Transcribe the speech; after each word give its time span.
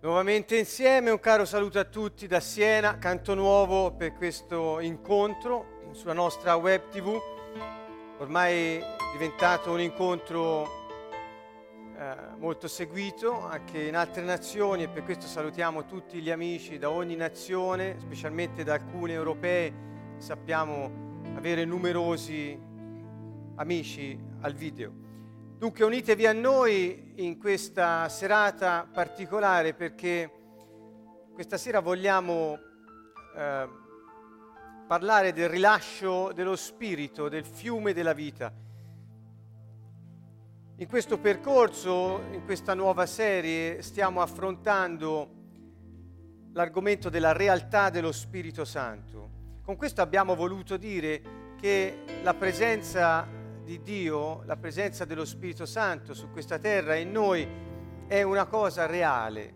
Nuovamente 0.00 0.56
insieme 0.56 1.10
un 1.10 1.18
caro 1.18 1.44
saluto 1.44 1.80
a 1.80 1.84
tutti 1.84 2.28
da 2.28 2.38
Siena, 2.38 2.98
canto 2.98 3.34
nuovo 3.34 3.90
per 3.90 4.14
questo 4.14 4.78
incontro 4.78 5.90
sulla 5.90 6.12
nostra 6.12 6.54
web 6.54 6.88
tv, 6.88 7.20
ormai 8.18 8.80
diventato 9.10 9.72
un 9.72 9.80
incontro 9.80 10.68
eh, 11.98 12.14
molto 12.36 12.68
seguito 12.68 13.44
anche 13.44 13.88
in 13.88 13.96
altre 13.96 14.22
nazioni 14.22 14.84
e 14.84 14.88
per 14.88 15.02
questo 15.02 15.26
salutiamo 15.26 15.84
tutti 15.84 16.20
gli 16.20 16.30
amici 16.30 16.78
da 16.78 16.90
ogni 16.90 17.16
nazione, 17.16 17.96
specialmente 17.98 18.62
da 18.62 18.74
alcune 18.74 19.14
europee, 19.14 19.72
sappiamo 20.18 21.22
avere 21.34 21.64
numerosi 21.64 22.56
amici 23.56 24.16
al 24.42 24.54
video. 24.54 25.07
Dunque 25.58 25.84
unitevi 25.84 26.24
a 26.24 26.32
noi 26.32 27.14
in 27.16 27.36
questa 27.36 28.08
serata 28.08 28.88
particolare 28.92 29.74
perché 29.74 30.30
questa 31.34 31.56
sera 31.56 31.80
vogliamo 31.80 32.56
eh, 33.36 33.68
parlare 34.86 35.32
del 35.32 35.48
rilascio 35.48 36.30
dello 36.32 36.54
spirito, 36.54 37.28
del 37.28 37.44
fiume 37.44 37.92
della 37.92 38.12
vita. 38.12 38.52
In 40.76 40.86
questo 40.86 41.18
percorso, 41.18 42.20
in 42.30 42.44
questa 42.44 42.74
nuova 42.74 43.04
serie, 43.06 43.82
stiamo 43.82 44.22
affrontando 44.22 45.28
l'argomento 46.52 47.08
della 47.08 47.32
realtà 47.32 47.90
dello 47.90 48.12
Spirito 48.12 48.64
Santo. 48.64 49.30
Con 49.64 49.74
questo 49.74 50.02
abbiamo 50.02 50.36
voluto 50.36 50.76
dire 50.76 51.56
che 51.60 52.04
la 52.22 52.34
presenza 52.34 53.37
di 53.68 53.82
Dio, 53.82 54.44
la 54.46 54.56
presenza 54.56 55.04
dello 55.04 55.26
Spirito 55.26 55.66
Santo 55.66 56.14
su 56.14 56.30
questa 56.30 56.58
terra 56.58 56.94
in 56.94 57.10
noi 57.10 57.46
è 58.06 58.22
una 58.22 58.46
cosa 58.46 58.86
reale, 58.86 59.54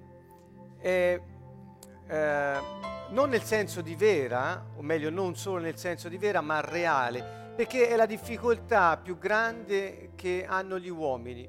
è, 0.77 1.19
eh, 2.09 2.59
non 3.09 3.31
nel 3.31 3.41
senso 3.41 3.81
di 3.81 3.97
vera, 3.97 4.67
o 4.77 4.83
meglio 4.83 5.09
non 5.09 5.34
solo 5.34 5.62
nel 5.62 5.78
senso 5.78 6.11
di 6.11 6.19
vera, 6.19 6.42
ma 6.42 6.61
reale, 6.61 7.55
perché 7.56 7.89
è 7.89 7.97
la 7.97 8.05
difficoltà 8.05 8.98
più 8.98 9.17
grande 9.17 10.11
che 10.14 10.45
hanno 10.47 10.79
gli 10.79 10.91
uomini 10.91 11.48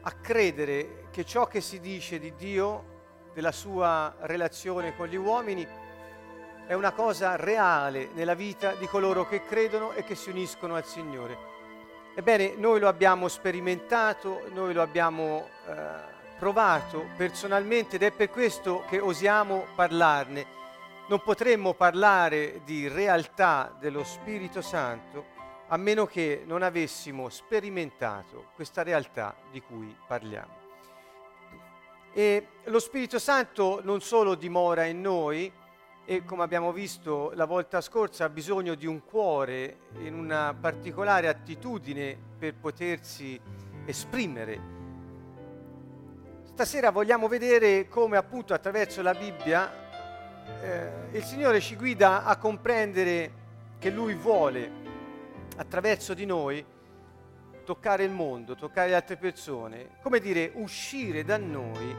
a 0.00 0.12
credere 0.12 1.08
che 1.10 1.26
ciò 1.26 1.46
che 1.46 1.60
si 1.60 1.80
dice 1.80 2.18
di 2.18 2.32
Dio, 2.34 3.30
della 3.34 3.52
sua 3.52 4.16
relazione 4.20 4.96
con 4.96 5.06
gli 5.06 5.16
uomini, 5.16 5.68
è 6.66 6.72
una 6.72 6.92
cosa 6.92 7.36
reale 7.36 8.08
nella 8.14 8.34
vita 8.34 8.72
di 8.72 8.86
coloro 8.86 9.28
che 9.28 9.44
credono 9.44 9.92
e 9.92 10.02
che 10.02 10.14
si 10.14 10.30
uniscono 10.30 10.74
al 10.74 10.86
Signore. 10.86 11.56
Ebbene, 12.18 12.54
noi 12.56 12.80
lo 12.80 12.88
abbiamo 12.88 13.28
sperimentato, 13.28 14.42
noi 14.52 14.74
lo 14.74 14.82
abbiamo 14.82 15.50
eh, 15.68 15.72
provato 16.36 17.10
personalmente 17.16 17.94
ed 17.94 18.02
è 18.02 18.10
per 18.10 18.28
questo 18.28 18.82
che 18.88 18.98
osiamo 18.98 19.66
parlarne. 19.76 20.44
Non 21.06 21.22
potremmo 21.22 21.74
parlare 21.74 22.62
di 22.64 22.88
realtà 22.88 23.72
dello 23.78 24.02
Spirito 24.02 24.60
Santo 24.62 25.26
a 25.68 25.76
meno 25.76 26.06
che 26.06 26.42
non 26.44 26.64
avessimo 26.64 27.28
sperimentato 27.28 28.46
questa 28.56 28.82
realtà 28.82 29.36
di 29.52 29.60
cui 29.60 29.96
parliamo. 30.04 30.56
E 32.12 32.48
lo 32.64 32.80
Spirito 32.80 33.20
Santo 33.20 33.80
non 33.84 34.00
solo 34.00 34.34
dimora 34.34 34.86
in 34.86 35.00
noi, 35.00 35.52
e 36.10 36.24
come 36.24 36.42
abbiamo 36.42 36.72
visto 36.72 37.32
la 37.34 37.44
volta 37.44 37.82
scorsa 37.82 38.24
ha 38.24 38.28
bisogno 38.30 38.74
di 38.74 38.86
un 38.86 39.04
cuore 39.04 39.80
in 39.98 40.14
una 40.14 40.56
particolare 40.58 41.28
attitudine 41.28 42.16
per 42.38 42.54
potersi 42.54 43.38
esprimere. 43.84 44.58
Stasera 46.44 46.90
vogliamo 46.90 47.28
vedere 47.28 47.88
come 47.88 48.16
appunto 48.16 48.54
attraverso 48.54 49.02
la 49.02 49.12
Bibbia 49.12 49.70
eh, 50.62 50.90
il 51.12 51.24
Signore 51.24 51.60
ci 51.60 51.76
guida 51.76 52.24
a 52.24 52.38
comprendere 52.38 53.32
che 53.78 53.90
Lui 53.90 54.14
vuole 54.14 54.70
attraverso 55.58 56.14
di 56.14 56.24
noi 56.24 56.64
toccare 57.66 58.04
il 58.04 58.12
mondo, 58.12 58.54
toccare 58.54 58.88
le 58.88 58.94
altre 58.94 59.18
persone, 59.18 59.98
come 60.00 60.20
dire 60.20 60.52
uscire 60.54 61.22
da 61.22 61.36
noi 61.36 61.94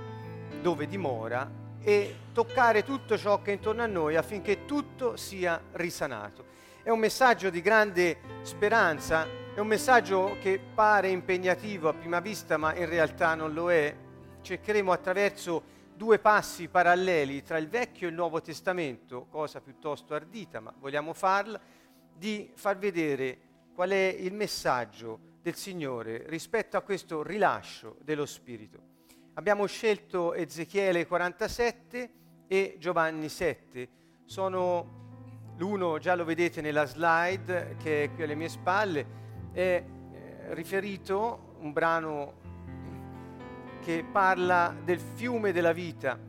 dove 0.63 0.87
dimora 0.87 1.67
e 1.81 2.15
toccare 2.33 2.83
tutto 2.83 3.17
ciò 3.17 3.41
che 3.41 3.51
è 3.51 3.53
intorno 3.55 3.81
a 3.81 3.87
noi 3.87 4.15
affinché 4.15 4.65
tutto 4.65 5.15
sia 5.15 5.61
risanato. 5.73 6.45
È 6.83 6.89
un 6.89 6.99
messaggio 6.99 7.49
di 7.49 7.61
grande 7.61 8.17
speranza, 8.41 9.27
è 9.53 9.59
un 9.59 9.67
messaggio 9.67 10.37
che 10.39 10.59
pare 10.59 11.09
impegnativo 11.09 11.89
a 11.89 11.93
prima 11.93 12.19
vista 12.19 12.57
ma 12.57 12.75
in 12.75 12.87
realtà 12.87 13.35
non 13.35 13.53
lo 13.53 13.71
è. 13.71 13.95
Cercheremo 14.41 14.91
attraverso 14.91 15.77
due 15.95 16.19
passi 16.19 16.69
paralleli 16.69 17.43
tra 17.43 17.57
il 17.57 17.67
Vecchio 17.67 18.07
e 18.07 18.09
il 18.09 18.15
Nuovo 18.15 18.41
Testamento, 18.41 19.25
cosa 19.29 19.59
piuttosto 19.59 20.13
ardita, 20.13 20.61
ma 20.61 20.73
vogliamo 20.77 21.13
farla, 21.13 21.59
di 22.15 22.51
far 22.55 22.77
vedere 22.77 23.37
qual 23.73 23.89
è 23.89 24.15
il 24.17 24.33
messaggio 24.33 25.19
del 25.41 25.55
Signore 25.55 26.23
rispetto 26.27 26.77
a 26.77 26.81
questo 26.81 27.23
rilascio 27.23 27.97
dello 28.01 28.25
Spirito. 28.25 28.88
Abbiamo 29.39 29.67
scelto 29.67 30.33
Ezechiele 30.33 31.07
47 31.07 32.11
e 32.45 32.75
Giovanni 32.77 33.29
7. 33.29 33.89
Sono 34.25 35.53
l'uno, 35.55 35.97
già 35.97 36.13
lo 36.15 36.25
vedete 36.25 36.59
nella 36.59 36.83
slide 36.83 37.77
che 37.81 38.03
è 38.03 38.13
qui 38.13 38.23
alle 38.23 38.35
mie 38.35 38.49
spalle, 38.49 39.05
è 39.53 39.81
eh, 40.11 40.53
riferito 40.53 41.55
un 41.59 41.71
brano 41.71 42.33
che 43.81 44.03
parla 44.11 44.75
del 44.83 44.99
fiume 44.99 45.53
della 45.53 45.71
vita, 45.71 46.19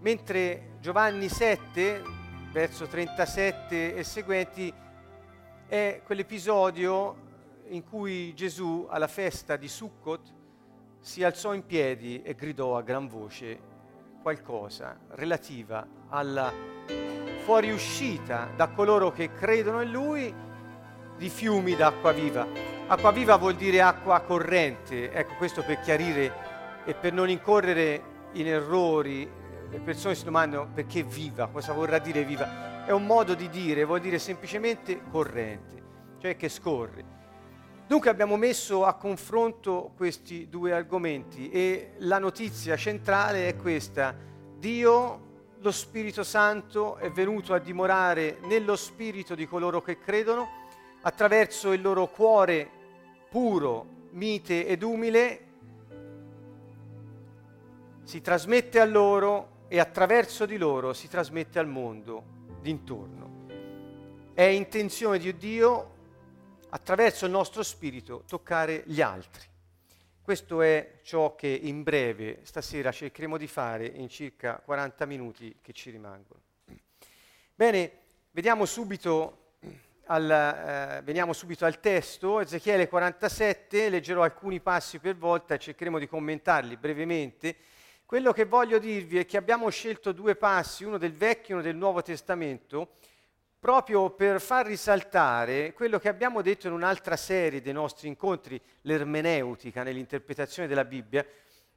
mentre 0.00 0.76
Giovanni 0.80 1.30
7, 1.30 2.02
verso 2.52 2.86
37 2.86 3.96
e 3.96 4.04
seguenti, 4.04 4.70
è 5.66 6.02
quell'episodio 6.04 7.16
in 7.68 7.82
cui 7.84 8.34
Gesù 8.34 8.86
alla 8.90 9.08
festa 9.08 9.56
di 9.56 9.66
Sukkot 9.66 10.39
si 11.00 11.24
alzò 11.24 11.54
in 11.54 11.64
piedi 11.64 12.22
e 12.22 12.34
gridò 12.34 12.76
a 12.76 12.82
gran 12.82 13.08
voce 13.08 13.58
qualcosa 14.22 14.98
relativa 15.10 15.86
alla 16.10 16.52
fuoriuscita 17.44 18.50
da 18.54 18.68
coloro 18.68 19.10
che 19.10 19.32
credono 19.32 19.80
in 19.80 19.90
Lui 19.90 20.34
di 21.16 21.28
fiumi 21.28 21.74
d'acqua 21.74 22.12
viva. 22.12 22.46
Acqua 22.86 23.12
viva 23.12 23.36
vuol 23.36 23.54
dire 23.54 23.80
acqua 23.80 24.20
corrente, 24.20 25.10
ecco 25.10 25.34
questo 25.36 25.62
per 25.62 25.80
chiarire 25.80 26.82
e 26.84 26.94
per 26.94 27.12
non 27.12 27.30
incorrere 27.30 28.02
in 28.32 28.46
errori. 28.46 29.28
Le 29.70 29.80
persone 29.80 30.14
si 30.14 30.24
domandano 30.24 30.68
perché 30.72 31.02
viva, 31.02 31.48
cosa 31.48 31.72
vorrà 31.72 31.98
dire 31.98 32.24
viva. 32.24 32.84
È 32.84 32.90
un 32.90 33.06
modo 33.06 33.34
di 33.34 33.48
dire, 33.48 33.84
vuol 33.84 34.00
dire 34.00 34.18
semplicemente 34.18 35.00
corrente, 35.10 35.82
cioè 36.18 36.36
che 36.36 36.48
scorre. 36.48 37.19
Dunque 37.90 38.08
abbiamo 38.08 38.36
messo 38.36 38.84
a 38.84 38.94
confronto 38.94 39.90
questi 39.96 40.48
due 40.48 40.72
argomenti 40.72 41.50
e 41.50 41.94
la 41.96 42.20
notizia 42.20 42.76
centrale 42.76 43.48
è 43.48 43.56
questa. 43.56 44.14
Dio, 44.56 45.20
lo 45.58 45.72
Spirito 45.72 46.22
Santo, 46.22 46.98
è 46.98 47.10
venuto 47.10 47.52
a 47.52 47.58
dimorare 47.58 48.38
nello 48.42 48.76
spirito 48.76 49.34
di 49.34 49.44
coloro 49.44 49.82
che 49.82 49.98
credono 49.98 50.68
attraverso 51.00 51.72
il 51.72 51.82
loro 51.82 52.06
cuore 52.06 52.70
puro, 53.28 53.84
mite 54.10 54.68
ed 54.68 54.84
umile. 54.84 55.46
Si 58.04 58.20
trasmette 58.20 58.78
a 58.78 58.84
loro 58.84 59.64
e 59.66 59.80
attraverso 59.80 60.46
di 60.46 60.58
loro 60.58 60.92
si 60.92 61.08
trasmette 61.08 61.58
al 61.58 61.66
mondo 61.66 62.22
d'intorno. 62.60 63.46
È 64.32 64.44
intenzione 64.44 65.18
di 65.18 65.36
Dio 65.36 65.98
attraverso 66.70 67.26
il 67.26 67.30
nostro 67.30 67.62
spirito 67.62 68.24
toccare 68.26 68.82
gli 68.86 69.00
altri. 69.00 69.48
Questo 70.22 70.62
è 70.62 71.00
ciò 71.02 71.34
che 71.34 71.48
in 71.48 71.82
breve 71.82 72.40
stasera 72.42 72.92
cercheremo 72.92 73.36
di 73.36 73.46
fare 73.46 73.86
in 73.86 74.08
circa 74.08 74.60
40 74.64 75.06
minuti 75.06 75.56
che 75.60 75.72
ci 75.72 75.90
rimangono. 75.90 76.40
Bene, 77.54 77.92
vediamo 78.30 78.64
subito 78.64 79.54
al, 80.06 80.30
eh, 80.30 81.02
veniamo 81.02 81.32
subito 81.32 81.64
al 81.64 81.80
testo, 81.80 82.40
Ezechiele 82.40 82.88
47, 82.88 83.88
leggerò 83.88 84.22
alcuni 84.22 84.60
passi 84.60 84.98
per 84.98 85.16
volta 85.16 85.54
e 85.54 85.58
cercheremo 85.58 85.98
di 85.98 86.08
commentarli 86.08 86.76
brevemente. 86.76 87.56
Quello 88.04 88.32
che 88.32 88.44
voglio 88.44 88.78
dirvi 88.78 89.18
è 89.18 89.26
che 89.26 89.36
abbiamo 89.36 89.68
scelto 89.68 90.12
due 90.12 90.34
passi, 90.34 90.84
uno 90.84 90.98
del 90.98 91.12
Vecchio 91.12 91.50
e 91.50 91.58
uno 91.58 91.62
del 91.62 91.76
Nuovo 91.76 92.02
Testamento, 92.02 92.94
proprio 93.60 94.08
per 94.08 94.40
far 94.40 94.66
risaltare 94.66 95.74
quello 95.74 95.98
che 95.98 96.08
abbiamo 96.08 96.40
detto 96.40 96.66
in 96.66 96.72
un'altra 96.72 97.14
serie 97.14 97.60
dei 97.60 97.74
nostri 97.74 98.08
incontri, 98.08 98.58
l'ermeneutica 98.82 99.82
nell'interpretazione 99.82 100.66
della 100.66 100.86
Bibbia, 100.86 101.24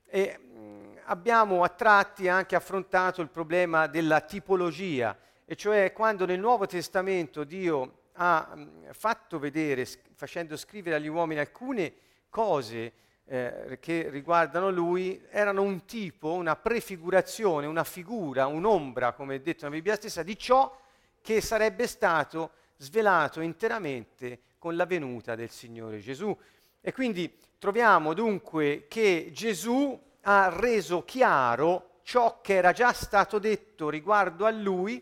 e 0.08 0.38
mh, 0.38 1.00
abbiamo 1.06 1.62
a 1.62 1.68
tratti 1.68 2.30
anche 2.30 2.56
affrontato 2.56 3.22
il 3.22 3.28
problema 3.28 3.88
della 3.88 4.22
tipologia, 4.22 5.16
e 5.44 5.58
cioè 5.58 5.92
quando 5.92 6.26
nel 6.26 6.40
Nuovo 6.40 6.66
Testamento 6.68 7.44
Dio 7.44 8.04
ha 8.14 8.56
mh, 8.56 8.94
fatto 8.94 9.38
vedere, 9.38 9.86
facendo 10.16 10.56
scrivere 10.56 10.96
agli 10.96 11.08
uomini 11.08 11.42
alcune 11.42 11.94
cose 12.30 12.94
eh, 13.26 13.78
che 13.82 14.08
riguardano 14.10 14.72
lui 14.72 15.22
erano 15.30 15.64
un 15.64 15.84
tipo, 15.84 16.32
una 16.32 16.56
prefigurazione, 16.56 17.68
una 17.68 17.84
figura, 17.84 18.48
un'ombra, 18.48 19.12
come 19.12 19.42
detto 19.42 19.66
nella 19.66 19.76
Bibbia 19.76 19.96
stessa, 19.96 20.24
di 20.24 20.38
ciò 20.38 20.80
che 21.24 21.40
sarebbe 21.40 21.88
stato 21.88 22.52
svelato 22.78 23.40
interamente 23.40 24.42
con 24.60 24.76
la 24.76 24.86
venuta 24.86 25.36
del 25.36 25.50
Signore 25.50 26.00
Gesù. 26.00 26.38
E 26.82 26.92
quindi 26.92 27.34
troviamo 27.58 28.14
dunque 28.14 28.88
che 28.90 29.32
Gesù 29.32 29.98
ha 30.24 30.50
reso 30.50 31.06
chiaro 31.06 32.00
ciò 32.04 32.42
che 32.42 32.56
era 32.56 32.74
già 32.74 32.92
stato 32.92 33.40
detto 33.40 33.90
riguardo 33.90 34.46
a 34.46 34.52
lui 34.52 35.02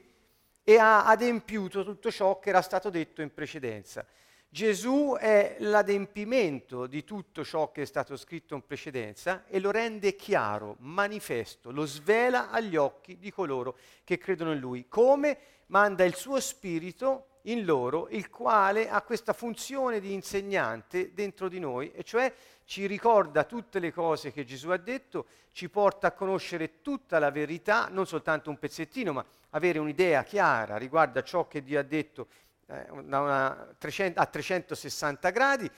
e 0.63 0.77
ha 0.77 1.05
adempiuto 1.07 1.83
tutto 1.83 2.11
ciò 2.11 2.37
che 2.37 2.49
era 2.49 2.61
stato 2.61 2.91
detto 2.91 3.23
in 3.23 3.33
precedenza. 3.33 4.05
Gesù 4.47 5.15
è 5.17 5.55
l'adempimento 5.59 6.85
di 6.85 7.03
tutto 7.03 7.43
ciò 7.43 7.71
che 7.71 7.83
è 7.83 7.85
stato 7.85 8.15
scritto 8.15 8.53
in 8.53 8.65
precedenza 8.65 9.45
e 9.47 9.59
lo 9.59 9.71
rende 9.71 10.15
chiaro, 10.15 10.75
manifesto, 10.79 11.71
lo 11.71 11.85
svela 11.85 12.51
agli 12.51 12.75
occhi 12.75 13.17
di 13.17 13.31
coloro 13.31 13.77
che 14.03 14.17
credono 14.17 14.51
in 14.51 14.59
Lui. 14.59 14.87
Come 14.87 15.37
manda 15.71 16.03
il 16.03 16.15
suo 16.15 16.39
spirito 16.39 17.27
in 17.45 17.65
loro, 17.65 18.07
il 18.09 18.29
quale 18.29 18.89
ha 18.89 19.01
questa 19.01 19.33
funzione 19.33 19.99
di 19.99 20.13
insegnante 20.13 21.13
dentro 21.13 21.49
di 21.49 21.59
noi, 21.59 21.91
e 21.91 22.03
cioè 22.03 22.31
ci 22.65 22.85
ricorda 22.85 23.45
tutte 23.45 23.79
le 23.79 23.91
cose 23.91 24.31
che 24.31 24.45
Gesù 24.45 24.69
ha 24.69 24.77
detto, 24.77 25.25
ci 25.51 25.69
porta 25.69 26.07
a 26.07 26.11
conoscere 26.11 26.81
tutta 26.81 27.19
la 27.19 27.31
verità, 27.31 27.87
non 27.89 28.05
soltanto 28.05 28.49
un 28.49 28.59
pezzettino, 28.59 29.11
ma 29.11 29.25
avere 29.51 29.79
un'idea 29.79 30.23
chiara 30.23 30.77
riguardo 30.77 31.19
a 31.19 31.23
ciò 31.23 31.47
che 31.47 31.63
Dio 31.63 31.79
ha 31.79 31.83
detto 31.83 32.27
eh, 32.67 32.85
una 32.91 33.73
300, 33.77 34.19
a 34.19 34.25
360 34.25 35.29
gradi 35.31 35.69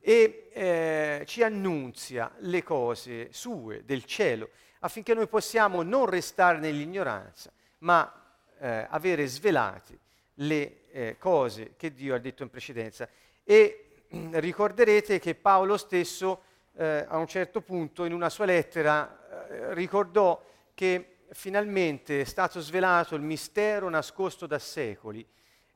e 0.00 0.48
eh, 0.52 1.24
ci 1.26 1.42
annunzia 1.42 2.32
le 2.38 2.62
cose 2.62 3.32
sue 3.32 3.84
del 3.84 4.04
cielo 4.04 4.50
affinché 4.80 5.12
noi 5.12 5.26
possiamo 5.26 5.82
non 5.82 6.06
restare 6.06 6.58
nell'ignoranza, 6.58 7.50
ma 7.78 8.17
eh, 8.58 8.86
avere 8.88 9.26
svelati 9.26 9.98
le 10.34 10.88
eh, 10.90 11.16
cose 11.18 11.74
che 11.76 11.92
Dio 11.92 12.14
ha 12.14 12.18
detto 12.18 12.42
in 12.42 12.50
precedenza. 12.50 13.08
E 13.44 13.84
ricorderete 14.08 15.18
che 15.18 15.34
Paolo 15.34 15.76
stesso 15.76 16.42
eh, 16.76 17.04
a 17.06 17.16
un 17.18 17.26
certo 17.26 17.60
punto 17.60 18.04
in 18.04 18.12
una 18.12 18.30
sua 18.30 18.44
lettera 18.44 19.48
eh, 19.48 19.74
ricordò 19.74 20.42
che 20.74 21.16
finalmente 21.30 22.22
è 22.22 22.24
stato 22.24 22.60
svelato 22.60 23.14
il 23.14 23.22
mistero 23.22 23.88
nascosto 23.88 24.46
da 24.46 24.58
secoli 24.58 25.26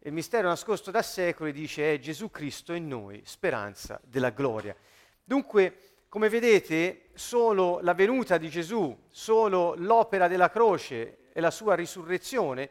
il 0.04 0.12
mistero 0.12 0.48
nascosto 0.48 0.90
da 0.90 1.00
secoli 1.00 1.52
dice 1.52 1.94
è 1.94 1.98
Gesù 2.00 2.28
Cristo 2.28 2.72
in 2.72 2.88
noi, 2.88 3.22
speranza 3.24 4.00
della 4.02 4.30
gloria. 4.30 4.74
Dunque, 5.22 5.76
come 6.08 6.28
vedete, 6.28 7.10
solo 7.14 7.78
la 7.82 7.94
venuta 7.94 8.36
di 8.36 8.48
Gesù, 8.48 8.98
solo 9.10 9.74
l'opera 9.76 10.26
della 10.26 10.50
croce 10.50 11.18
e 11.32 11.40
la 11.40 11.50
sua 11.50 11.74
risurrezione 11.74 12.70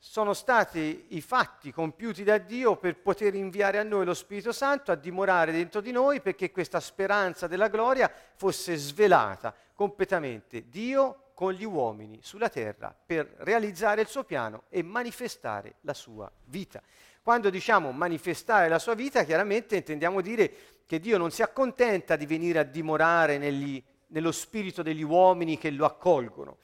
sono 0.00 0.32
stati 0.32 1.06
i 1.08 1.20
fatti 1.20 1.72
compiuti 1.72 2.22
da 2.22 2.38
Dio 2.38 2.76
per 2.76 3.00
poter 3.00 3.34
inviare 3.34 3.78
a 3.78 3.82
noi 3.82 4.04
lo 4.04 4.14
Spirito 4.14 4.52
Santo 4.52 4.92
a 4.92 4.94
dimorare 4.94 5.50
dentro 5.50 5.80
di 5.80 5.90
noi 5.90 6.20
perché 6.20 6.52
questa 6.52 6.78
speranza 6.78 7.48
della 7.48 7.68
gloria 7.68 8.10
fosse 8.36 8.76
svelata 8.76 9.52
completamente. 9.74 10.68
Dio 10.68 11.30
con 11.34 11.52
gli 11.52 11.64
uomini 11.64 12.20
sulla 12.22 12.48
terra 12.48 12.94
per 13.04 13.32
realizzare 13.38 14.00
il 14.00 14.08
suo 14.08 14.24
piano 14.24 14.64
e 14.68 14.82
manifestare 14.82 15.76
la 15.82 15.94
sua 15.94 16.30
vita. 16.44 16.80
Quando 17.22 17.50
diciamo 17.50 17.90
manifestare 17.92 18.68
la 18.68 18.78
sua 18.78 18.94
vita, 18.94 19.24
chiaramente 19.24 19.76
intendiamo 19.76 20.20
dire 20.20 20.52
che 20.86 20.98
Dio 20.98 21.18
non 21.18 21.30
si 21.30 21.42
accontenta 21.42 22.16
di 22.16 22.24
venire 22.24 22.60
a 22.60 22.64
dimorare 22.64 23.36
negli, 23.36 23.82
nello 24.08 24.32
spirito 24.32 24.82
degli 24.82 25.02
uomini 25.02 25.58
che 25.58 25.70
lo 25.70 25.84
accolgono. 25.84 26.56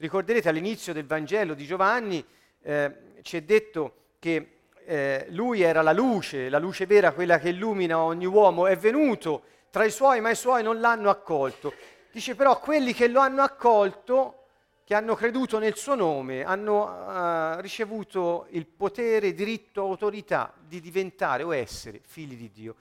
Ricorderete 0.00 0.48
all'inizio 0.48 0.94
del 0.94 1.04
Vangelo 1.04 1.52
di 1.52 1.66
Giovanni 1.66 2.24
eh, 2.62 2.92
ci 3.20 3.36
è 3.36 3.42
detto 3.42 3.96
che 4.18 4.60
eh, 4.86 5.26
lui 5.28 5.60
era 5.60 5.82
la 5.82 5.92
luce, 5.92 6.48
la 6.48 6.58
luce 6.58 6.86
vera, 6.86 7.12
quella 7.12 7.38
che 7.38 7.50
illumina 7.50 7.98
ogni 7.98 8.24
uomo, 8.24 8.66
è 8.66 8.78
venuto 8.78 9.42
tra 9.68 9.84
i 9.84 9.90
suoi, 9.90 10.22
ma 10.22 10.30
i 10.30 10.36
suoi 10.36 10.62
non 10.62 10.80
l'hanno 10.80 11.10
accolto. 11.10 11.74
Dice 12.10 12.34
però 12.34 12.58
quelli 12.60 12.94
che 12.94 13.08
lo 13.08 13.20
hanno 13.20 13.42
accolto, 13.42 14.44
che 14.84 14.94
hanno 14.94 15.14
creduto 15.14 15.58
nel 15.58 15.76
suo 15.76 15.94
nome, 15.94 16.44
hanno 16.44 17.56
uh, 17.56 17.60
ricevuto 17.60 18.46
il 18.52 18.64
potere, 18.64 19.34
diritto, 19.34 19.82
autorità 19.82 20.54
di 20.66 20.80
diventare 20.80 21.42
o 21.42 21.54
essere 21.54 22.00
figli 22.02 22.36
di 22.36 22.50
Dio. 22.50 22.74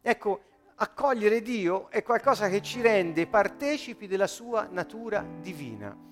Ecco, 0.00 0.40
accogliere 0.76 1.42
Dio 1.42 1.90
è 1.90 2.02
qualcosa 2.02 2.48
che 2.48 2.62
ci 2.62 2.80
rende 2.80 3.26
partecipi 3.26 4.06
della 4.06 4.26
sua 4.26 4.66
natura 4.70 5.22
divina. 5.22 6.10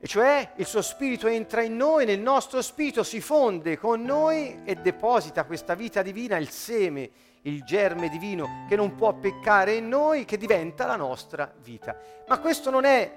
E 0.00 0.06
cioè 0.06 0.52
il 0.56 0.66
suo 0.66 0.82
spirito 0.82 1.26
entra 1.26 1.62
in 1.62 1.76
noi, 1.76 2.04
nel 2.04 2.20
nostro 2.20 2.62
spirito 2.62 3.02
si 3.02 3.20
fonde 3.20 3.76
con 3.76 4.02
noi 4.02 4.60
e 4.64 4.76
deposita 4.76 5.44
questa 5.44 5.74
vita 5.74 6.02
divina, 6.02 6.36
il 6.36 6.50
seme 6.50 7.10
il 7.42 7.62
germe 7.64 8.08
divino 8.08 8.66
che 8.68 8.76
non 8.76 8.94
può 8.94 9.14
peccare 9.14 9.74
in 9.74 9.88
noi, 9.88 10.24
che 10.24 10.36
diventa 10.36 10.86
la 10.86 10.96
nostra 10.96 11.52
vita. 11.62 11.96
Ma 12.26 12.38
questo 12.38 12.70
non 12.70 12.84
è 12.84 13.10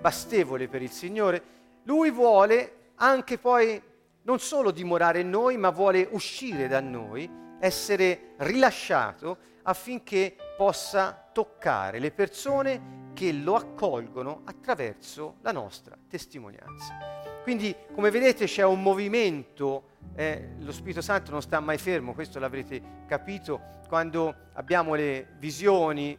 bastevole 0.00 0.68
per 0.68 0.82
il 0.82 0.90
Signore, 0.90 1.54
Lui 1.84 2.10
vuole 2.10 2.92
anche 2.96 3.38
poi 3.38 3.80
non 4.22 4.38
solo 4.38 4.70
dimorare 4.70 5.20
in 5.20 5.30
noi, 5.30 5.56
ma 5.56 5.70
vuole 5.70 6.06
uscire 6.10 6.68
da 6.68 6.80
noi, 6.80 7.28
essere 7.60 8.34
rilasciato 8.38 9.38
affinché 9.62 10.36
possa 10.56 11.28
toccare 11.32 11.98
le 11.98 12.10
persone 12.10 13.05
che 13.16 13.32
lo 13.32 13.54
accolgono 13.54 14.42
attraverso 14.44 15.36
la 15.40 15.50
nostra 15.50 15.96
testimonianza. 16.06 17.40
Quindi, 17.42 17.74
come 17.94 18.10
vedete, 18.10 18.44
c'è 18.44 18.62
un 18.62 18.82
movimento 18.82 19.94
eh, 20.14 20.50
lo 20.58 20.70
Spirito 20.70 21.00
Santo 21.00 21.30
non 21.30 21.40
sta 21.40 21.60
mai 21.60 21.78
fermo, 21.78 22.12
questo 22.12 22.38
l'avrete 22.38 22.80
capito 23.06 23.60
quando 23.88 24.34
abbiamo 24.52 24.94
le 24.94 25.28
visioni 25.38 26.16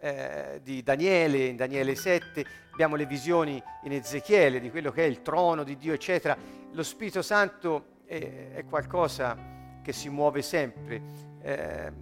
eh, 0.00 0.60
di 0.62 0.82
Daniele, 0.82 1.44
in 1.44 1.56
Daniele 1.56 1.94
7, 1.94 2.44
abbiamo 2.72 2.96
le 2.96 3.04
visioni 3.04 3.62
in 3.82 3.92
Ezechiele 3.92 4.60
di 4.60 4.70
quello 4.70 4.90
che 4.92 5.04
è 5.04 5.06
il 5.06 5.20
trono 5.20 5.62
di 5.62 5.76
Dio, 5.76 5.92
eccetera. 5.92 6.36
Lo 6.72 6.82
Spirito 6.82 7.20
Santo 7.20 8.00
è, 8.06 8.52
è 8.54 8.64
qualcosa 8.64 9.36
che 9.82 9.92
si 9.92 10.08
muove 10.08 10.40
sempre 10.40 11.02
eh, 11.42 11.92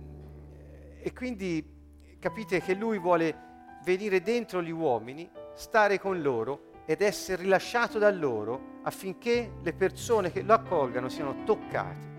e 1.01 1.13
quindi 1.13 2.17
capite 2.21 2.61
che 2.61 2.75
lui 2.75 2.99
vuole 2.99 3.51
venire 3.85 4.23
dentro 4.23 4.63
gli 4.63 4.71
uomini, 4.71 5.29
stare 5.55 5.99
con 5.99 6.21
loro 6.23 6.71
ed 6.85 7.01
essere 7.01 7.43
rilasciato 7.43 7.99
da 7.99 8.11
loro 8.11 8.81
affinché 8.83 9.53
le 9.63 9.73
persone 9.73 10.33
che 10.33 10.43
lo 10.43 10.55
accolgano 10.55 11.09
siano 11.09 11.45
toccate 11.45 12.11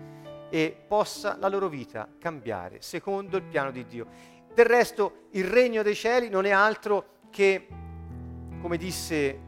e 0.50 0.84
possa 0.86 1.36
la 1.38 1.48
loro 1.48 1.68
vita 1.68 2.08
cambiare 2.18 2.80
secondo 2.80 3.36
il 3.36 3.42
piano 3.42 3.70
di 3.70 3.86
Dio. 3.86 4.06
Del 4.54 4.66
resto 4.66 5.26
il 5.32 5.44
regno 5.44 5.82
dei 5.82 5.94
cieli 5.94 6.28
non 6.28 6.44
è 6.44 6.50
altro 6.50 7.22
che, 7.30 7.66
come 8.60 8.76
disse 8.76 9.40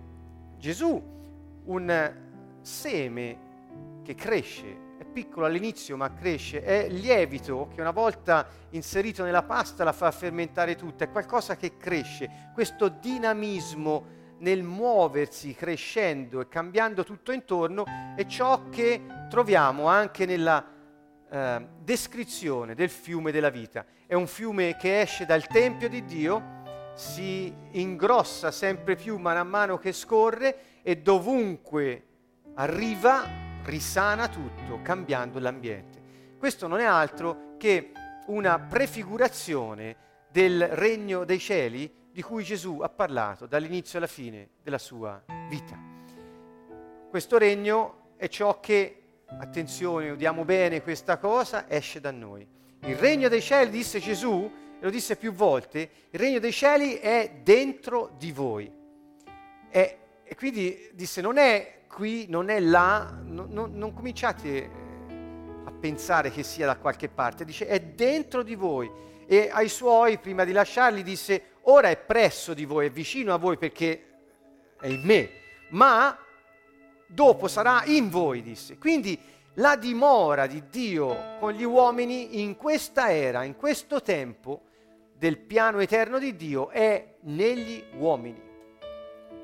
Gesù, 0.59 1.01
un 1.65 2.15
seme 2.61 3.39
che 4.03 4.15
cresce, 4.15 4.85
piccolo 5.17 5.47
all'inizio 5.47 5.97
ma 5.97 6.13
cresce, 6.13 6.63
è 6.63 6.91
lievito 6.91 7.71
che 7.75 7.81
una 7.81 7.91
volta 7.91 8.47
inserito 8.73 9.25
nella 9.25 9.45
pasta 9.45 9.83
la 9.83 9.93
fa 9.93 10.11
fermentare 10.11 10.77
tutta, 10.77 11.05
è 11.05 11.11
qualcosa 11.11 11.57
che 11.57 11.79
cresce, 11.79 12.51
questo 12.53 12.89
dinamismo 12.89 14.05
nel 14.41 14.63
muoversi, 14.63 15.55
crescendo 15.55 16.43
e 16.43 16.49
cambiando 16.49 17.03
tutto 17.03 17.33
intorno 17.33 17.85
è 18.15 18.27
ciò 18.27 18.69
che 18.69 19.07
troviamo 19.31 19.87
anche 19.87 20.27
nella 20.27 20.63
eh, 21.31 21.67
descrizione 21.81 22.75
del 22.75 22.91
fiume 22.91 23.33
della 23.33 23.49
vita. 23.49 23.87
È 24.07 24.13
un 24.13 24.27
fiume 24.27 24.77
che 24.77 25.01
esce 25.01 25.25
dal 25.25 25.47
Tempio 25.47 25.89
di 25.89 26.05
Dio, 26.05 26.93
si 26.93 27.51
ingrossa 27.71 28.51
sempre 28.51 28.97
più 28.97 29.17
mano 29.17 29.41
a 29.41 29.45
mano 29.45 29.79
che 29.79 29.93
scorre 29.93 30.83
e 30.83 30.99
dovunque 30.99 32.05
arriva 32.57 33.46
risana 33.67 34.29
tutto, 34.29 34.81
cambiando 34.83 35.39
l'ambiente. 35.39 36.01
Questo 36.39 36.67
non 36.69 36.79
è 36.79 36.85
altro 36.85 37.57
che 37.59 37.93
una 38.27 38.59
prefigurazione 38.59 39.97
del 40.31 40.69
regno 40.69 41.25
dei 41.25 41.39
cieli 41.39 41.93
di 42.13 42.23
cui 42.23 42.45
Gesù 42.45 42.81
ha 42.81 42.89
parlato 42.89 43.47
dall'inizio 43.47 43.99
alla 43.99 44.07
fine 44.07 44.51
della 44.63 44.79
sua 44.79 45.23
vita. 45.49 45.77
Questo 47.11 47.39
regno 47.39 48.13
è 48.17 48.29
ciò 48.29 48.61
che, 48.61 49.03
attenzione, 49.27 50.11
udiamo 50.11 50.45
bene 50.45 50.83
questa 50.83 51.19
cosa, 51.19 51.69
esce 51.69 52.01
da 52.01 52.11
noi. 52.11 52.47
Il 52.83 52.97
regno 52.97 53.29
dei 53.29 53.43
cieli, 53.43 53.71
disse 53.71 53.99
Gesù, 53.99 54.51
e 54.79 54.83
lo 54.85 54.91
disse 54.91 55.17
più 55.17 55.33
volte, 55.33 55.91
il 56.11 56.21
regno 56.21 56.39
dei 56.39 56.53
cieli 56.53 56.95
è 56.95 57.41
dentro 57.43 58.15
di 58.17 58.31
voi. 58.31 58.71
E, 59.71 59.99
e 60.23 60.35
quindi 60.37 60.91
disse, 60.93 61.21
non 61.21 61.37
è 61.37 61.83
qui, 61.97 62.27
non 62.29 62.51
è 62.51 62.61
là, 62.61 63.11
no, 63.23 63.47
no, 63.49 63.67
non 63.73 63.95
cominciate 63.95 64.71
a 65.65 65.73
pensare 65.73 66.31
che 66.31 66.43
sia 66.43 66.67
da 66.67 66.77
qualche 66.77 67.09
parte, 67.09 67.47
dice 67.47 67.67
è 67.67 67.81
dentro 67.81 68.43
di 68.43 68.55
voi 68.55 68.91
e 69.25 69.49
ai 69.51 69.71
suoi, 69.71 70.19
prima 70.19 70.45
di 70.45 70.53
lasciarli, 70.53 71.03
disse, 71.03 71.53
ora 71.63 71.89
è 71.89 71.97
presso 71.97 72.53
di 72.53 72.67
voi, 72.67 72.89
è 72.89 72.91
vicino 72.91 73.33
a 73.33 73.39
voi 73.39 73.57
perché 73.57 74.05
è 74.79 74.89
in 74.89 75.01
me, 75.05 75.31
ma 75.71 76.19
dopo 77.07 77.49
sarà 77.49 77.83
in 77.87 78.11
voi, 78.11 78.43
disse. 78.43 78.77
Quindi 78.77 79.19
la 79.55 79.77
dimora 79.77 80.47
di 80.47 80.65
Dio 80.69 81.39
con 81.39 81.53
gli 81.53 81.65
uomini 81.65 82.43
in 82.43 82.57
questa 82.57 83.11
era, 83.11 83.43
in 83.43 83.57
questo 83.57 84.03
tempo 84.03 84.65
del 85.15 85.39
piano 85.39 85.79
eterno 85.79 86.19
di 86.19 86.37
Dio 86.37 86.69
è 86.69 87.15
negli 87.21 87.83
uomini. 87.97 88.46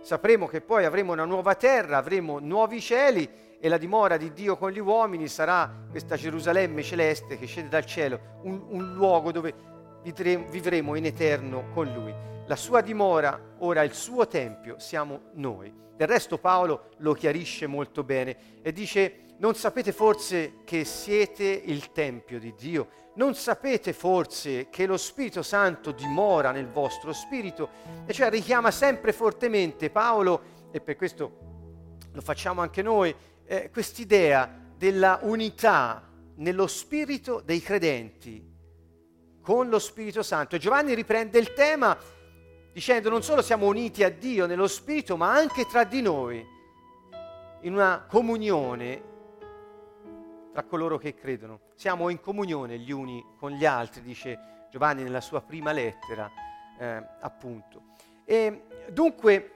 Sapremo 0.02 0.49
che 0.49 0.61
poi 0.61 0.85
avremo 0.85 1.12
una 1.12 1.25
nuova 1.25 1.54
terra, 1.54 1.97
avremo 1.97 2.40
nuovi 2.40 2.80
cieli 2.80 3.28
e 3.61 3.68
la 3.68 3.78
dimora 3.78 4.16
di 4.16 4.32
Dio 4.32 4.56
con 4.56 4.73
gli 4.73 4.80
uomini 4.80 5.28
sarà 5.28 5.73
questa 5.88 6.16
Gerusalemme 6.16 6.82
celeste 6.82 7.38
che 7.38 7.47
scende 7.47 7.71
dal 7.71 7.87
cielo, 7.87 8.40
un, 8.42 8.61
un 8.71 8.92
luogo 8.94 9.30
dove 9.30 9.54
vivremo 10.02 10.97
in 10.97 11.04
eterno 11.04 11.71
con 11.73 11.92
Lui. 11.92 12.12
La 12.47 12.56
sua 12.56 12.80
dimora, 12.80 13.40
ora 13.59 13.85
il 13.85 13.92
suo 13.92 14.26
tempio, 14.26 14.80
siamo 14.80 15.30
noi. 15.35 15.73
Del 15.97 16.09
resto 16.09 16.37
Paolo 16.37 16.88
lo 16.97 17.12
chiarisce 17.12 17.68
molto 17.68 18.02
bene 18.02 18.61
e 18.61 18.73
dice, 18.73 19.22
non 19.42 19.56
sapete 19.56 19.90
forse 19.90 20.58
che 20.62 20.84
siete 20.84 21.42
il 21.42 21.90
tempio 21.90 22.38
di 22.38 22.54
Dio? 22.56 22.88
Non 23.14 23.34
sapete 23.34 23.92
forse 23.92 24.68
che 24.70 24.87
lo 24.87 24.96
Spirito 24.96 25.42
Santo 25.42 25.90
dimora 25.90 26.52
nel 26.52 26.68
vostro 26.68 27.12
spirito? 27.12 27.68
E 28.06 28.12
cioè 28.12 28.30
richiama 28.30 28.70
sempre 28.70 29.12
fortemente 29.12 29.90
Paolo, 29.90 30.42
e 30.70 30.80
per 30.80 30.94
questo 30.94 31.38
lo 32.12 32.20
facciamo 32.20 32.61
anche 32.61 32.82
noi, 32.82 33.12
eh, 33.44 33.68
quest'idea 33.70 34.49
della 34.76 35.18
unità 35.22 36.08
nello 36.37 36.68
spirito 36.68 37.42
dei 37.44 37.61
credenti 37.61 38.49
con 39.40 39.68
lo 39.68 39.80
Spirito 39.80 40.22
Santo. 40.22 40.54
E 40.54 40.61
Giovanni 40.61 40.94
riprende 40.94 41.40
il 41.40 41.52
tema 41.52 41.99
dicendo 42.72 43.11
non 43.11 43.25
solo 43.25 43.42
siamo 43.42 43.66
uniti 43.66 44.04
a 44.04 44.08
Dio 44.08 44.46
nello 44.46 44.68
Spirito, 44.68 45.16
ma 45.16 45.32
anche 45.32 45.66
tra 45.66 45.82
di 45.82 46.00
noi, 46.00 46.46
in 47.62 47.72
una 47.72 48.06
comunione 48.08 49.11
tra 50.52 50.62
coloro 50.64 50.99
che 50.99 51.14
credono. 51.14 51.61
Siamo 51.75 52.11
in 52.11 52.21
comunione 52.21 52.78
gli 52.78 52.92
uni 52.92 53.25
con 53.38 53.52
gli 53.52 53.64
altri, 53.64 54.02
dice 54.02 54.66
Giovanni 54.71 55.02
nella 55.02 55.21
sua 55.21 55.40
prima 55.40 55.73
lettera, 55.73 56.30
eh, 56.78 57.02
appunto. 57.21 57.82
E 58.25 58.64
dunque, 58.90 59.50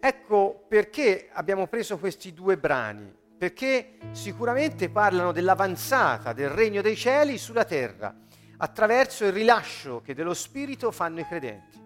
ecco 0.00 0.64
perché 0.68 1.28
abbiamo 1.32 1.66
preso 1.66 1.98
questi 1.98 2.34
due 2.34 2.58
brani, 2.58 3.12
perché 3.38 3.98
sicuramente 4.10 4.90
parlano 4.90 5.32
dell'avanzata 5.32 6.32
del 6.32 6.50
regno 6.50 6.82
dei 6.82 6.96
cieli 6.96 7.38
sulla 7.38 7.64
terra, 7.64 8.14
attraverso 8.56 9.24
il 9.24 9.32
rilascio 9.32 10.00
che 10.02 10.14
dello 10.14 10.34
Spirito 10.34 10.90
fanno 10.90 11.20
i 11.20 11.26
credenti. 11.26 11.83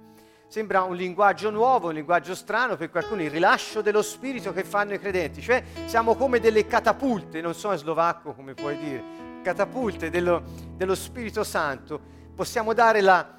Sembra 0.48 0.82
un 0.82 0.96
linguaggio 0.96 1.50
nuovo, 1.50 1.88
un 1.88 1.94
linguaggio 1.94 2.34
strano 2.34 2.76
per 2.76 2.88
qualcuno, 2.88 3.20
il 3.20 3.30
rilascio 3.30 3.82
dello 3.82 4.00
spirito 4.00 4.50
che 4.54 4.64
fanno 4.64 4.94
i 4.94 4.98
credenti, 4.98 5.42
cioè 5.42 5.62
siamo 5.84 6.14
come 6.14 6.40
delle 6.40 6.66
catapulte, 6.66 7.42
non 7.42 7.52
so 7.52 7.70
in 7.70 7.76
slovacco 7.76 8.32
come 8.32 8.54
puoi 8.54 8.78
dire, 8.78 9.02
catapulte 9.42 10.08
dello, 10.08 10.42
dello 10.74 10.94
Spirito 10.94 11.44
Santo, 11.44 12.00
possiamo 12.34 12.72
dare 12.72 13.02
la 13.02 13.36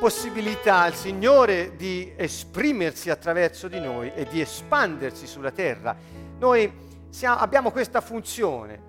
possibilità 0.00 0.80
al 0.80 0.94
Signore 0.94 1.76
di 1.76 2.12
esprimersi 2.16 3.10
attraverso 3.10 3.68
di 3.68 3.78
noi 3.78 4.12
e 4.12 4.26
di 4.26 4.40
espandersi 4.40 5.24
sulla 5.24 5.52
terra. 5.52 5.96
Noi 6.38 6.72
siamo, 7.10 7.38
abbiamo 7.38 7.70
questa 7.70 8.00
funzione. 8.00 8.86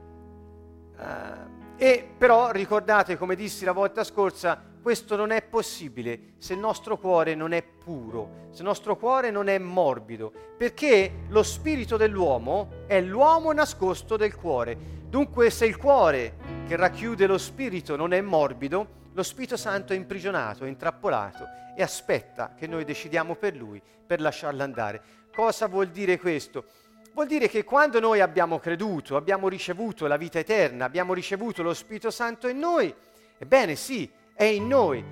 Uh, 0.98 1.58
e 1.78 2.10
però 2.18 2.52
ricordate, 2.52 3.18
come 3.18 3.36
dissi 3.36 3.66
la 3.66 3.72
volta 3.72 4.04
scorsa, 4.04 4.69
questo 4.82 5.16
non 5.16 5.32
è 5.32 5.42
possibile 5.42 6.34
se 6.38 6.54
il 6.54 6.60
nostro 6.60 6.98
cuore 6.98 7.36
non 7.36 7.52
è 7.52 7.64
puro, 7.64 8.48
se 8.52 8.62
il 8.62 8.68
nostro 8.68 8.98
cuore 8.98 9.32
non 9.32 9.48
è 9.48 9.58
morbido, 9.58 10.32
perché 10.58 11.26
lo 11.28 11.44
spirito 11.44 11.98
dell'uomo 11.98 12.86
è 12.88 13.02
l'uomo 13.02 13.52
nascosto 13.52 14.18
del 14.18 14.36
cuore. 14.36 14.78
Dunque 15.10 15.50
se 15.50 15.66
il 15.66 15.78
cuore 15.78 16.38
che 16.68 16.76
racchiude 16.76 17.26
lo 17.26 17.38
spirito 17.38 17.96
non 17.96 18.14
è 18.14 18.22
morbido, 18.22 18.98
lo 19.14 19.24
Spirito 19.24 19.58
Santo 19.58 19.92
è 19.92 19.98
imprigionato, 19.98 20.64
è 20.64 20.70
intrappolato 20.70 21.46
e 21.76 21.82
aspetta 21.82 22.54
che 22.56 22.68
noi 22.68 22.86
decidiamo 22.86 23.36
per 23.36 23.56
lui, 23.56 23.82
per 24.06 24.22
lasciarlo 24.22 24.64
andare. 24.64 25.02
Cosa 25.36 25.68
vuol 25.68 25.88
dire 25.88 26.18
questo? 26.18 26.64
Vuol 27.14 27.28
dire 27.28 27.50
che 27.50 27.66
quando 27.66 28.00
noi 28.00 28.22
abbiamo 28.22 28.60
creduto, 28.60 29.18
abbiamo 29.18 29.50
ricevuto 29.50 30.08
la 30.08 30.16
vita 30.16 30.40
eterna, 30.40 30.86
abbiamo 30.86 31.14
ricevuto 31.14 31.64
lo 31.64 31.74
Spirito 31.74 32.12
Santo 32.12 32.48
in 32.48 32.60
noi, 32.60 32.94
ebbene 33.38 33.76
sì, 33.76 34.10
è 34.40 34.46
in 34.46 34.68
noi, 34.68 35.04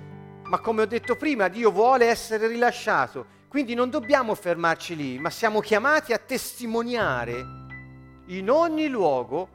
ma 0.44 0.58
come 0.58 0.80
ho 0.80 0.86
detto 0.86 1.14
prima, 1.14 1.48
Dio 1.48 1.70
vuole 1.70 2.06
essere 2.06 2.46
rilasciato, 2.46 3.26
quindi 3.48 3.74
non 3.74 3.90
dobbiamo 3.90 4.34
fermarci 4.34 4.96
lì, 4.96 5.18
ma 5.18 5.28
siamo 5.28 5.60
chiamati 5.60 6.14
a 6.14 6.18
testimoniare 6.18 7.34
in 8.28 8.48
ogni 8.48 8.88
luogo 8.88 9.48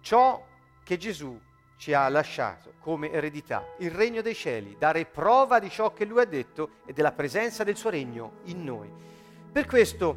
ciò 0.00 0.42
che 0.82 0.96
Gesù 0.96 1.38
ci 1.76 1.92
ha 1.92 2.08
lasciato 2.08 2.72
come 2.78 3.12
eredità, 3.12 3.62
il 3.80 3.90
regno 3.90 4.22
dei 4.22 4.34
cieli, 4.34 4.76
dare 4.78 5.04
prova 5.04 5.58
di 5.58 5.68
ciò 5.68 5.92
che 5.92 6.06
Lui 6.06 6.22
ha 6.22 6.24
detto 6.24 6.76
e 6.86 6.94
della 6.94 7.12
presenza 7.12 7.62
del 7.62 7.76
suo 7.76 7.90
regno 7.90 8.36
in 8.44 8.64
noi. 8.64 8.90
Per 9.52 9.66
questo, 9.66 10.16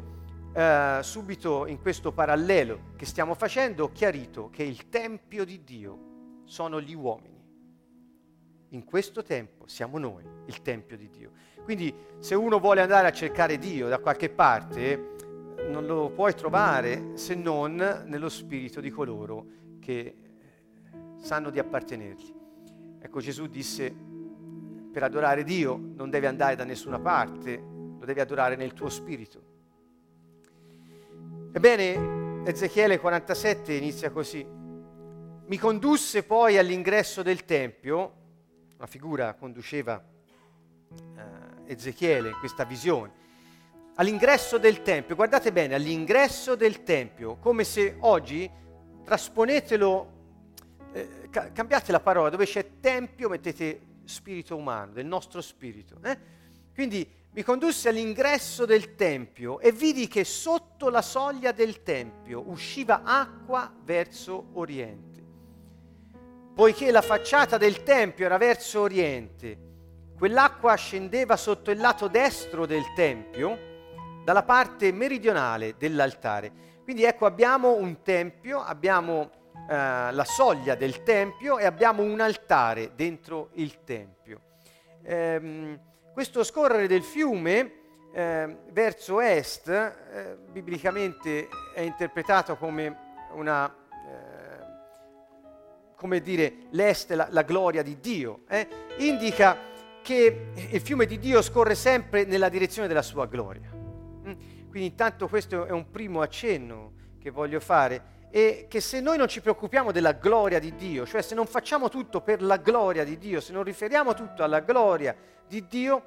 eh, 0.54 1.00
subito 1.02 1.66
in 1.66 1.78
questo 1.82 2.10
parallelo 2.10 2.94
che 2.96 3.04
stiamo 3.04 3.34
facendo, 3.34 3.84
ho 3.84 3.92
chiarito 3.92 4.48
che 4.50 4.62
il 4.62 4.88
Tempio 4.88 5.44
di 5.44 5.62
Dio 5.62 5.98
sono 6.46 6.80
gli 6.80 6.94
uomini 6.94 7.35
in 8.76 8.84
questo 8.84 9.22
tempo 9.22 9.66
siamo 9.66 9.96
noi, 9.98 10.22
il 10.44 10.60
Tempio 10.60 10.98
di 10.98 11.08
Dio. 11.08 11.30
Quindi 11.64 11.92
se 12.18 12.34
uno 12.34 12.60
vuole 12.60 12.82
andare 12.82 13.08
a 13.08 13.12
cercare 13.12 13.56
Dio 13.58 13.88
da 13.88 13.98
qualche 13.98 14.28
parte, 14.28 15.14
non 15.70 15.86
lo 15.86 16.10
puoi 16.10 16.34
trovare 16.34 17.16
se 17.16 17.34
non 17.34 18.04
nello 18.06 18.28
spirito 18.28 18.80
di 18.80 18.90
coloro 18.90 19.46
che 19.80 20.14
sanno 21.16 21.48
di 21.48 21.58
appartenergli. 21.58 22.34
Ecco 23.00 23.20
Gesù 23.20 23.46
disse, 23.46 23.94
per 24.92 25.02
adorare 25.02 25.42
Dio 25.42 25.76
non 25.76 26.10
devi 26.10 26.26
andare 26.26 26.54
da 26.54 26.64
nessuna 26.64 27.00
parte, 27.00 27.56
lo 27.56 28.04
devi 28.04 28.20
adorare 28.20 28.56
nel 28.56 28.74
tuo 28.74 28.90
spirito. 28.90 29.54
Ebbene, 31.52 32.44
Ezechiele 32.44 33.00
47 33.00 33.72
inizia 33.72 34.10
così. 34.10 34.46
Mi 35.48 35.58
condusse 35.58 36.24
poi 36.24 36.58
all'ingresso 36.58 37.22
del 37.22 37.44
Tempio, 37.46 38.24
una 38.76 38.86
figura 38.86 39.34
conduceva 39.34 40.02
eh, 40.92 41.72
Ezechiele 41.72 42.28
in 42.28 42.38
questa 42.38 42.64
visione. 42.64 43.24
All'ingresso 43.94 44.58
del 44.58 44.82
Tempio, 44.82 45.14
guardate 45.14 45.52
bene, 45.52 45.74
all'ingresso 45.74 46.54
del 46.54 46.82
Tempio, 46.82 47.36
come 47.36 47.64
se 47.64 47.96
oggi 48.00 48.50
trasponetelo, 49.02 50.12
eh, 50.92 51.28
ca- 51.30 51.50
cambiate 51.52 51.90
la 51.92 52.00
parola, 52.00 52.28
dove 52.28 52.44
c'è 52.44 52.78
Tempio 52.80 53.30
mettete 53.30 53.80
spirito 54.04 54.54
umano, 54.54 54.92
del 54.92 55.06
nostro 55.06 55.40
spirito. 55.40 55.98
Eh? 56.02 56.18
Quindi 56.74 57.08
mi 57.30 57.42
condusse 57.42 57.88
all'ingresso 57.88 58.66
del 58.66 58.94
Tempio 58.94 59.58
e 59.60 59.72
vidi 59.72 60.06
che 60.08 60.24
sotto 60.24 60.90
la 60.90 61.02
soglia 61.02 61.52
del 61.52 61.82
Tempio 61.82 62.42
usciva 62.48 63.02
acqua 63.02 63.72
verso 63.82 64.50
oriente 64.52 65.15
poiché 66.56 66.90
la 66.90 67.02
facciata 67.02 67.58
del 67.58 67.82
Tempio 67.82 68.24
era 68.24 68.38
verso 68.38 68.80
oriente, 68.80 69.58
quell'acqua 70.16 70.74
scendeva 70.74 71.36
sotto 71.36 71.70
il 71.70 71.78
lato 71.78 72.08
destro 72.08 72.64
del 72.64 72.94
Tempio, 72.94 73.58
dalla 74.24 74.42
parte 74.42 74.90
meridionale 74.90 75.74
dell'altare. 75.76 76.50
Quindi 76.82 77.04
ecco 77.04 77.26
abbiamo 77.26 77.74
un 77.74 78.00
Tempio, 78.00 78.62
abbiamo 78.62 79.30
eh, 79.68 80.10
la 80.10 80.24
soglia 80.24 80.74
del 80.74 81.02
Tempio 81.02 81.58
e 81.58 81.66
abbiamo 81.66 82.02
un 82.02 82.20
altare 82.20 82.92
dentro 82.94 83.50
il 83.56 83.84
Tempio. 83.84 84.40
Ehm, 85.02 85.78
questo 86.14 86.42
scorrere 86.42 86.86
del 86.86 87.02
fiume 87.02 87.72
eh, 88.14 88.56
verso 88.70 89.20
est, 89.20 89.68
eh, 89.68 90.38
biblicamente 90.50 91.48
è 91.74 91.82
interpretato 91.82 92.56
come 92.56 92.96
una 93.34 93.84
come 96.06 96.20
dire, 96.20 96.68
l'est, 96.70 97.10
la, 97.10 97.26
la 97.32 97.42
gloria 97.42 97.82
di 97.82 97.98
Dio, 97.98 98.42
eh? 98.48 98.68
indica 98.98 99.56
che 100.02 100.52
il 100.70 100.80
fiume 100.80 101.04
di 101.04 101.18
Dio 101.18 101.42
scorre 101.42 101.74
sempre 101.74 102.24
nella 102.24 102.48
direzione 102.48 102.86
della 102.86 103.02
sua 103.02 103.26
gloria. 103.26 103.68
Mm? 103.74 104.32
Quindi 104.70 104.86
intanto 104.86 105.26
questo 105.26 105.64
è 105.64 105.72
un 105.72 105.90
primo 105.90 106.20
accenno 106.20 106.92
che 107.18 107.30
voglio 107.30 107.58
fare 107.58 108.14
e 108.30 108.66
che 108.68 108.80
se 108.80 109.00
noi 109.00 109.16
non 109.18 109.26
ci 109.26 109.40
preoccupiamo 109.40 109.90
della 109.90 110.12
gloria 110.12 110.60
di 110.60 110.76
Dio, 110.76 111.04
cioè 111.06 111.22
se 111.22 111.34
non 111.34 111.46
facciamo 111.46 111.88
tutto 111.88 112.20
per 112.20 112.40
la 112.40 112.58
gloria 112.58 113.02
di 113.02 113.18
Dio, 113.18 113.40
se 113.40 113.52
non 113.52 113.64
riferiamo 113.64 114.14
tutto 114.14 114.44
alla 114.44 114.60
gloria 114.60 115.12
di 115.48 115.66
Dio, 115.66 116.02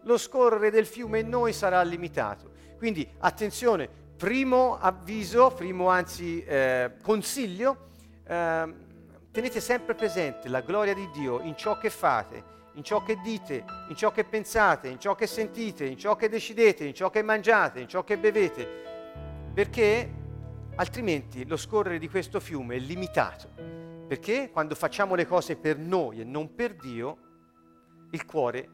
lo 0.00 0.16
scorrere 0.16 0.70
del 0.70 0.86
fiume 0.86 1.18
in 1.18 1.28
noi 1.28 1.52
sarà 1.52 1.82
limitato. 1.82 2.52
Quindi 2.78 3.06
attenzione, 3.18 3.86
primo 4.16 4.78
avviso, 4.78 5.50
primo 5.50 5.90
anzi 5.90 6.42
eh, 6.42 6.92
consiglio, 7.02 7.88
eh, 8.26 8.84
tenete 9.36 9.60
sempre 9.60 9.94
presente 9.94 10.48
la 10.48 10.62
gloria 10.62 10.94
di 10.94 11.10
Dio 11.10 11.42
in 11.42 11.58
ciò 11.58 11.76
che 11.76 11.90
fate, 11.90 12.42
in 12.72 12.82
ciò 12.82 13.02
che 13.02 13.20
dite, 13.22 13.66
in 13.90 13.94
ciò 13.94 14.10
che 14.10 14.24
pensate, 14.24 14.88
in 14.88 14.98
ciò 14.98 15.14
che 15.14 15.26
sentite, 15.26 15.84
in 15.84 15.98
ciò 15.98 16.16
che 16.16 16.30
decidete, 16.30 16.86
in 16.86 16.94
ciò 16.94 17.10
che 17.10 17.20
mangiate, 17.20 17.80
in 17.80 17.86
ciò 17.86 18.02
che 18.02 18.16
bevete, 18.16 18.66
perché 19.52 20.10
altrimenti 20.76 21.46
lo 21.46 21.58
scorrere 21.58 21.98
di 21.98 22.08
questo 22.08 22.40
fiume 22.40 22.76
è 22.76 22.78
limitato. 22.78 23.50
Perché 24.08 24.48
quando 24.50 24.74
facciamo 24.74 25.14
le 25.14 25.26
cose 25.26 25.56
per 25.56 25.76
noi 25.76 26.22
e 26.22 26.24
non 26.24 26.54
per 26.54 26.74
Dio, 26.74 27.18
il 28.12 28.24
cuore 28.24 28.70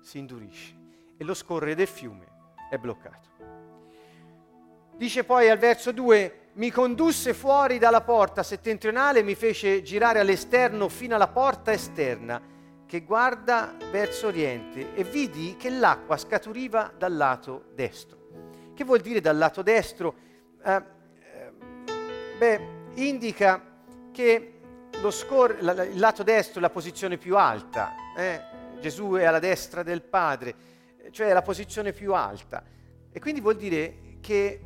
si 0.00 0.18
indurisce 0.18 0.74
e 1.16 1.22
lo 1.22 1.34
scorrere 1.34 1.76
del 1.76 1.86
fiume 1.86 2.26
è 2.68 2.78
bloccato. 2.78 3.28
Dice 4.96 5.22
poi 5.22 5.48
al 5.48 5.58
verso 5.58 5.92
2, 5.92 6.39
mi 6.54 6.70
condusse 6.70 7.32
fuori 7.32 7.78
dalla 7.78 8.00
porta 8.00 8.42
settentrionale 8.42 9.20
e 9.20 9.22
mi 9.22 9.34
fece 9.34 9.82
girare 9.82 10.18
all'esterno 10.18 10.88
fino 10.88 11.14
alla 11.14 11.28
porta 11.28 11.72
esterna 11.72 12.40
che 12.86 13.02
guarda 13.02 13.76
verso 13.92 14.26
oriente 14.26 14.94
e 14.94 15.04
vidi 15.04 15.56
che 15.56 15.70
l'acqua 15.70 16.16
scaturiva 16.16 16.92
dal 16.98 17.16
lato 17.16 17.66
destro. 17.72 18.18
Che 18.74 18.82
vuol 18.82 18.98
dire 18.98 19.20
dal 19.20 19.38
lato 19.38 19.62
destro? 19.62 20.14
Eh, 20.64 20.74
eh, 20.74 22.36
beh, 22.36 22.60
indica 22.94 23.62
che 24.10 24.54
lo 25.00 25.10
scor- 25.12 25.60
la, 25.60 25.84
il 25.84 26.00
lato 26.00 26.24
destro 26.24 26.58
è 26.58 26.62
la 26.62 26.70
posizione 26.70 27.16
più 27.16 27.36
alta. 27.36 27.94
Eh? 28.16 28.42
Gesù 28.80 29.12
è 29.12 29.24
alla 29.24 29.38
destra 29.38 29.84
del 29.84 30.02
Padre, 30.02 30.54
cioè 31.12 31.28
è 31.28 31.32
la 31.32 31.42
posizione 31.42 31.92
più 31.92 32.12
alta. 32.12 32.64
E 33.12 33.20
quindi 33.20 33.40
vuol 33.40 33.56
dire 33.56 34.18
che 34.20 34.60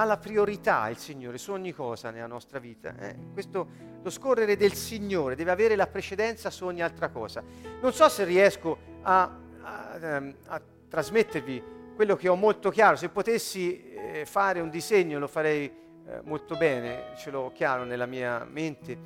ha 0.00 0.04
la 0.04 0.16
priorità 0.16 0.88
il 0.88 0.96
Signore 0.96 1.36
su 1.36 1.52
ogni 1.52 1.72
cosa 1.72 2.10
nella 2.10 2.26
nostra 2.26 2.58
vita. 2.58 2.94
Eh? 2.98 3.14
Questo, 3.34 3.68
lo 4.02 4.08
scorrere 4.08 4.56
del 4.56 4.72
Signore 4.72 5.34
deve 5.34 5.50
avere 5.50 5.76
la 5.76 5.86
precedenza 5.86 6.48
su 6.48 6.64
ogni 6.64 6.80
altra 6.80 7.10
cosa. 7.10 7.42
Non 7.82 7.92
so 7.92 8.08
se 8.08 8.24
riesco 8.24 8.78
a, 9.02 9.30
a, 9.60 9.98
ehm, 10.00 10.34
a 10.46 10.62
trasmettervi 10.88 11.62
quello 11.94 12.16
che 12.16 12.28
ho 12.28 12.34
molto 12.34 12.70
chiaro. 12.70 12.96
Se 12.96 13.10
potessi 13.10 13.92
eh, 13.92 14.24
fare 14.24 14.60
un 14.60 14.70
disegno 14.70 15.18
lo 15.18 15.26
farei 15.26 15.66
eh, 15.66 16.20
molto 16.22 16.56
bene, 16.56 17.12
ce 17.16 17.30
l'ho 17.30 17.52
chiaro 17.54 17.84
nella 17.84 18.06
mia 18.06 18.42
mente. 18.48 18.98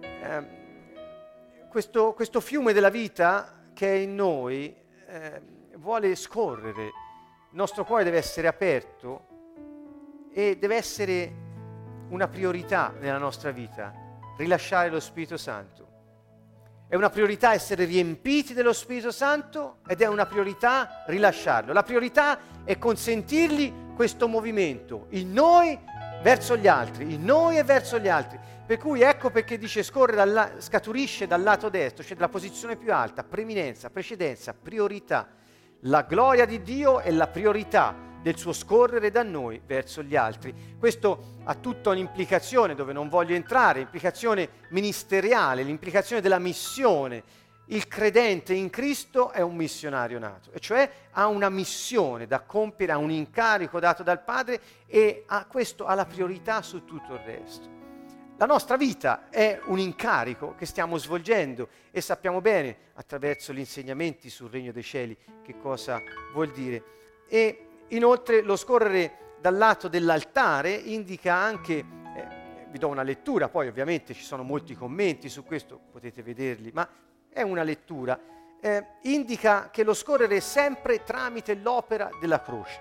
Ehm, 0.00 0.48
questo, 1.68 2.14
questo, 2.14 2.40
fiume 2.40 2.72
della 2.72 2.90
vita 2.90 3.64
che 3.74 3.86
è 3.86 3.96
in 3.96 4.14
noi 4.14 4.74
ehm, 5.08 5.76
vuole 5.76 6.14
scorrere. 6.14 6.84
Il 6.84 7.58
nostro 7.58 7.84
cuore 7.84 8.04
deve 8.04 8.16
essere 8.16 8.46
aperto 8.46 9.31
e 10.32 10.56
deve 10.58 10.76
essere 10.76 11.40
una 12.08 12.28
priorità 12.28 12.92
nella 12.98 13.18
nostra 13.18 13.50
vita, 13.50 13.92
rilasciare 14.36 14.90
lo 14.90 15.00
Spirito 15.00 15.36
Santo. 15.36 15.80
È 16.88 16.94
una 16.94 17.10
priorità 17.10 17.54
essere 17.54 17.84
riempiti 17.84 18.52
dello 18.52 18.72
Spirito 18.72 19.10
Santo 19.10 19.78
ed 19.86 20.02
è 20.02 20.06
una 20.06 20.26
priorità 20.26 21.04
rilasciarlo. 21.06 21.72
La 21.72 21.82
priorità 21.82 22.38
è 22.64 22.76
consentirgli 22.76 23.94
questo 23.94 24.28
movimento, 24.28 25.06
in 25.10 25.32
noi 25.32 25.78
verso 26.22 26.56
gli 26.56 26.68
altri, 26.68 27.14
in 27.14 27.24
noi 27.24 27.56
e 27.56 27.64
verso 27.64 27.98
gli 27.98 28.08
altri. 28.08 28.38
Per 28.64 28.78
cui 28.78 29.00
ecco 29.00 29.30
perché 29.30 29.58
dice 29.58 29.82
scorre 29.82 30.16
dalla, 30.16 30.52
scaturisce 30.58 31.26
dal 31.26 31.42
lato 31.42 31.68
destro, 31.68 32.04
cioè 32.04 32.14
dalla 32.14 32.28
posizione 32.28 32.76
più 32.76 32.92
alta, 32.92 33.24
preminenza, 33.24 33.90
precedenza, 33.90 34.54
priorità. 34.54 35.28
La 35.86 36.02
gloria 36.02 36.44
di 36.44 36.62
Dio 36.62 37.00
è 37.00 37.10
la 37.10 37.26
priorità 37.26 38.10
del 38.22 38.38
suo 38.38 38.52
scorrere 38.52 39.10
da 39.10 39.22
noi 39.22 39.60
verso 39.66 40.02
gli 40.02 40.16
altri. 40.16 40.54
Questo 40.78 41.40
ha 41.44 41.54
tutta 41.54 41.90
un'implicazione 41.90 42.74
dove 42.74 42.92
non 42.92 43.08
voglio 43.08 43.34
entrare, 43.34 43.80
implicazione 43.80 44.48
ministeriale, 44.70 45.62
l'implicazione 45.64 46.22
della 46.22 46.38
missione. 46.38 47.40
Il 47.66 47.88
credente 47.88 48.54
in 48.54 48.70
Cristo 48.70 49.30
è 49.30 49.40
un 49.40 49.56
missionario 49.56 50.18
nato, 50.18 50.50
e 50.52 50.58
cioè 50.58 50.90
ha 51.12 51.26
una 51.26 51.48
missione 51.48 52.26
da 52.26 52.40
compiere, 52.40 52.92
ha 52.92 52.98
un 52.98 53.10
incarico 53.10 53.80
dato 53.80 54.02
dal 54.02 54.22
Padre 54.22 54.60
e 54.86 55.24
ha, 55.26 55.46
questo 55.46 55.86
ha 55.86 55.94
la 55.94 56.04
priorità 56.04 56.60
su 56.62 56.84
tutto 56.84 57.14
il 57.14 57.20
resto. 57.20 57.80
La 58.36 58.46
nostra 58.46 58.76
vita 58.76 59.28
è 59.30 59.60
un 59.66 59.78
incarico 59.78 60.54
che 60.56 60.66
stiamo 60.66 60.96
svolgendo 60.96 61.68
e 61.92 62.00
sappiamo 62.00 62.40
bene 62.40 62.76
attraverso 62.94 63.52
gli 63.52 63.60
insegnamenti 63.60 64.28
sul 64.28 64.50
Regno 64.50 64.72
dei 64.72 64.82
Cieli 64.82 65.16
che 65.42 65.56
cosa 65.58 65.98
vuol 66.32 66.50
dire. 66.50 66.82
E 67.28 67.68
Inoltre 67.92 68.40
lo 68.40 68.56
scorrere 68.56 69.36
dal 69.38 69.56
lato 69.56 69.88
dell'altare 69.88 70.72
indica 70.72 71.34
anche, 71.34 71.74
eh, 71.74 72.66
vi 72.70 72.78
do 72.78 72.88
una 72.88 73.02
lettura, 73.02 73.48
poi 73.48 73.68
ovviamente 73.68 74.14
ci 74.14 74.22
sono 74.22 74.42
molti 74.42 74.74
commenti 74.74 75.28
su 75.28 75.44
questo, 75.44 75.78
potete 75.90 76.22
vederli, 76.22 76.70
ma 76.72 76.88
è 77.28 77.42
una 77.42 77.62
lettura, 77.62 78.18
eh, 78.60 78.86
indica 79.02 79.68
che 79.70 79.84
lo 79.84 79.92
scorrere 79.92 80.36
è 80.36 80.40
sempre 80.40 81.02
tramite 81.02 81.54
l'opera 81.54 82.08
della 82.18 82.40
croce. 82.40 82.80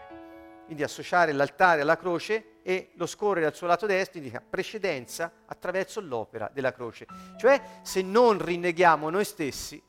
Quindi 0.65 0.84
associare 0.84 1.34
l'altare 1.34 1.82
alla 1.82 1.97
croce 1.97 2.60
e 2.63 2.91
lo 2.93 3.06
scorrere 3.06 3.47
al 3.47 3.56
suo 3.56 3.67
lato 3.67 3.86
destro 3.86 4.19
indica 4.19 4.41
precedenza 4.47 5.30
attraverso 5.45 6.00
l'opera 6.00 6.50
della 6.54 6.71
croce. 6.71 7.06
Cioè 7.38 7.62
se 7.82 8.02
non 8.02 8.41
rinneghiamo 8.41 9.10
noi 9.10 9.26
stessi, 9.26 9.82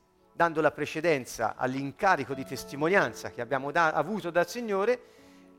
dando 0.43 0.61
la 0.61 0.73
precedenza 0.73 1.55
all'incarico 1.55 2.35
di 2.35 2.45
testimonianza 2.45 3.31
che 3.31 3.41
abbiamo 3.41 3.71
da- 3.71 3.93
avuto 3.93 4.33
dal 4.33 4.49
Signore, 4.49 5.01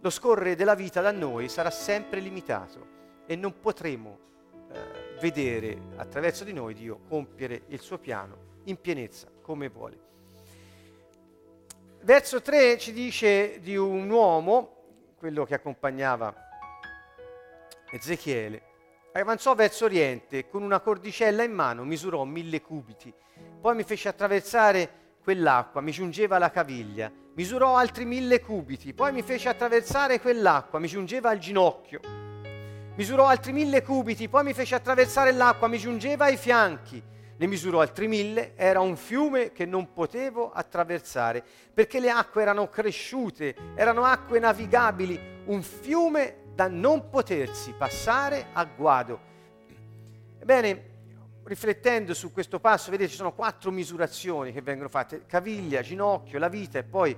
lo 0.02 0.10
scorrere 0.10 0.58
della 0.58 0.76
vita 0.76 1.00
da 1.00 1.12
noi 1.12 1.48
sarà 1.48 1.72
sempre 1.72 2.20
limitato 2.20 2.88
e 3.26 3.38
non 3.38 3.62
potremo 3.62 4.20
eh, 4.70 5.18
vedere 5.22 5.80
attraverso 5.96 6.44
di 6.44 6.52
noi 6.52 6.74
Dio 6.74 7.00
compiere 7.08 7.62
il 7.68 7.80
suo 7.80 7.98
piano 7.98 8.60
in 8.66 8.82
pienezza 8.82 9.30
come 9.42 9.70
vuole. 9.70 10.00
Verso 12.02 12.42
3 12.42 12.78
ci 12.78 12.92
dice 12.92 13.62
di 13.62 13.78
un 13.78 14.10
uomo, 14.10 15.16
quello 15.18 15.46
che 15.46 15.54
accompagnava 15.54 16.36
Ezechiele, 17.90 18.62
avanzò 19.22 19.54
verso 19.54 19.86
oriente 19.86 20.40
e 20.40 20.50
con 20.50 20.64
una 20.64 20.80
cordicella 20.80 21.44
in 21.44 21.54
mano 21.54 21.84
misurò 21.84 22.24
mille 22.24 22.62
cubiti, 22.62 23.14
poi 23.62 23.76
mi 23.76 23.84
fece 23.84 24.08
attraversare 24.08 24.90
quell'acqua, 25.24 25.82
mi 25.82 25.92
giungeva 25.92 26.38
alla 26.38 26.50
caviglia, 26.50 27.12
misurò 27.36 27.78
altri 27.78 28.06
mille 28.06 28.42
cubiti, 28.42 28.94
poi 28.94 29.12
mi 29.12 29.22
fece 29.22 29.50
attraversare 29.50 30.20
quell'acqua, 30.20 30.80
mi 30.80 30.88
giungeva 30.88 31.30
al 31.30 31.38
ginocchio, 31.38 32.00
misurò 32.96 33.28
altri 33.28 33.54
mille 33.54 33.84
cubiti, 33.84 34.28
poi 34.28 34.44
mi 34.44 34.54
fece 34.54 34.76
attraversare 34.76 35.32
l'acqua, 35.32 35.68
mi 35.68 35.78
giungeva 35.78 36.26
ai 36.26 36.38
fianchi, 36.38 37.02
ne 37.36 37.48
misurò 37.48 37.82
altri 37.82 38.08
mille, 38.08 38.54
era 38.56 38.80
un 38.80 38.96
fiume 38.96 39.52
che 39.52 39.66
non 39.66 39.94
potevo 39.94 40.52
attraversare, 40.52 41.44
perché 41.74 42.00
le 42.00 42.10
acque 42.10 42.42
erano 42.42 42.70
cresciute, 42.70 43.56
erano 43.76 44.04
acque 44.04 44.40
navigabili, 44.40 45.20
un 45.46 45.62
fiume 45.62 46.43
da 46.54 46.68
non 46.68 47.10
potersi 47.10 47.74
passare 47.78 48.48
a 48.54 48.66
guado. 48.66 49.32
Ebbene, 50.40 50.92
riflettendo 51.44 52.14
su 52.14 52.32
questo 52.32 52.60
passo, 52.60 52.92
vedete 52.92 53.10
ci 53.10 53.16
sono 53.16 53.34
quattro 53.34 53.72
misurazioni 53.72 54.52
che 54.52 54.62
vengono 54.62 54.90
fatte, 54.90 55.26
caviglia, 55.26 55.82
ginocchio, 55.82 56.40
la 56.40 56.50
vita 56.50 56.80
e 56.80 56.84
poi 56.84 57.16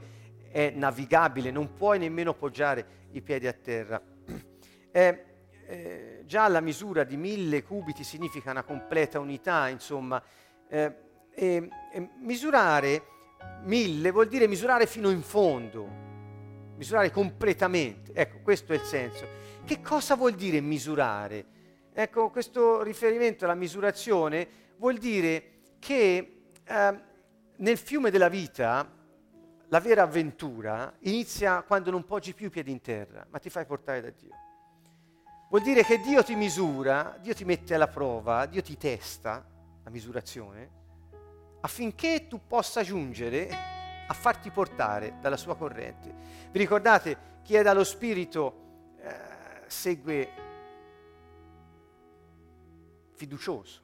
è 0.49 0.71
navigabile, 0.71 1.51
non 1.51 1.73
puoi 1.73 1.99
nemmeno 1.99 2.33
poggiare 2.33 3.09
i 3.11 3.21
piedi 3.21 3.47
a 3.47 3.53
terra. 3.53 4.01
Eh, 4.95 5.25
eh, 5.67 6.23
già 6.25 6.47
la 6.47 6.61
misura 6.61 7.03
di 7.03 7.17
mille 7.17 7.63
cubiti 7.63 8.05
significa 8.05 8.51
una 8.51 8.63
completa 8.63 9.19
unità, 9.19 9.67
insomma, 9.67 10.23
eh, 10.69 10.95
e, 11.31 11.69
e 11.91 12.09
misurare 12.21 13.03
mille 13.63 14.11
vuol 14.11 14.27
dire 14.27 14.47
misurare 14.47 14.85
fino 14.85 15.09
in 15.09 15.21
fondo, 15.21 16.04
misurare 16.75 17.11
completamente. 17.11 18.13
Ecco, 18.13 18.39
questo 18.41 18.73
è 18.73 18.75
il 18.75 18.83
senso. 18.83 19.27
Che 19.63 19.81
cosa 19.81 20.15
vuol 20.15 20.33
dire 20.33 20.61
misurare? 20.61 21.45
Ecco, 21.93 22.29
questo 22.29 22.83
riferimento 22.83 23.45
alla 23.45 23.55
misurazione 23.55 24.47
vuol 24.77 24.97
dire 24.97 25.51
che 25.79 26.47
eh, 26.63 26.99
nel 27.55 27.77
fiume 27.77 28.11
della 28.11 28.29
vita 28.29 28.91
la 29.69 29.79
vera 29.79 30.03
avventura 30.03 30.93
inizia 30.99 31.63
quando 31.63 31.91
non 31.91 32.05
poggi 32.05 32.33
più 32.33 32.47
i 32.47 32.49
piedi 32.49 32.71
in 32.71 32.81
terra, 32.81 33.25
ma 33.29 33.39
ti 33.39 33.49
fai 33.49 33.65
portare 33.65 34.01
da 34.01 34.09
Dio. 34.09 34.35
Vuol 35.49 35.61
dire 35.61 35.83
che 35.83 35.99
Dio 35.99 36.23
ti 36.23 36.35
misura, 36.35 37.17
Dio 37.21 37.33
ti 37.33 37.45
mette 37.45 37.75
alla 37.75 37.87
prova, 37.87 38.45
Dio 38.45 38.61
ti 38.61 38.77
testa 38.77 39.45
la 39.83 39.89
misurazione, 39.89 40.69
affinché 41.61 42.27
tu 42.27 42.41
possa 42.45 42.83
giungere 42.83 43.74
a 44.07 44.13
farti 44.13 44.51
portare 44.51 45.17
dalla 45.19 45.37
sua 45.37 45.55
corrente. 45.55 46.13
Vi 46.51 46.59
ricordate, 46.59 47.33
chi 47.43 47.55
è 47.55 47.63
dallo 47.63 47.83
Spirito 47.83 48.93
eh, 48.99 49.63
segue 49.67 50.29
fiducioso. 53.13 53.81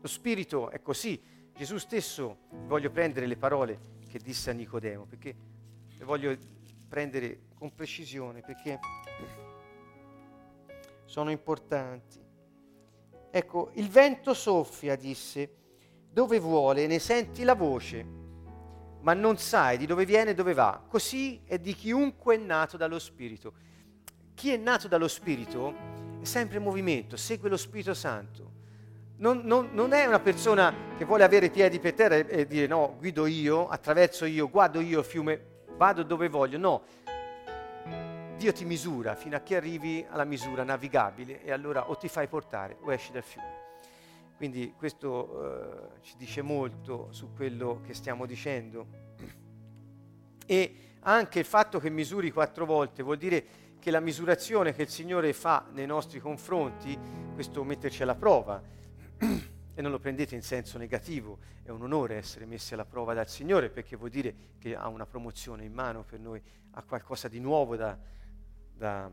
Lo 0.00 0.08
spirito 0.08 0.70
è 0.70 0.80
così. 0.82 1.20
Gesù 1.52 1.78
stesso, 1.78 2.38
voglio 2.66 2.90
prendere 2.90 3.26
le 3.26 3.36
parole 3.36 3.94
che 4.08 4.18
disse 4.18 4.50
a 4.50 4.52
Nicodemo, 4.52 5.04
perché 5.06 5.34
le 5.96 6.04
voglio 6.04 6.36
prendere 6.86 7.46
con 7.54 7.74
precisione, 7.74 8.42
perché 8.42 8.78
sono 11.04 11.30
importanti. 11.30 12.20
Ecco, 13.30 13.70
il 13.74 13.88
vento 13.88 14.34
soffia, 14.34 14.96
disse, 14.96 15.54
dove 16.10 16.38
vuole, 16.38 16.86
ne 16.86 16.98
senti 16.98 17.42
la 17.42 17.54
voce, 17.54 18.06
ma 19.00 19.14
non 19.14 19.38
sai 19.38 19.76
di 19.76 19.86
dove 19.86 20.04
viene 20.04 20.30
e 20.30 20.34
dove 20.34 20.54
va. 20.54 20.82
Così 20.86 21.40
è 21.44 21.58
di 21.58 21.74
chiunque 21.74 22.34
è 22.34 22.38
nato 22.38 22.76
dallo 22.76 22.98
Spirito. 22.98 23.52
Chi 24.34 24.52
è 24.52 24.56
nato 24.56 24.88
dallo 24.88 25.08
Spirito 25.08 25.74
è 26.20 26.24
sempre 26.24 26.58
in 26.58 26.62
movimento, 26.62 27.16
segue 27.16 27.48
lo 27.48 27.56
Spirito 27.56 27.94
Santo. 27.94 28.52
Non, 29.18 29.40
non, 29.44 29.70
non, 29.72 29.92
è 29.92 30.04
una 30.04 30.20
persona 30.20 30.74
che 30.98 31.06
vuole 31.06 31.24
avere 31.24 31.46
i 31.46 31.50
piedi 31.50 31.78
per 31.78 31.94
terra 31.94 32.16
e, 32.16 32.46
dire 32.46 32.66
no, 32.66 32.96
guido 32.98 33.24
io, 33.24 33.68
attraverso 33.68 34.26
io, 34.26 34.50
guardo 34.50 34.78
io 34.80 34.98
il 34.98 35.04
fiume, 35.06 35.40
vado 35.76 36.02
dove 36.02 36.28
voglio. 36.28 36.58
No, 36.58 36.82
Dio 38.36 38.52
ti 38.52 38.66
misura 38.66 39.14
fino 39.14 39.34
a 39.34 39.40
che 39.40 39.56
arrivi 39.56 40.04
alla 40.10 40.24
misura 40.24 40.62
navigabile 40.62 41.42
e 41.42 41.52
allora 41.52 41.88
o 41.88 41.96
ti 41.96 42.08
fai 42.08 42.26
portare 42.28 42.76
o 42.82 42.92
esci 42.92 43.10
dal 43.10 43.22
fiume. 43.22 43.55
Quindi 44.36 44.74
questo 44.76 45.94
eh, 45.96 46.00
ci 46.02 46.16
dice 46.18 46.42
molto 46.42 47.08
su 47.10 47.32
quello 47.32 47.80
che 47.82 47.94
stiamo 47.94 48.26
dicendo. 48.26 48.86
E 50.44 50.76
anche 51.00 51.38
il 51.38 51.44
fatto 51.46 51.80
che 51.80 51.88
misuri 51.88 52.30
quattro 52.30 52.66
volte 52.66 53.02
vuol 53.02 53.16
dire 53.16 53.44
che 53.78 53.90
la 53.90 54.00
misurazione 54.00 54.74
che 54.74 54.82
il 54.82 54.88
Signore 54.88 55.32
fa 55.32 55.66
nei 55.72 55.86
nostri 55.86 56.20
confronti, 56.20 56.98
questo 57.32 57.64
metterci 57.64 58.02
alla 58.02 58.14
prova, 58.14 58.62
e 59.18 59.82
non 59.82 59.90
lo 59.90 59.98
prendete 59.98 60.34
in 60.34 60.42
senso 60.42 60.76
negativo, 60.76 61.38
è 61.62 61.70
un 61.70 61.82
onore 61.82 62.16
essere 62.16 62.44
messi 62.44 62.74
alla 62.74 62.84
prova 62.84 63.14
dal 63.14 63.28
Signore 63.28 63.70
perché 63.70 63.96
vuol 63.96 64.10
dire 64.10 64.34
che 64.58 64.76
ha 64.76 64.88
una 64.88 65.06
promozione 65.06 65.64
in 65.64 65.72
mano 65.72 66.02
per 66.04 66.20
noi, 66.20 66.42
ha 66.72 66.82
qualcosa 66.82 67.28
di 67.28 67.40
nuovo 67.40 67.74
da, 67.74 67.98
da 68.74 69.10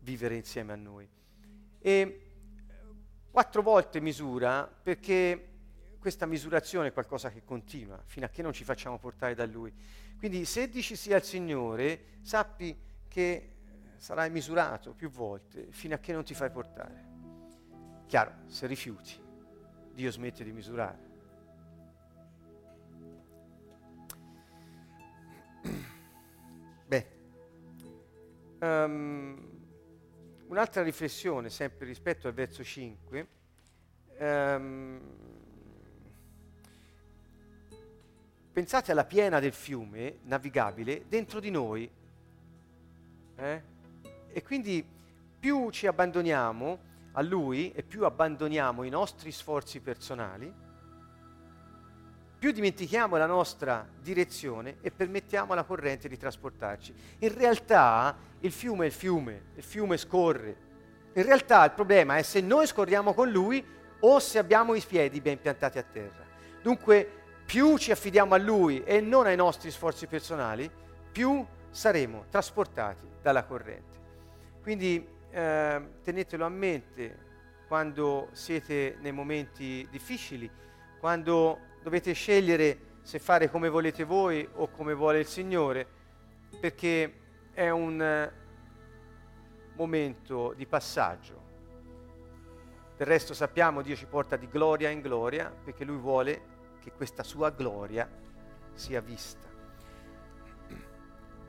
vivere 0.00 0.36
insieme 0.36 0.72
a 0.72 0.76
noi. 0.76 1.08
E 1.78 2.29
quattro 3.30 3.62
volte 3.62 4.00
misura 4.00 4.66
perché 4.66 5.46
questa 5.98 6.26
misurazione 6.26 6.88
è 6.88 6.92
qualcosa 6.92 7.30
che 7.30 7.44
continua 7.44 8.00
fino 8.04 8.26
a 8.26 8.28
che 8.28 8.42
non 8.42 8.52
ci 8.52 8.64
facciamo 8.64 8.98
portare 8.98 9.34
da 9.34 9.46
Lui. 9.46 9.72
Quindi 10.18 10.44
se 10.44 10.68
dici 10.68 10.96
sì 10.96 11.12
al 11.12 11.22
Signore, 11.22 12.18
sappi 12.22 12.76
che 13.06 13.54
sarai 13.96 14.30
misurato 14.30 14.92
più 14.92 15.10
volte 15.10 15.68
fino 15.70 15.94
a 15.94 15.98
che 15.98 16.12
non 16.12 16.24
ti 16.24 16.34
fai 16.34 16.50
portare. 16.50 17.08
Chiaro, 18.06 18.32
se 18.46 18.66
rifiuti, 18.66 19.22
Dio 19.92 20.10
smette 20.10 20.42
di 20.42 20.52
misurare. 20.52 21.08
Beh, 26.86 27.18
Um, 28.62 29.59
un'altra 30.50 30.82
riflessione, 30.82 31.48
sempre 31.48 31.86
rispetto 31.86 32.26
al 32.26 32.34
verso 32.34 32.64
5, 32.64 33.20
um, 34.18 34.26
ehm, 34.26 35.00
pensate 38.52 38.90
alla 38.90 39.04
piena 39.04 39.38
del 39.38 39.52
fiume 39.52 40.18
navigabile 40.24 41.04
dentro 41.08 41.38
di 41.38 41.50
noi. 41.50 41.88
Eh? 43.36 43.62
E 44.32 44.42
quindi 44.42 44.84
più 45.38 45.70
ci 45.70 45.86
abbandoniamo 45.86 46.88
a 47.12 47.22
Lui 47.22 47.70
e 47.72 47.84
più 47.84 48.04
abbandoniamo 48.04 48.82
i 48.82 48.90
nostri 48.90 49.30
sforzi 49.30 49.78
personali, 49.78 50.52
più 52.40 52.52
dimentichiamo 52.52 53.18
la 53.18 53.26
nostra 53.26 53.86
direzione 54.00 54.78
e 54.80 54.90
permettiamo 54.90 55.52
alla 55.52 55.64
corrente 55.64 56.08
di 56.08 56.16
trasportarci. 56.16 56.94
In 57.18 57.34
realtà 57.36 58.16
il 58.40 58.50
fiume 58.50 58.84
è 58.84 58.86
il 58.86 58.94
fiume, 58.94 59.42
il 59.56 59.62
fiume 59.62 59.98
scorre. 59.98 60.56
In 61.12 61.22
realtà 61.22 61.62
il 61.66 61.72
problema 61.72 62.16
è 62.16 62.22
se 62.22 62.40
noi 62.40 62.66
scorriamo 62.66 63.12
con 63.12 63.28
lui 63.28 63.62
o 64.00 64.18
se 64.20 64.38
abbiamo 64.38 64.72
i 64.72 64.80
piedi 64.80 65.20
ben 65.20 65.38
piantati 65.38 65.76
a 65.76 65.82
terra. 65.82 66.24
Dunque 66.62 67.06
più 67.44 67.76
ci 67.76 67.90
affidiamo 67.90 68.32
a 68.32 68.38
lui 68.38 68.82
e 68.84 69.02
non 69.02 69.26
ai 69.26 69.36
nostri 69.36 69.70
sforzi 69.70 70.06
personali, 70.06 70.70
più 71.12 71.44
saremo 71.68 72.24
trasportati 72.30 73.06
dalla 73.20 73.44
corrente. 73.44 73.98
Quindi 74.62 75.06
eh, 75.30 75.82
tenetelo 76.02 76.46
a 76.46 76.48
mente 76.48 77.18
quando 77.68 78.28
siete 78.32 78.96
nei 79.02 79.12
momenti 79.12 79.86
difficili, 79.90 80.50
quando 80.98 81.68
dovete 81.82 82.12
scegliere 82.12 82.88
se 83.02 83.18
fare 83.18 83.50
come 83.50 83.68
volete 83.68 84.04
voi 84.04 84.46
o 84.54 84.68
come 84.68 84.94
vuole 84.94 85.20
il 85.20 85.26
Signore, 85.26 85.86
perché 86.60 87.14
è 87.52 87.70
un 87.70 88.00
eh, 88.00 88.32
momento 89.74 90.52
di 90.56 90.66
passaggio. 90.66 91.48
Del 92.96 93.06
resto 93.06 93.32
sappiamo 93.32 93.80
Dio 93.82 93.96
ci 93.96 94.06
porta 94.06 94.36
di 94.36 94.46
gloria 94.46 94.90
in 94.90 95.00
gloria 95.00 95.50
perché 95.50 95.84
Lui 95.84 95.96
vuole 95.96 96.42
che 96.80 96.92
questa 96.92 97.22
sua 97.22 97.50
gloria 97.50 98.08
sia 98.74 99.00
vista. 99.00 99.48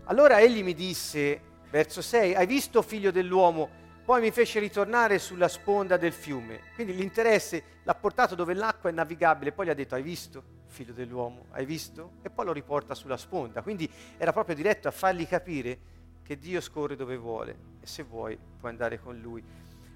Allora 0.06 0.39
egli 0.39 0.63
mi 0.63 0.74
disse, 0.74 1.39
verso 1.70 2.02
6, 2.02 2.36
hai 2.36 2.46
visto 2.46 2.82
figlio 2.82 3.12
dell'uomo? 3.12 3.81
Poi 4.12 4.19
mi 4.19 4.32
fece 4.32 4.60
ritornare 4.60 5.19
sulla 5.19 5.47
sponda 5.47 5.95
del 5.95 6.12
fiume. 6.12 6.63
Quindi 6.76 6.93
l'interesse 6.93 7.63
l'ha 7.84 7.95
portato 7.95 8.36
dove 8.36 8.54
l'acqua 8.54 8.89
è 8.89 8.91
navigabile. 8.91 9.54
Poi 9.54 9.67
gli 9.67 9.69
ha 9.69 9.74
detto, 9.74 9.95
hai 9.95 10.02
visto, 10.02 10.43
figlio 10.67 10.91
dell'uomo? 10.91 11.45
Hai 11.52 11.65
visto? 11.65 12.15
E 12.21 12.30
poi 12.30 12.43
lo 12.43 12.52
riporta 12.52 12.93
sulla 12.93 13.15
sponda. 13.15 13.62
Quindi 13.62 13.89
era 14.17 14.34
proprio 14.34 14.54
diretto 14.54 14.89
a 14.89 14.91
fargli 14.91 15.26
capire 15.26 15.80
che 16.24 16.38
Dio 16.38 16.60
scorre 16.60 16.97
dove 16.97 17.15
vuole 17.15 17.58
e 17.80 17.88
se 17.88 18.04
vuoi 18.04 18.38
puoi 18.60 18.71
andare 18.71 19.00
con 19.00 19.17
lui. 19.17 19.41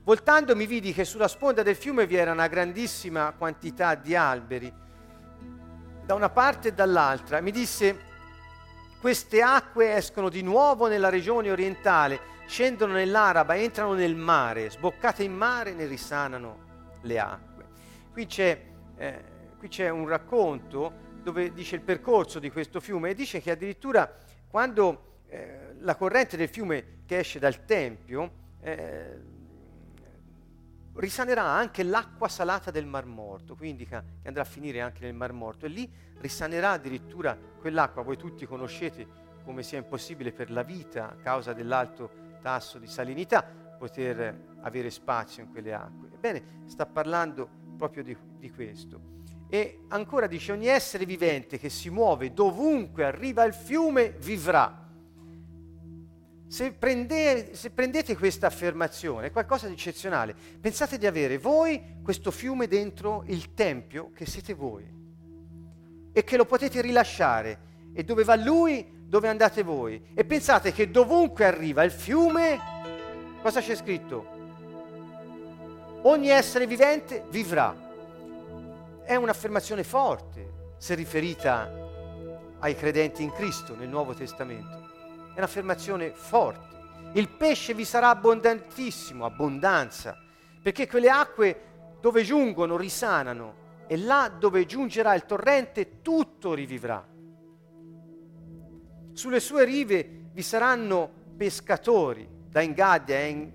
Voltando 0.06 0.56
mi 0.56 0.66
vidi 0.66 0.94
che 0.94 1.04
sulla 1.04 1.28
sponda 1.28 1.62
del 1.62 1.76
fiume 1.76 2.08
vi 2.08 2.16
era 2.16 2.32
una 2.32 2.48
grandissima 2.48 3.34
quantità 3.38 3.96
di 3.96 4.16
alberi, 4.16 4.74
da 6.06 6.14
una 6.14 6.30
parte 6.30 6.70
e 6.70 6.74
dall'altra. 6.74 7.42
Mi 7.42 7.52
disse, 7.52 8.00
queste 9.02 9.42
acque 9.42 9.94
escono 9.94 10.30
di 10.30 10.42
nuovo 10.42 10.88
nella 10.88 11.10
regione 11.10 11.52
orientale 11.52 12.32
scendono 12.48 12.94
nell'Araba, 12.94 13.56
entrano 13.56 13.94
nel 13.94 14.16
mare, 14.16 14.70
sboccate 14.70 15.24
in 15.24 15.34
mare 15.34 15.74
ne 15.74 15.86
risanano 15.86 17.00
le 17.02 17.20
acque. 17.20 17.66
Qui 18.12 18.26
c'è, 18.26 18.62
eh, 18.98 19.24
qui 19.58 19.68
c'è 19.68 19.90
un 19.90 20.08
racconto 20.08 21.04
dove 21.22 21.52
dice 21.54 21.76
il 21.76 21.82
percorso 21.82 22.40
di 22.40 22.52
questo 22.52 22.80
fiume 22.80 23.10
e 23.10 23.14
dice 23.16 23.42
che 23.42 23.52
addirittura 23.52 24.16
quando 24.48 25.22
eh, 25.28 25.76
la 25.80 25.96
corrente 25.96 26.38
del 26.38 26.50
fiume 26.50 27.02
che 27.06 27.20
esce 27.20 27.40
dal 27.40 27.66
Tempio 27.66 28.32
eh, 28.62 29.34
risanerà 30.94 31.44
anche 31.44 31.84
l'acqua 31.84 32.30
salata 32.30 32.72
del 32.72 32.86
Mar 32.86 33.06
Morto, 33.06 33.56
quindi 33.56 33.84
indica 33.84 34.04
che 34.22 34.28
andrà 34.28 34.44
a 34.44 34.46
finire 34.46 34.82
anche 34.82 35.04
nel 35.04 35.14
Mar 35.14 35.34
Morto 35.34 35.66
e 35.66 35.70
lì 35.70 35.92
risanerà 36.20 36.72
addirittura 36.72 37.38
quell'acqua, 37.60 38.02
voi 38.02 38.18
tutti 38.18 38.46
conoscete 38.46 39.24
come 39.44 39.62
sia 39.62 39.78
impossibile 39.78 40.32
per 40.32 40.50
la 40.52 40.64
vita 40.64 41.10
a 41.10 41.16
causa 41.16 41.54
dell'alto 41.54 42.24
tasso 42.46 42.78
di 42.78 42.86
salinità, 42.86 43.44
poter 43.44 44.58
avere 44.62 44.92
spazio 44.92 45.42
in 45.42 45.50
quelle 45.50 45.74
acque. 45.74 46.10
Ebbene, 46.14 46.44
sta 46.68 46.86
parlando 46.86 47.50
proprio 47.76 48.04
di, 48.04 48.16
di 48.38 48.52
questo. 48.52 49.14
E 49.50 49.80
ancora 49.88 50.28
dice, 50.28 50.52
ogni 50.52 50.68
essere 50.68 51.08
vivente 51.08 51.58
che 51.58 51.70
si 51.70 51.90
muove 51.90 52.34
dovunque 52.34 53.04
arriva 53.04 53.44
il 53.46 53.54
fiume 53.56 54.12
vivrà. 54.20 54.84
Se, 56.46 56.72
prende, 56.72 57.56
se, 57.56 57.72
prendete 57.72 58.16
questa 58.16 58.46
affermazione, 58.46 59.28
è 59.28 59.32
qualcosa 59.32 59.66
di 59.66 59.74
eccezionale. 59.74 60.36
Pensate 60.62 61.00
di 61.00 61.08
avere 61.08 61.40
voi 61.40 61.82
questo 62.04 62.30
fiume 62.30 62.68
dentro 62.68 63.24
il 63.26 63.56
tempio 63.56 64.12
che 64.12 64.28
siete 64.28 64.54
voi 64.54 64.86
e 66.14 66.24
che 66.24 66.38
lo 66.38 66.46
potete 66.46 66.80
rilasciare 66.82 67.74
e 67.92 68.04
dove 68.04 68.24
va 68.24 68.36
lui 68.36 68.95
dove 69.16 69.30
andate 69.30 69.64
voi. 69.64 70.10
E 70.14 70.26
pensate 70.26 70.74
che 70.74 70.92
dovunque 70.92 71.46
arriva 71.46 71.84
il 71.84 71.92
fiume, 71.92 72.60
cosa 73.42 73.62
c'è 73.62 73.74
scritto? 73.74 74.34
Ogni 76.02 76.28
essere 76.28 76.68
vivente 76.68 77.24
vivrà. 77.30 77.74
È 79.06 79.16
un'affermazione 79.16 79.86
forte 79.86 80.74
se 80.78 80.96
riferita 80.96 81.72
ai 82.60 82.76
credenti 82.76 83.24
in 83.24 83.32
Cristo 83.32 83.74
nel 83.74 83.88
Nuovo 83.88 84.14
Testamento. 84.14 84.84
È 85.34 85.38
un'affermazione 85.38 86.12
forte. 86.14 86.74
Il 87.14 87.30
pesce 87.30 87.74
vi 87.74 87.86
sarà 87.86 88.10
abbondantissimo, 88.10 89.24
abbondanza, 89.24 90.18
perché 90.62 90.90
quelle 90.90 91.10
acque 91.10 91.62
dove 92.02 92.22
giungono 92.24 92.76
risanano 92.76 93.64
e 93.88 93.96
là 93.96 94.30
dove 94.38 94.66
giungerà 94.66 95.14
il 95.14 95.26
torrente 95.26 96.02
tutto 96.02 96.54
rivivrà. 96.54 97.15
Sulle 99.16 99.40
sue 99.40 99.64
rive 99.64 100.26
vi 100.34 100.42
saranno 100.42 101.10
pescatori, 101.38 102.28
da 102.50 102.60
Ingadia 102.60 103.18
e 103.18 103.54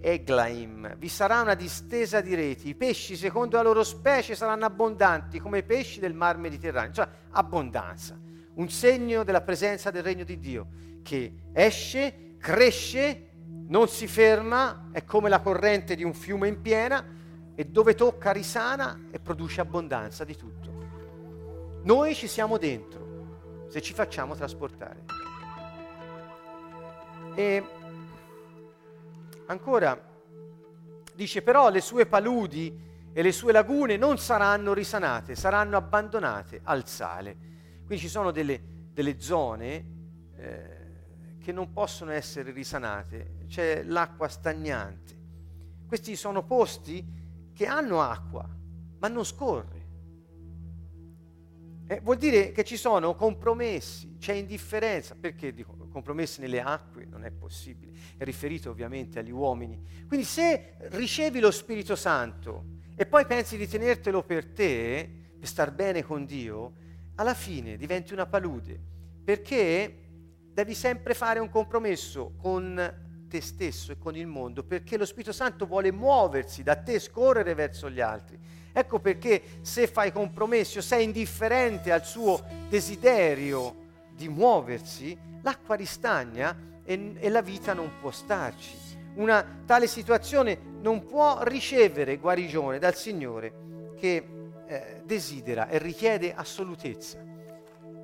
Eglaim. 0.00 0.96
Vi 0.96 1.08
sarà 1.08 1.40
una 1.40 1.54
distesa 1.54 2.20
di 2.20 2.32
reti. 2.36 2.68
I 2.68 2.76
pesci, 2.76 3.16
secondo 3.16 3.56
la 3.56 3.62
loro 3.62 3.82
specie, 3.82 4.36
saranno 4.36 4.66
abbondanti 4.66 5.40
come 5.40 5.58
i 5.58 5.62
pesci 5.64 5.98
del 5.98 6.14
mar 6.14 6.38
Mediterraneo. 6.38 6.92
Cioè, 6.92 7.08
abbondanza. 7.30 8.16
Un 8.54 8.68
segno 8.70 9.24
della 9.24 9.40
presenza 9.40 9.90
del 9.90 10.04
regno 10.04 10.22
di 10.22 10.38
Dio 10.38 10.68
che 11.02 11.34
esce, 11.54 12.36
cresce, 12.38 13.30
non 13.66 13.88
si 13.88 14.06
ferma, 14.06 14.90
è 14.92 15.04
come 15.04 15.28
la 15.28 15.40
corrente 15.40 15.96
di 15.96 16.04
un 16.04 16.14
fiume 16.14 16.46
in 16.46 16.60
piena 16.60 17.04
e 17.56 17.64
dove 17.64 17.96
tocca 17.96 18.30
risana 18.30 19.06
e 19.10 19.18
produce 19.18 19.60
abbondanza 19.60 20.22
di 20.22 20.36
tutto. 20.36 20.70
Noi 21.82 22.14
ci 22.14 22.28
siamo 22.28 22.58
dentro 22.58 22.99
se 23.70 23.80
ci 23.80 23.94
facciamo 23.94 24.34
trasportare. 24.34 25.04
E 27.34 27.64
ancora 29.46 30.08
dice 31.14 31.42
però 31.42 31.70
le 31.70 31.80
sue 31.80 32.06
paludi 32.06 32.88
e 33.12 33.22
le 33.22 33.32
sue 33.32 33.52
lagune 33.52 33.96
non 33.96 34.18
saranno 34.18 34.72
risanate, 34.72 35.34
saranno 35.34 35.76
abbandonate 35.76 36.60
al 36.64 36.86
sale. 36.86 37.48
Quindi 37.86 37.98
ci 37.98 38.08
sono 38.08 38.30
delle, 38.32 38.60
delle 38.92 39.20
zone 39.20 39.86
eh, 40.36 40.80
che 41.40 41.52
non 41.52 41.72
possono 41.72 42.10
essere 42.12 42.52
risanate, 42.52 43.44
c'è 43.46 43.82
l'acqua 43.84 44.28
stagnante. 44.28 45.18
Questi 45.86 46.16
sono 46.16 46.44
posti 46.44 47.04
che 47.52 47.66
hanno 47.66 48.00
acqua, 48.00 48.48
ma 48.98 49.08
non 49.08 49.24
scorre. 49.24 49.79
Eh, 51.90 51.98
vuol 52.04 52.18
dire 52.18 52.52
che 52.52 52.62
ci 52.62 52.76
sono 52.76 53.16
compromessi, 53.16 54.14
c'è 54.16 54.34
indifferenza. 54.34 55.16
Perché 55.18 55.52
dico 55.52 55.76
compromessi 55.90 56.40
nelle 56.40 56.60
acque? 56.60 57.04
Non 57.04 57.24
è 57.24 57.32
possibile. 57.32 57.90
È 58.16 58.22
riferito 58.22 58.70
ovviamente 58.70 59.18
agli 59.18 59.32
uomini. 59.32 59.82
Quindi 60.06 60.24
se 60.24 60.76
ricevi 60.90 61.40
lo 61.40 61.50
Spirito 61.50 61.96
Santo 61.96 62.78
e 62.94 63.06
poi 63.06 63.26
pensi 63.26 63.56
di 63.56 63.66
tenertelo 63.66 64.22
per 64.22 64.46
te, 64.52 65.10
per 65.36 65.48
star 65.48 65.72
bene 65.72 66.04
con 66.04 66.26
Dio, 66.26 66.74
alla 67.16 67.34
fine 67.34 67.76
diventi 67.76 68.12
una 68.12 68.26
palude, 68.26 68.80
perché 69.24 69.92
devi 70.52 70.74
sempre 70.74 71.12
fare 71.12 71.40
un 71.40 71.48
compromesso 71.48 72.34
con 72.36 73.26
te 73.28 73.40
stesso 73.40 73.90
e 73.90 73.98
con 73.98 74.14
il 74.14 74.28
mondo, 74.28 74.62
perché 74.62 74.96
lo 74.96 75.04
Spirito 75.04 75.32
Santo 75.32 75.66
vuole 75.66 75.90
muoversi 75.90 76.62
da 76.62 76.76
te, 76.76 77.00
scorrere 77.00 77.54
verso 77.54 77.90
gli 77.90 78.00
altri. 78.00 78.38
Ecco 78.72 78.98
perché 79.00 79.42
se 79.62 79.86
fai 79.86 80.12
compromessi 80.12 80.78
o 80.78 80.82
sei 80.82 81.04
indifferente 81.04 81.92
al 81.92 82.04
suo 82.04 82.44
desiderio 82.68 83.88
di 84.14 84.28
muoversi, 84.28 85.16
l'acqua 85.42 85.74
ristagna 85.74 86.56
e, 86.84 87.14
e 87.18 87.28
la 87.28 87.42
vita 87.42 87.72
non 87.72 87.90
può 88.00 88.10
starci 88.10 88.88
una 89.14 89.44
tale 89.66 89.86
situazione 89.86 90.58
non 90.80 91.04
può 91.04 91.42
ricevere 91.42 92.16
guarigione 92.18 92.78
dal 92.78 92.94
Signore 92.94 93.92
che 93.98 94.28
eh, 94.66 95.02
desidera 95.04 95.68
e 95.68 95.78
richiede 95.78 96.32
assolutezza. 96.34 97.18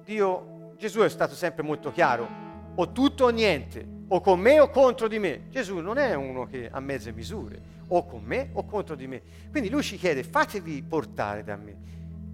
Dio, 0.05 0.74
Gesù 0.76 1.00
è 1.00 1.09
stato 1.09 1.35
sempre 1.35 1.62
molto 1.62 1.90
chiaro, 1.92 2.29
o 2.77 2.93
tutto 2.93 3.25
o 3.25 3.29
niente, 3.31 3.87
o 4.09 4.21
con 4.21 4.39
me 4.39 4.61
o 4.61 4.71
contro 4.71 5.09
di 5.09 5.19
me. 5.19 5.49
Gesù 5.51 5.79
non 5.79 5.99
è 5.99 6.15
uno 6.15 6.47
che 6.47 6.69
ha 6.71 6.81
mezze 6.81 7.12
misure, 7.12 7.61
o 7.89 8.07
con 8.07 8.23
me 8.23 8.51
o 8.53 8.65
contro 8.65 8.95
di 8.95 9.07
me. 9.07 9.23
Quindi 9.51 9.71
lui 9.71 9.83
ci 9.83 9.97
chiede, 9.97 10.23
fatevi 10.23 10.83
portare 10.83 11.43
da 11.43 11.57
me, 11.57 11.77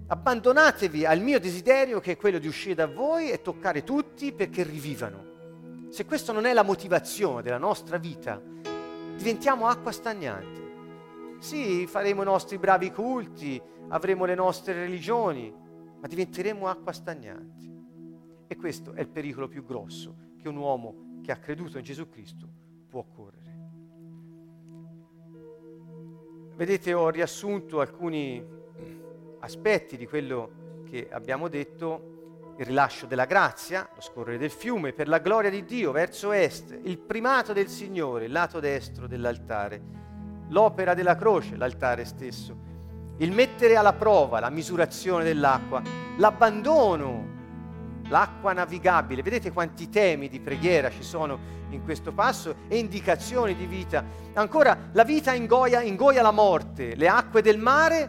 abbandonatevi 0.07 1.05
al 1.05 1.21
mio 1.21 1.39
desiderio 1.39 1.99
che 1.99 2.13
è 2.13 2.17
quello 2.17 2.39
di 2.39 2.47
uscire 2.47 2.75
da 2.75 2.87
voi 2.87 3.29
e 3.31 3.41
toccare 3.41 3.83
tutti 3.83 4.33
perché 4.33 4.63
rivivano. 4.63 5.31
Se 5.89 6.05
questa 6.05 6.33
non 6.33 6.45
è 6.45 6.53
la 6.53 6.63
motivazione 6.63 7.41
della 7.41 7.57
nostra 7.57 7.97
vita, 7.97 8.41
diventiamo 9.15 9.67
acqua 9.67 9.91
stagnante. 9.91 10.61
Sì, 11.39 11.85
faremo 11.87 12.21
i 12.21 12.25
nostri 12.25 12.57
bravi 12.57 12.91
culti, 12.91 13.61
avremo 13.89 14.25
le 14.25 14.35
nostre 14.35 14.73
religioni, 14.73 15.53
ma 15.99 16.07
diventeremo 16.07 16.67
acqua 16.67 16.91
stagnante. 16.91 17.71
E 18.47 18.55
questo 18.55 18.93
è 18.93 19.01
il 19.01 19.09
pericolo 19.09 19.47
più 19.47 19.63
grosso 19.63 20.31
che 20.43 20.49
un 20.49 20.57
uomo 20.57 21.21
che 21.23 21.31
ha 21.31 21.37
creduto 21.37 21.77
in 21.77 21.85
Gesù 21.85 22.09
Cristo 22.09 22.45
può 22.89 23.05
correre. 23.05 23.41
Vedete, 26.55 26.93
ho 26.93 27.09
riassunto 27.09 27.79
alcuni 27.79 28.45
aspetti 29.39 29.95
di 29.95 30.05
quello 30.05 30.81
che 30.89 31.07
abbiamo 31.09 31.47
detto 31.47 32.55
il 32.57 32.65
rilascio 32.65 33.07
della 33.07 33.25
grazia, 33.25 33.89
lo 33.95 34.01
scorrere 34.01 34.37
del 34.37 34.51
fiume, 34.51 34.91
per 34.91 35.07
la 35.07 35.17
gloria 35.19 35.49
di 35.49 35.63
Dio 35.63 35.91
verso 35.91 36.31
est, 36.33 36.77
il 36.83 36.99
primato 36.99 37.53
del 37.53 37.69
Signore, 37.69 38.25
il 38.25 38.31
lato 38.31 38.59
destro 38.59 39.07
dell'altare, 39.07 39.81
l'opera 40.49 40.93
della 40.93 41.15
croce, 41.15 41.55
l'altare 41.55 42.03
stesso, 42.05 42.55
il 43.17 43.31
mettere 43.31 43.77
alla 43.77 43.93
prova 43.93 44.39
la 44.39 44.49
misurazione 44.49 45.23
dell'acqua, 45.23 45.81
l'abbandono, 46.17 47.32
l'acqua 48.13 48.53
navigabile. 48.53 49.23
Vedete 49.23 49.51
quanti 49.51 49.89
temi 49.89 50.29
di 50.29 50.39
preghiera 50.39 50.91
ci 50.91 51.01
sono 51.01 51.61
in 51.71 51.83
questo 51.83 52.13
passo 52.13 52.55
e 52.67 52.77
indicazioni 52.77 53.55
di 53.55 53.65
vita. 53.65 54.05
Ancora, 54.33 54.89
la 54.91 55.03
vita 55.03 55.33
ingoia, 55.33 55.81
ingoia 55.81 56.21
la 56.21 56.29
morte, 56.29 56.95
le 56.95 57.07
acque 57.07 57.41
del 57.41 57.57
mare, 57.57 58.07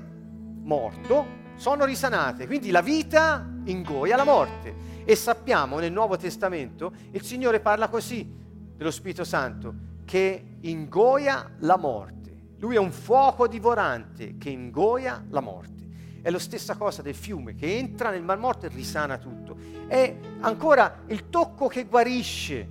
morto, 0.61 1.43
sono 1.55 1.87
risanate, 1.87 2.47
quindi 2.47 2.71
la 2.71 2.83
vita 2.83 3.49
ingoia 3.65 4.17
la 4.17 4.25
morte. 4.25 4.93
E 5.07 5.17
sappiamo 5.17 5.79
nel 5.79 5.93
Nuovo 5.93 6.19
Testamento 6.19 6.93
il 7.13 7.23
Signore 7.23 7.61
parla 7.61 7.89
così 7.89 8.31
dello 8.77 8.91
Spirito 8.91 9.25
Santo, 9.25 9.75
che 10.05 10.59
ingoia 10.61 11.51
la 11.61 11.79
morte. 11.79 12.13
Lui 12.59 12.75
è 12.75 12.79
un 12.79 12.93
fuoco 12.93 13.47
divorante 13.47 14.37
che 14.37 14.51
ingoia 14.51 15.25
la 15.31 15.41
morte. 15.41 15.73
È 16.21 16.31
la 16.31 16.39
stessa 16.39 16.77
cosa 16.77 17.03
del 17.03 17.15
fiume 17.15 17.55
che 17.55 17.77
entra 17.77 18.11
nel 18.11 18.23
Mar 18.23 18.39
Morto 18.39 18.65
e 18.65 18.71
risana 18.71 19.19
tutto. 19.19 19.74
È 19.87 20.17
ancora 20.41 21.03
il 21.09 21.29
tocco 21.29 21.67
che 21.67 21.85
guarisce, 21.85 22.69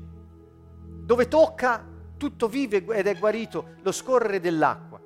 dove 1.03 1.27
tocca 1.27 1.85
tutto 2.17 2.47
vive 2.47 2.85
ed 2.85 3.07
è 3.07 3.17
guarito, 3.17 3.75
lo 3.81 3.91
scorrere 3.91 4.39
dell'acqua. 4.39 5.01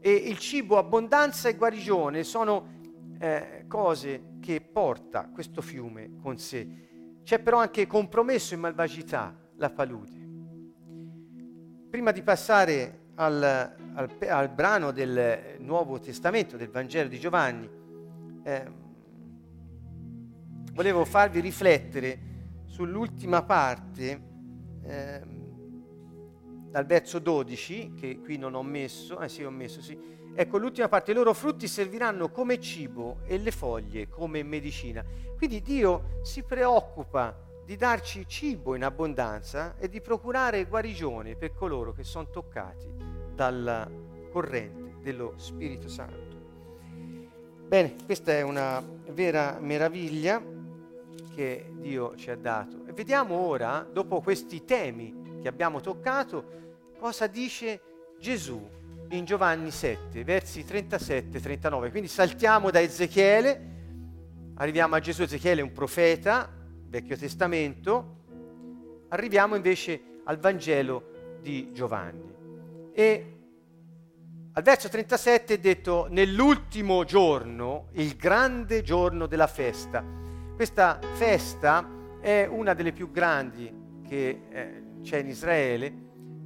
E 0.00 0.12
il 0.12 0.38
cibo, 0.38 0.78
abbondanza 0.78 1.48
e 1.48 1.56
guarigione 1.56 2.24
sono 2.24 2.74
eh, 3.18 3.64
cose 3.68 4.34
che 4.40 4.60
porta 4.60 5.28
questo 5.32 5.60
fiume 5.62 6.16
con 6.20 6.38
sé. 6.38 7.20
C'è 7.22 7.40
però 7.40 7.58
anche 7.58 7.86
compromesso 7.86 8.54
in 8.54 8.60
malvagità 8.60 9.34
la 9.56 9.70
palude. 9.70 10.24
Prima 11.90 12.12
di 12.12 12.22
passare 12.22 13.06
al, 13.14 13.42
al, 13.42 14.10
al 14.28 14.48
brano 14.50 14.90
del 14.90 15.56
Nuovo 15.58 15.98
Testamento, 15.98 16.56
del 16.56 16.68
Vangelo 16.68 17.08
di 17.08 17.18
Giovanni, 17.18 17.68
eh, 18.44 18.84
volevo 20.76 21.06
farvi 21.06 21.40
riflettere 21.40 22.18
sull'ultima 22.66 23.42
parte, 23.42 24.22
eh, 24.84 25.22
dal 26.68 26.84
verso 26.84 27.18
12, 27.18 27.94
che 27.98 28.20
qui 28.20 28.36
non 28.36 28.54
ho 28.54 28.62
messo, 28.62 29.18
eh 29.20 29.30
sì 29.30 29.42
ho 29.42 29.50
messo, 29.50 29.80
sì, 29.80 29.98
Ecco, 30.38 30.58
l'ultima 30.58 30.86
parte, 30.86 31.12
i 31.12 31.14
loro 31.14 31.32
frutti 31.32 31.66
serviranno 31.66 32.28
come 32.28 32.60
cibo 32.60 33.20
e 33.24 33.38
le 33.38 33.50
foglie 33.50 34.10
come 34.10 34.42
medicina. 34.42 35.02
Quindi 35.34 35.62
Dio 35.62 36.20
si 36.20 36.42
preoccupa 36.42 37.34
di 37.64 37.74
darci 37.76 38.26
cibo 38.28 38.74
in 38.74 38.84
abbondanza 38.84 39.76
e 39.78 39.88
di 39.88 40.02
procurare 40.02 40.66
guarigione 40.66 41.36
per 41.36 41.54
coloro 41.54 41.92
che 41.92 42.04
sono 42.04 42.28
toccati 42.28 42.86
dalla 43.34 43.90
corrente 44.30 45.00
dello 45.00 45.32
Spirito 45.36 45.88
Santo. 45.88 46.36
Bene, 47.66 47.94
questa 48.04 48.32
è 48.32 48.42
una 48.42 48.84
vera 49.12 49.56
meraviglia 49.58 50.54
che 51.36 51.70
Dio 51.74 52.16
ci 52.16 52.30
ha 52.30 52.36
dato. 52.36 52.86
E 52.86 52.92
vediamo 52.92 53.34
ora, 53.34 53.86
dopo 53.92 54.22
questi 54.22 54.64
temi 54.64 55.38
che 55.42 55.48
abbiamo 55.48 55.82
toccato, 55.82 56.94
cosa 56.98 57.26
dice 57.26 57.80
Gesù 58.18 58.66
in 59.10 59.26
Giovanni 59.26 59.70
7, 59.70 60.24
versi 60.24 60.64
37-39. 60.66 61.90
Quindi 61.90 62.08
saltiamo 62.08 62.70
da 62.70 62.80
Ezechiele, 62.80 63.74
arriviamo 64.54 64.94
a 64.94 65.00
Gesù, 65.00 65.22
Ezechiele 65.22 65.60
è 65.60 65.62
un 65.62 65.72
profeta, 65.72 66.50
Vecchio 66.88 67.18
Testamento, 67.18 68.14
arriviamo 69.08 69.56
invece 69.56 70.20
al 70.24 70.38
Vangelo 70.38 71.38
di 71.42 71.70
Giovanni. 71.72 72.34
E 72.94 73.32
al 74.52 74.62
verso 74.62 74.88
37 74.88 75.54
è 75.54 75.58
detto 75.58 76.06
nell'ultimo 76.08 77.04
giorno, 77.04 77.88
il 77.92 78.16
grande 78.16 78.82
giorno 78.82 79.26
della 79.26 79.46
festa. 79.46 80.24
Questa 80.56 80.98
festa 81.12 81.86
è 82.18 82.48
una 82.50 82.72
delle 82.72 82.92
più 82.92 83.10
grandi 83.10 84.00
che 84.08 84.40
eh, 84.48 84.82
c'è 85.02 85.18
in 85.18 85.26
Israele 85.26 85.92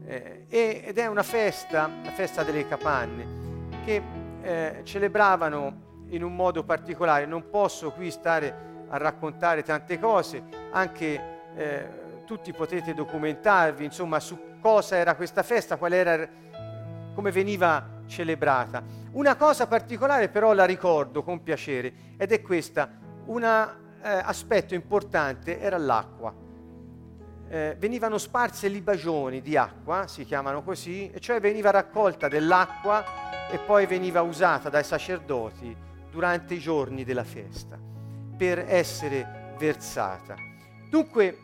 eh, 0.04 0.46
ed 0.48 0.98
è 0.98 1.06
una 1.06 1.22
festa, 1.22 1.88
la 2.02 2.10
festa 2.10 2.42
delle 2.42 2.66
capanne, 2.66 3.78
che 3.84 4.02
eh, 4.42 4.80
celebravano 4.82 6.06
in 6.08 6.24
un 6.24 6.34
modo 6.34 6.64
particolare. 6.64 7.24
Non 7.24 7.50
posso 7.50 7.92
qui 7.92 8.10
stare 8.10 8.86
a 8.88 8.96
raccontare 8.96 9.62
tante 9.62 10.00
cose, 10.00 10.42
anche 10.72 11.20
eh, 11.54 11.88
tutti 12.24 12.52
potete 12.52 12.92
documentarvi 12.92 13.84
insomma 13.84 14.18
su 14.18 14.58
cosa 14.60 14.96
era 14.96 15.14
questa 15.14 15.44
festa, 15.44 15.76
qual 15.76 15.92
era, 15.92 16.28
come 17.14 17.30
veniva 17.30 18.00
celebrata. 18.06 18.82
Una 19.12 19.36
cosa 19.36 19.68
particolare 19.68 20.28
però 20.30 20.52
la 20.52 20.64
ricordo 20.64 21.22
con 21.22 21.44
piacere 21.44 21.92
ed 22.16 22.32
è 22.32 22.42
questa, 22.42 22.90
un 23.26 23.44
eh, 24.02 24.08
aspetto 24.08 24.74
importante 24.74 25.60
era 25.60 25.78
l'acqua 25.78 26.48
eh, 27.50 27.74
venivano 27.80 28.16
sparse 28.16 28.68
libagioni 28.68 29.40
di 29.42 29.56
acqua, 29.56 30.06
si 30.06 30.24
chiamano 30.24 30.62
così, 30.62 31.10
e 31.10 31.18
cioè 31.18 31.40
veniva 31.40 31.70
raccolta 31.70 32.28
dell'acqua 32.28 33.48
e 33.50 33.58
poi 33.58 33.86
veniva 33.86 34.22
usata 34.22 34.68
dai 34.68 34.84
sacerdoti 34.84 35.76
durante 36.08 36.54
i 36.54 36.60
giorni 36.60 37.02
della 37.02 37.24
festa 37.24 37.76
per 38.36 38.60
essere 38.68 39.54
versata. 39.58 40.36
Dunque 40.88 41.38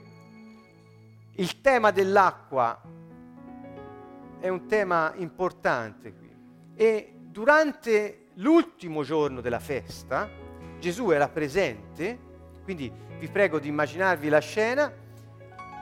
il 1.32 1.60
tema 1.60 1.90
dell'acqua 1.90 2.80
è 4.38 4.48
un 4.48 4.66
tema 4.66 5.12
importante 5.16 6.14
qui 6.14 6.32
e 6.76 7.14
durante 7.20 8.28
l'ultimo 8.34 9.02
giorno 9.02 9.40
della 9.40 9.58
festa 9.58 10.28
Gesù 10.78 11.10
era 11.10 11.28
presente, 11.28 12.25
quindi 12.66 12.92
vi 13.20 13.28
prego 13.28 13.60
di 13.60 13.68
immaginarvi 13.68 14.28
la 14.28 14.40
scena, 14.40 14.92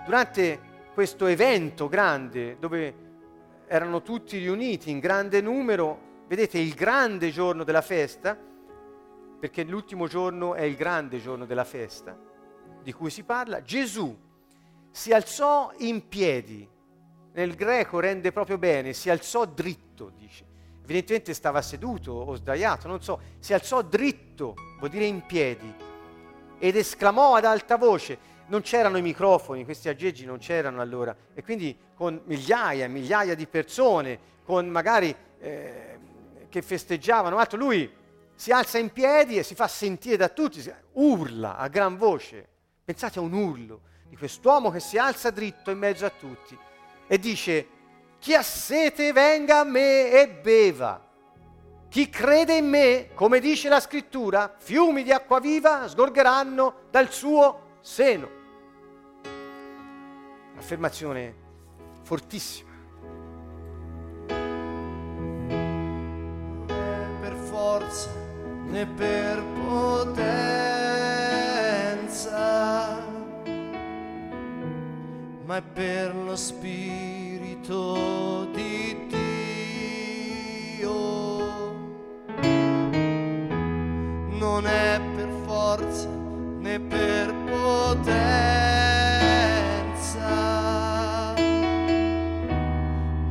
durante 0.04 0.60
questo 0.92 1.24
evento 1.24 1.88
grande 1.88 2.58
dove 2.58 2.94
erano 3.66 4.02
tutti 4.02 4.36
riuniti 4.36 4.90
in 4.90 4.98
grande 4.98 5.40
numero, 5.40 6.24
vedete 6.28 6.58
il 6.58 6.74
grande 6.74 7.30
giorno 7.30 7.64
della 7.64 7.80
festa, 7.80 8.38
perché 9.40 9.64
l'ultimo 9.64 10.08
giorno 10.08 10.54
è 10.54 10.60
il 10.60 10.76
grande 10.76 11.18
giorno 11.20 11.46
della 11.46 11.64
festa 11.64 12.16
di 12.82 12.92
cui 12.92 13.08
si 13.08 13.22
parla, 13.22 13.62
Gesù 13.62 14.14
si 14.90 15.10
alzò 15.12 15.72
in 15.78 16.06
piedi, 16.06 16.68
nel 17.32 17.54
greco 17.54 17.98
rende 17.98 18.30
proprio 18.30 18.58
bene, 18.58 18.92
si 18.92 19.08
alzò 19.08 19.46
dritto, 19.46 20.12
dice. 20.14 20.52
Evidentemente 20.82 21.32
stava 21.32 21.62
seduto 21.62 22.12
o 22.12 22.34
sdraiato, 22.34 22.86
non 22.86 23.02
so, 23.02 23.18
si 23.38 23.54
alzò 23.54 23.80
dritto, 23.80 24.54
vuol 24.78 24.90
dire 24.90 25.06
in 25.06 25.24
piedi, 25.24 25.74
ed 26.58 26.76
esclamò 26.76 27.34
ad 27.34 27.44
alta 27.44 27.76
voce, 27.76 28.32
non 28.46 28.60
c'erano 28.62 28.98
i 28.98 29.02
microfoni, 29.02 29.64
questi 29.64 29.88
aggeggi 29.88 30.24
non 30.24 30.38
c'erano 30.38 30.80
allora, 30.80 31.14
e 31.34 31.42
quindi 31.42 31.76
con 31.94 32.20
migliaia 32.24 32.84
e 32.84 32.88
migliaia 32.88 33.34
di 33.34 33.46
persone, 33.46 34.32
con 34.44 34.66
magari 34.68 35.14
eh, 35.40 35.98
che 36.48 36.62
festeggiavano, 36.62 37.38
altro, 37.38 37.58
lui 37.58 37.90
si 38.34 38.50
alza 38.50 38.78
in 38.78 38.90
piedi 38.90 39.38
e 39.38 39.42
si 39.42 39.54
fa 39.54 39.68
sentire 39.68 40.16
da 40.16 40.28
tutti, 40.28 40.62
urla 40.92 41.56
a 41.56 41.68
gran 41.68 41.96
voce. 41.96 42.48
Pensate 42.84 43.18
a 43.18 43.22
un 43.22 43.32
urlo 43.32 43.80
di 44.08 44.16
quest'uomo 44.16 44.70
che 44.70 44.80
si 44.80 44.98
alza 44.98 45.30
dritto 45.30 45.70
in 45.70 45.78
mezzo 45.78 46.04
a 46.04 46.10
tutti 46.10 46.56
e 47.06 47.18
dice, 47.18 47.68
chi 48.18 48.34
ha 48.34 48.42
sete 48.42 49.12
venga 49.12 49.60
a 49.60 49.64
me 49.64 50.10
e 50.10 50.28
beva. 50.28 51.03
Chi 51.94 52.10
crede 52.10 52.56
in 52.56 52.68
me, 52.68 53.10
come 53.14 53.38
dice 53.38 53.68
la 53.68 53.78
scrittura, 53.78 54.56
fiumi 54.58 55.04
di 55.04 55.12
acqua 55.12 55.38
viva 55.38 55.86
sgorgeranno 55.86 56.88
dal 56.90 57.12
suo 57.12 57.76
seno. 57.82 58.28
Affermazione 60.56 61.34
fortissima. 62.02 62.70
Né 66.66 67.18
per 67.20 67.36
forza 67.48 68.10
né 68.66 68.86
per 68.86 69.40
potenza, 69.64 70.26
ma 75.44 75.56
è 75.58 75.62
per 75.62 76.12
lo 76.12 76.34
spirito 76.34 78.46
di 78.46 79.06
Dio. 79.06 79.24
Non 84.44 84.66
è 84.66 85.00
per 85.16 85.28
forza 85.46 86.06
né 86.58 86.78
per 86.78 87.34
potenza, 87.50 88.04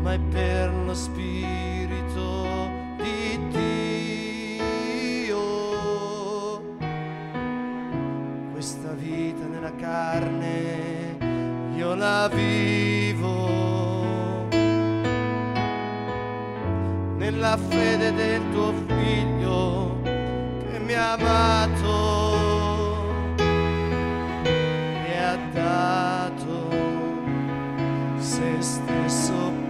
ma 0.01 0.13
è 0.13 0.19
per 0.31 0.73
lo 0.73 0.95
spirito 0.95 2.67
di 2.97 3.39
Dio. 5.27 5.41
Questa 8.51 8.93
vita 8.93 9.45
nella 9.45 9.75
carne 9.75 11.17
io 11.75 11.93
la 11.93 12.27
vivo 12.27 13.61
nella 17.17 17.55
fede 17.55 18.13
del 18.13 18.41
tuo 18.51 18.73
figlio 18.87 19.42
mi 20.85 20.93
ha 20.93 21.13
amato 21.13 21.97
e 25.07 25.17
ha 25.17 25.37
dato 25.53 26.69
se 28.17 28.57
stesso 28.59 29.62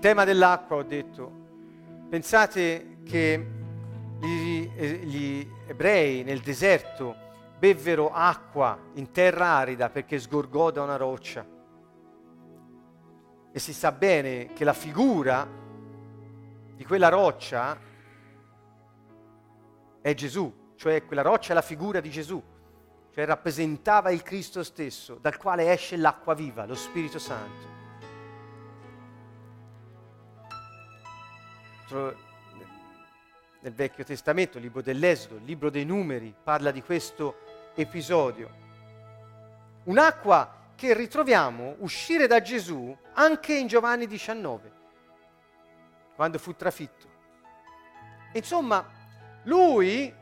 tema 0.00 0.24
dell'acqua, 0.24 0.76
ho 0.76 0.82
detto, 0.82 1.30
pensate 2.08 2.98
che 3.04 3.46
gli, 4.18 4.68
gli 4.68 5.48
ebrei 5.66 6.24
nel 6.24 6.40
deserto 6.40 7.14
bevvero 7.58 8.10
acqua 8.10 8.78
in 8.94 9.12
terra 9.12 9.46
arida 9.48 9.90
perché 9.90 10.18
sgorgò 10.18 10.70
da 10.70 10.82
una 10.82 10.96
roccia. 10.96 11.46
E 13.52 13.58
si 13.58 13.72
sa 13.72 13.92
bene 13.92 14.52
che 14.54 14.64
la 14.64 14.72
figura 14.72 15.46
di 16.74 16.84
quella 16.84 17.08
roccia 17.08 17.78
è 20.00 20.14
Gesù, 20.14 20.72
cioè 20.76 21.04
quella 21.04 21.20
roccia 21.20 21.50
è 21.50 21.54
la 21.54 21.60
figura 21.60 22.00
di 22.00 22.08
Gesù, 22.08 22.42
cioè 23.12 23.26
rappresentava 23.26 24.10
il 24.10 24.22
Cristo 24.22 24.62
stesso, 24.62 25.18
dal 25.20 25.36
quale 25.36 25.70
esce 25.70 25.98
l'acqua 25.98 26.32
viva, 26.32 26.64
lo 26.64 26.74
Spirito 26.74 27.18
Santo. 27.18 27.68
Tro- 31.90 32.14
nel 33.62 33.74
Vecchio 33.74 34.04
Testamento, 34.04 34.58
il 34.58 34.62
libro 34.62 34.80
dell'Esodo, 34.80 35.34
il 35.34 35.42
libro 35.42 35.70
dei 35.70 35.84
numeri, 35.84 36.32
parla 36.40 36.70
di 36.70 36.82
questo 36.82 37.72
episodio. 37.74 38.48
Un'acqua 39.84 40.68
che 40.76 40.94
ritroviamo 40.94 41.74
uscire 41.78 42.28
da 42.28 42.40
Gesù 42.40 42.96
anche 43.14 43.54
in 43.54 43.66
Giovanni 43.66 44.06
19, 44.06 44.72
quando 46.14 46.38
fu 46.38 46.54
trafitto. 46.54 47.08
Insomma, 48.34 48.88
lui, 49.42 50.14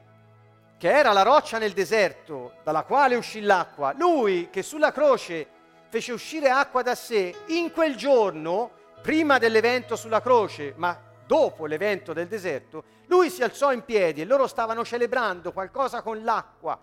che 0.79 0.91
era 0.91 1.13
la 1.13 1.23
roccia 1.23 1.59
nel 1.59 1.75
deserto 1.75 2.55
dalla 2.65 2.85
quale 2.85 3.15
uscì 3.15 3.41
l'acqua, 3.43 3.93
lui 3.93 4.49
che 4.49 4.63
sulla 4.63 4.91
croce 4.91 5.47
fece 5.91 6.13
uscire 6.13 6.49
acqua 6.49 6.81
da 6.81 6.95
sé, 6.95 7.37
in 7.49 7.71
quel 7.73 7.95
giorno, 7.95 8.71
prima 9.03 9.37
dell'evento 9.37 9.97
sulla 9.97 10.23
croce, 10.23 10.73
ma 10.77 11.08
dopo 11.29 11.67
l'evento 11.67 12.15
del 12.15 12.27
deserto, 12.27 12.83
lui 13.07 13.29
si 13.29 13.43
alzò 13.43 13.71
in 13.71 13.85
piedi 13.85 14.23
e 14.23 14.25
loro 14.25 14.47
stavano 14.47 14.83
celebrando 14.85 15.53
qualcosa 15.53 16.01
con 16.01 16.25
l'acqua. 16.25 16.81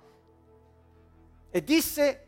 E 1.49 1.63
disse, 1.63 2.27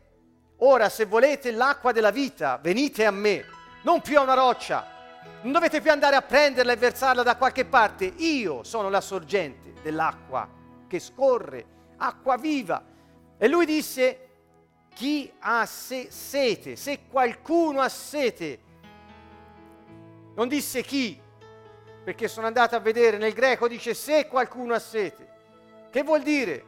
ora 0.58 0.88
se 0.88 1.04
volete 1.04 1.52
l'acqua 1.52 1.92
della 1.92 2.10
vita, 2.10 2.58
venite 2.60 3.06
a 3.06 3.12
me, 3.12 3.44
non 3.82 4.00
più 4.00 4.18
a 4.18 4.22
una 4.22 4.34
roccia, 4.34 4.96
non 5.42 5.52
dovete 5.52 5.80
più 5.80 5.92
andare 5.92 6.16
a 6.16 6.22
prenderla 6.22 6.72
e 6.72 6.76
versarla 6.76 7.22
da 7.22 7.36
qualche 7.36 7.64
parte, 7.64 8.04
io 8.04 8.64
sono 8.64 8.90
la 8.90 9.00
sorgente 9.00 9.74
dell'acqua 9.80 10.48
che 10.88 10.98
scorre, 10.98 11.64
acqua 11.98 12.36
viva. 12.36 12.82
E 13.38 13.46
lui 13.46 13.64
disse, 13.64 14.26
chi 14.94 15.32
ha 15.38 15.64
se- 15.66 16.10
sete, 16.10 16.74
se 16.74 17.06
qualcuno 17.08 17.80
ha 17.80 17.88
sete, 17.88 18.66
non 20.34 20.48
disse 20.48 20.82
chi, 20.82 21.20
perché 22.08 22.26
sono 22.26 22.46
andato 22.46 22.74
a 22.74 22.78
vedere 22.78 23.18
nel 23.18 23.34
greco 23.34 23.68
dice 23.68 23.92
se 23.92 24.28
qualcuno 24.28 24.72
ha 24.72 24.78
sete. 24.78 25.28
Che 25.90 26.02
vuol 26.02 26.22
dire? 26.22 26.64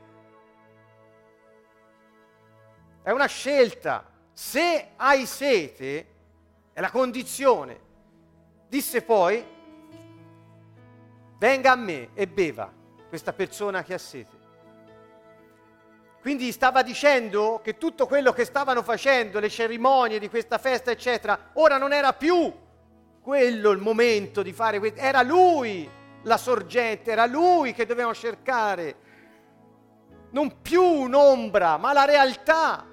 È 3.02 3.10
una 3.10 3.24
scelta. 3.24 4.06
Se 4.34 4.88
hai 4.96 5.24
sete, 5.24 6.06
è 6.74 6.80
la 6.82 6.90
condizione. 6.90 7.80
Disse 8.68 9.00
poi, 9.00 9.42
venga 11.38 11.72
a 11.72 11.76
me 11.76 12.10
e 12.12 12.26
beva 12.26 12.70
questa 13.08 13.32
persona 13.32 13.82
che 13.82 13.94
ha 13.94 13.98
sete. 13.98 14.36
Quindi 16.20 16.52
stava 16.52 16.82
dicendo 16.82 17.62
che 17.64 17.78
tutto 17.78 18.06
quello 18.06 18.34
che 18.34 18.44
stavano 18.44 18.82
facendo, 18.82 19.40
le 19.40 19.48
cerimonie 19.48 20.18
di 20.18 20.28
questa 20.28 20.58
festa, 20.58 20.90
eccetera, 20.90 21.52
ora 21.54 21.78
non 21.78 21.94
era 21.94 22.12
più 22.12 22.68
quello 23.22 23.70
il 23.70 23.78
momento 23.78 24.42
di 24.42 24.52
fare 24.52 24.78
questo, 24.78 24.98
era 24.98 25.22
lui 25.22 25.88
la 26.22 26.36
sorgente, 26.36 27.10
era 27.10 27.26
lui 27.26 27.72
che 27.72 27.86
dovevamo 27.86 28.14
cercare, 28.14 28.96
non 30.30 30.60
più 30.62 30.82
un'ombra, 30.82 31.76
ma 31.76 31.92
la 31.92 32.04
realtà 32.04 32.86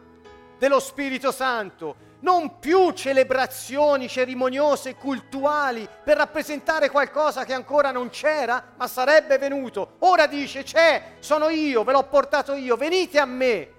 dello 0.58 0.80
Spirito 0.80 1.32
Santo 1.32 2.06
non 2.20 2.60
più 2.60 2.92
celebrazioni 2.92 4.08
cerimoniose, 4.08 4.96
cultuali, 4.96 5.88
per 6.04 6.18
rappresentare 6.18 6.90
qualcosa 6.90 7.46
che 7.46 7.54
ancora 7.54 7.92
non 7.92 8.10
c'era, 8.10 8.74
ma 8.76 8.88
sarebbe 8.88 9.38
venuto. 9.38 9.96
Ora 10.00 10.26
dice, 10.26 10.64
c'è, 10.64 11.16
sono 11.20 11.50
io, 11.50 11.84
ve 11.84 11.92
l'ho 11.92 12.04
portato 12.04 12.56
io, 12.56 12.76
venite 12.76 13.20
a 13.20 13.26
me 13.26 13.72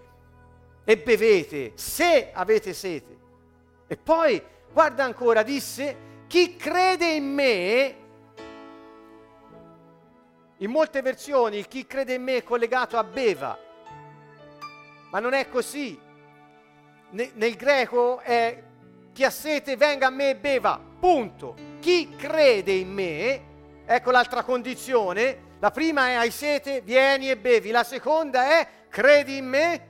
e 0.84 0.96
bevete, 0.98 1.72
se 1.74 2.30
avete 2.32 2.72
sete. 2.72 3.16
E 3.88 3.96
poi, 3.96 4.40
guarda 4.72 5.02
ancora, 5.02 5.42
disse, 5.42 6.06
chi 6.28 6.56
crede 6.56 7.06
in 7.06 7.24
me, 7.24 7.96
in 10.58 10.70
molte 10.70 11.00
versioni 11.00 11.66
chi 11.66 11.86
crede 11.86 12.14
in 12.14 12.22
me 12.22 12.36
è 12.36 12.42
collegato 12.42 12.98
a 12.98 13.02
beva, 13.02 13.58
ma 15.10 15.18
non 15.18 15.32
è 15.32 15.48
così. 15.48 15.98
Nel 17.10 17.56
greco 17.56 18.20
è 18.20 18.62
chi 19.14 19.24
ha 19.24 19.30
sete 19.30 19.76
venga 19.76 20.08
a 20.08 20.10
me 20.10 20.30
e 20.30 20.36
beva, 20.36 20.78
punto. 21.00 21.56
Chi 21.80 22.14
crede 22.14 22.72
in 22.72 22.92
me, 22.92 23.42
ecco 23.86 24.10
l'altra 24.10 24.42
condizione, 24.42 25.56
la 25.60 25.70
prima 25.70 26.08
è 26.08 26.14
hai 26.14 26.30
sete, 26.30 26.82
vieni 26.82 27.30
e 27.30 27.38
bevi, 27.38 27.70
la 27.70 27.84
seconda 27.84 28.58
è 28.60 28.68
credi 28.90 29.38
in 29.38 29.48
me. 29.48 29.86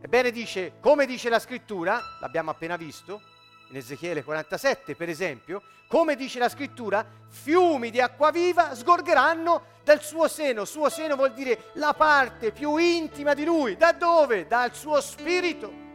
Ebbene 0.00 0.32
dice, 0.32 0.74
come 0.80 1.06
dice 1.06 1.28
la 1.28 1.38
scrittura, 1.38 2.00
l'abbiamo 2.20 2.50
appena 2.50 2.76
visto, 2.76 3.20
in 3.68 3.76
Ezechiele 3.76 4.24
47 4.24 4.94
per 4.94 5.08
esempio, 5.08 5.62
come 5.86 6.16
dice 6.16 6.38
la 6.38 6.48
scrittura, 6.48 7.04
fiumi 7.28 7.90
di 7.90 8.00
acqua 8.00 8.30
viva 8.30 8.74
sgorgeranno 8.74 9.62
dal 9.84 10.02
suo 10.02 10.28
seno. 10.28 10.66
Suo 10.66 10.90
seno 10.90 11.16
vuol 11.16 11.32
dire 11.32 11.70
la 11.74 11.94
parte 11.94 12.52
più 12.52 12.76
intima 12.76 13.32
di 13.32 13.44
lui. 13.44 13.76
Da 13.76 13.92
dove? 13.92 14.46
Dal 14.46 14.74
suo 14.74 15.00
spirito. 15.00 15.86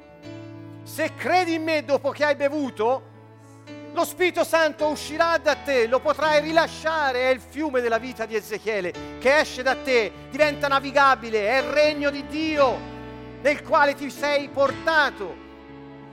Se 0.83 1.13
credi 1.15 1.53
in 1.53 1.63
me 1.63 1.85
dopo 1.85 2.09
che 2.09 2.25
hai 2.25 2.35
bevuto, 2.35 3.11
lo 3.93 4.03
Spirito 4.03 4.43
Santo 4.43 4.87
uscirà 4.87 5.37
da 5.37 5.55
te, 5.55 5.85
lo 5.85 5.99
potrai 5.99 6.41
rilasciare, 6.41 7.29
è 7.29 7.29
il 7.29 7.39
fiume 7.39 7.79
della 7.79 7.99
vita 7.99 8.25
di 8.25 8.35
Ezechiele 8.35 8.91
che 9.19 9.37
esce 9.37 9.61
da 9.61 9.75
te, 9.75 10.11
diventa 10.31 10.67
navigabile, 10.67 11.47
è 11.47 11.57
il 11.57 11.69
regno 11.69 12.09
di 12.09 12.25
Dio 12.25 12.91
nel 13.41 13.61
quale 13.61 13.93
ti 13.93 14.09
sei 14.09 14.49
portato 14.49 15.42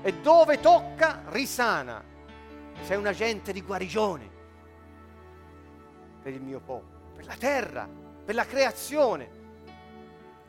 e 0.02 0.14
dove 0.14 0.60
tocca 0.60 1.22
risana. 1.28 2.02
Sei 2.82 2.96
un 2.96 3.06
agente 3.06 3.52
di 3.52 3.62
guarigione 3.62 4.38
per 6.22 6.32
il 6.32 6.40
mio 6.40 6.60
popolo, 6.60 7.12
per 7.14 7.26
la 7.26 7.36
terra, 7.36 7.88
per 8.24 8.34
la 8.34 8.44
creazione. 8.44 9.38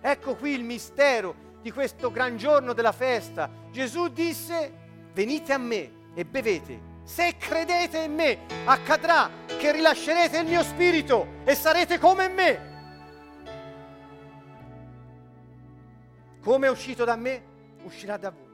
Ecco 0.02 0.36
qui 0.36 0.52
il 0.52 0.64
mistero 0.64 1.50
di 1.62 1.72
questo 1.72 2.12
gran 2.12 2.38
giorno 2.38 2.74
della 2.74 2.92
festa, 2.92 3.50
Gesù 3.72 4.08
disse, 4.10 4.72
venite 5.14 5.54
a 5.54 5.58
me 5.58 5.92
e 6.14 6.26
bevete. 6.26 6.90
Se 7.04 7.36
credete 7.38 8.00
in 8.00 8.14
me, 8.14 8.40
accadrà 8.66 9.30
che 9.46 9.72
rilascerete 9.72 10.40
il 10.40 10.48
mio 10.48 10.64
spirito 10.64 11.40
e 11.44 11.56
sarete 11.56 12.00
come 12.00 12.28
me. 12.30 12.70
Come 16.42 16.68
è 16.68 16.70
uscito 16.70 17.04
da 17.04 17.16
me, 17.16 17.44
uscirà 17.84 18.18
da 18.18 18.32
voi. 18.32 18.51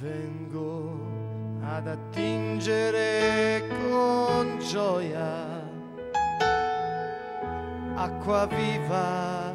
Vengo 0.00 0.96
ad 1.60 1.88
attingere 1.88 3.64
con 3.66 4.60
gioia 4.60 5.66
acqua 7.96 8.46
viva 8.46 9.52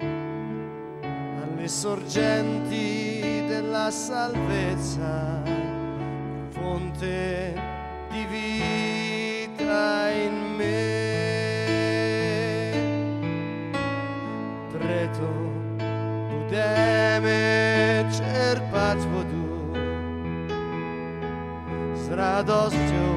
alle 0.00 1.68
sorgenti 1.68 3.44
della 3.46 3.92
salvezza, 3.92 5.40
fonte 6.48 7.54
di 8.10 8.24
vita 8.24 10.08
in 10.10 10.56
me. 10.56 11.12
Preto 14.72 15.28
budeme 16.28 18.04
cerpat 18.10 18.98
radosťou 22.34 23.14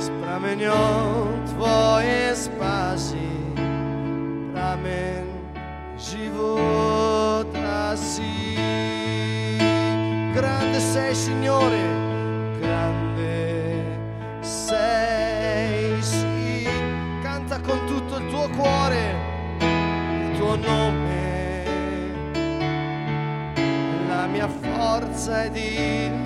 sprameňom 0.00 1.36
Tvoje 1.52 2.32
spásy 2.32 3.28
prameň 4.56 5.28
života 6.00 7.92
si 7.92 8.56
grande 10.32 10.80
sei 10.80 11.12
Signore 11.12 11.84
grande 12.56 13.36
sei 14.40 16.00
sì. 16.00 16.64
Canta 17.20 17.60
con 17.60 17.84
tutto 17.84 18.16
il 18.16 18.24
tuo 18.32 18.48
cuore 18.56 19.12
il 19.60 20.40
tuo 20.40 20.56
nome. 20.56 21.28
Mia 24.30 24.46
forza 24.46 25.44
ed 25.44 25.56
il 25.56 26.19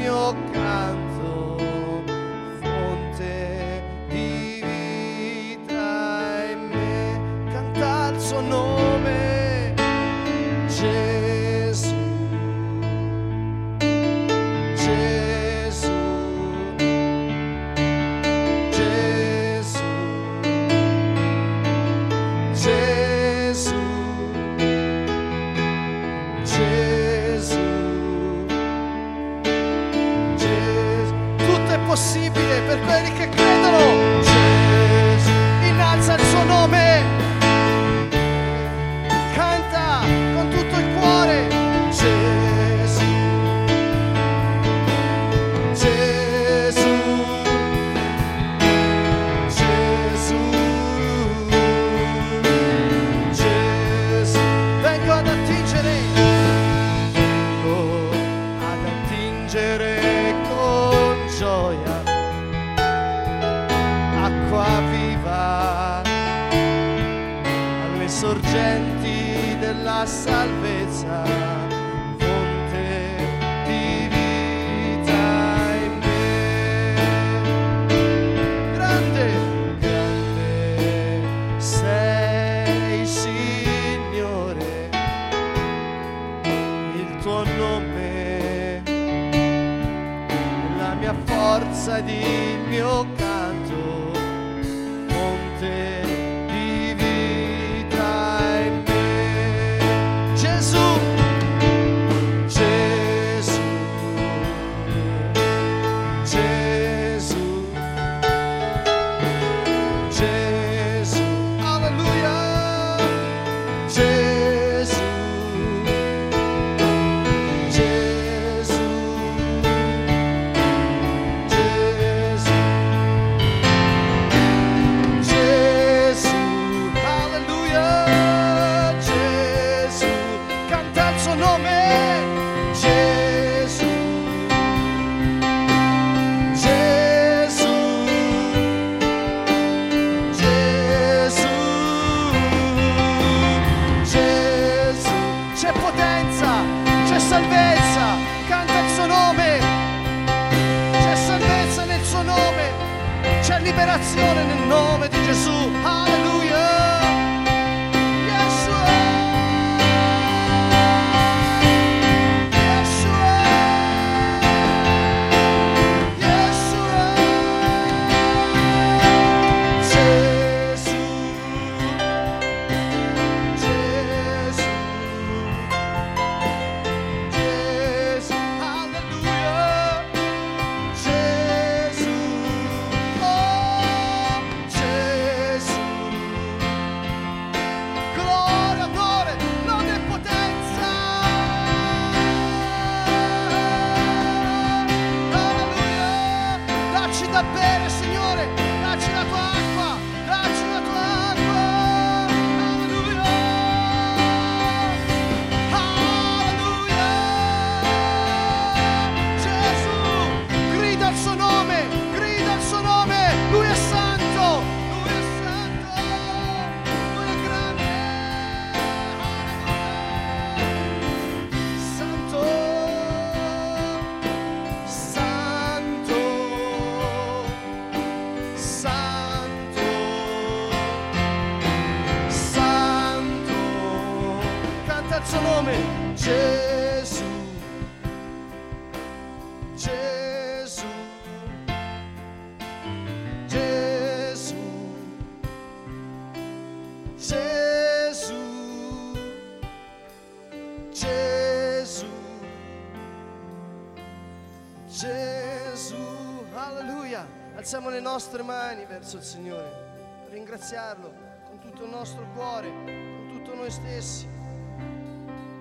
nostre 258.05 258.43
mani 258.43 258.85
verso 258.85 259.17
il 259.17 259.23
Signore. 259.23 260.27
Ringraziarlo 260.29 261.11
con 261.49 261.59
tutto 261.59 261.85
il 261.85 261.91
nostro 261.91 262.27
cuore, 262.35 262.69
con 262.69 263.29
tutto 263.33 263.55
noi 263.55 263.71
stessi. 263.71 264.29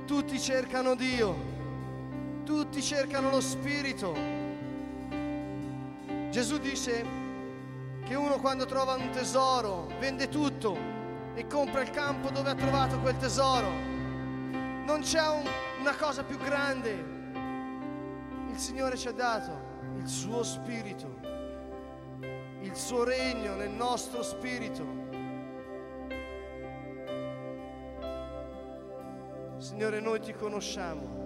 Tutti 0.06 0.38
cercano 0.38 0.94
Dio, 0.94 1.34
tutti 2.44 2.82
cercano 2.82 3.30
lo 3.30 3.40
Spirito. 3.40 4.14
Gesù 6.32 6.58
dice 6.58 7.06
che 8.04 8.14
uno 8.16 8.38
quando 8.40 8.66
trova 8.66 8.96
un 8.96 9.10
tesoro 9.12 9.88
vende 10.00 10.28
tutto 10.28 10.78
e 11.36 11.48
compra 11.48 11.82
il 11.82 11.92
campo 11.92 12.30
dove 12.30 12.50
ha 12.50 12.56
trovato 12.56 13.00
quel 13.00 13.16
tesoro. 13.18 13.70
Non 13.70 15.00
c'è 15.00 15.26
un- 15.30 15.48
una 15.80 15.96
cosa 15.96 16.24
più 16.24 16.38
grande. 16.38 16.92
Il 18.52 18.58
Signore 18.58 18.98
ci 18.98 19.08
ha 19.08 19.14
dato 19.14 19.72
il 19.96 20.08
suo 20.08 20.44
Spirito, 20.44 21.23
il 22.64 22.76
suo 22.76 23.04
regno 23.04 23.56
nel 23.56 23.72
nostro 23.72 24.24
spirito. 24.24 25.02
Signore, 29.58 30.00
noi 30.00 30.20
ti 30.20 30.34
conosciamo. 30.34 31.22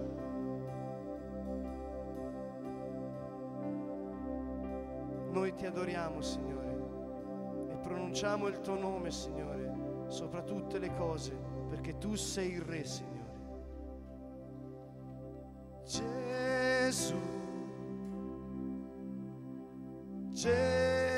Noi 5.30 5.54
ti 5.54 5.66
adoriamo, 5.66 6.20
Signore, 6.20 7.70
e 7.70 7.76
pronunciamo 7.76 8.48
il 8.48 8.60
tuo 8.60 8.76
nome, 8.76 9.10
Signore, 9.10 10.06
sopra 10.08 10.42
tutte 10.42 10.78
le 10.78 10.92
cose, 10.94 11.36
perché 11.68 11.98
tu 11.98 12.14
sei 12.14 12.52
il 12.52 12.62
Re, 12.62 12.84
Signore. 12.84 13.16
Gesù, 15.84 17.16
Gesù, 20.30 21.17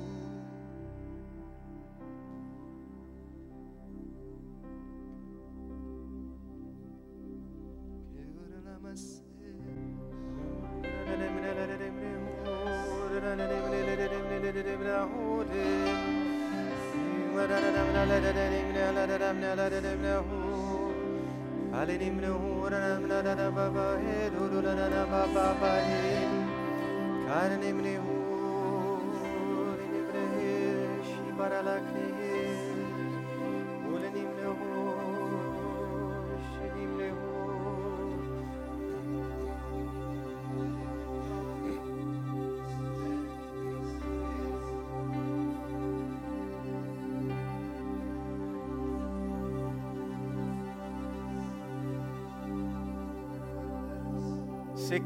Se 15.51 15.81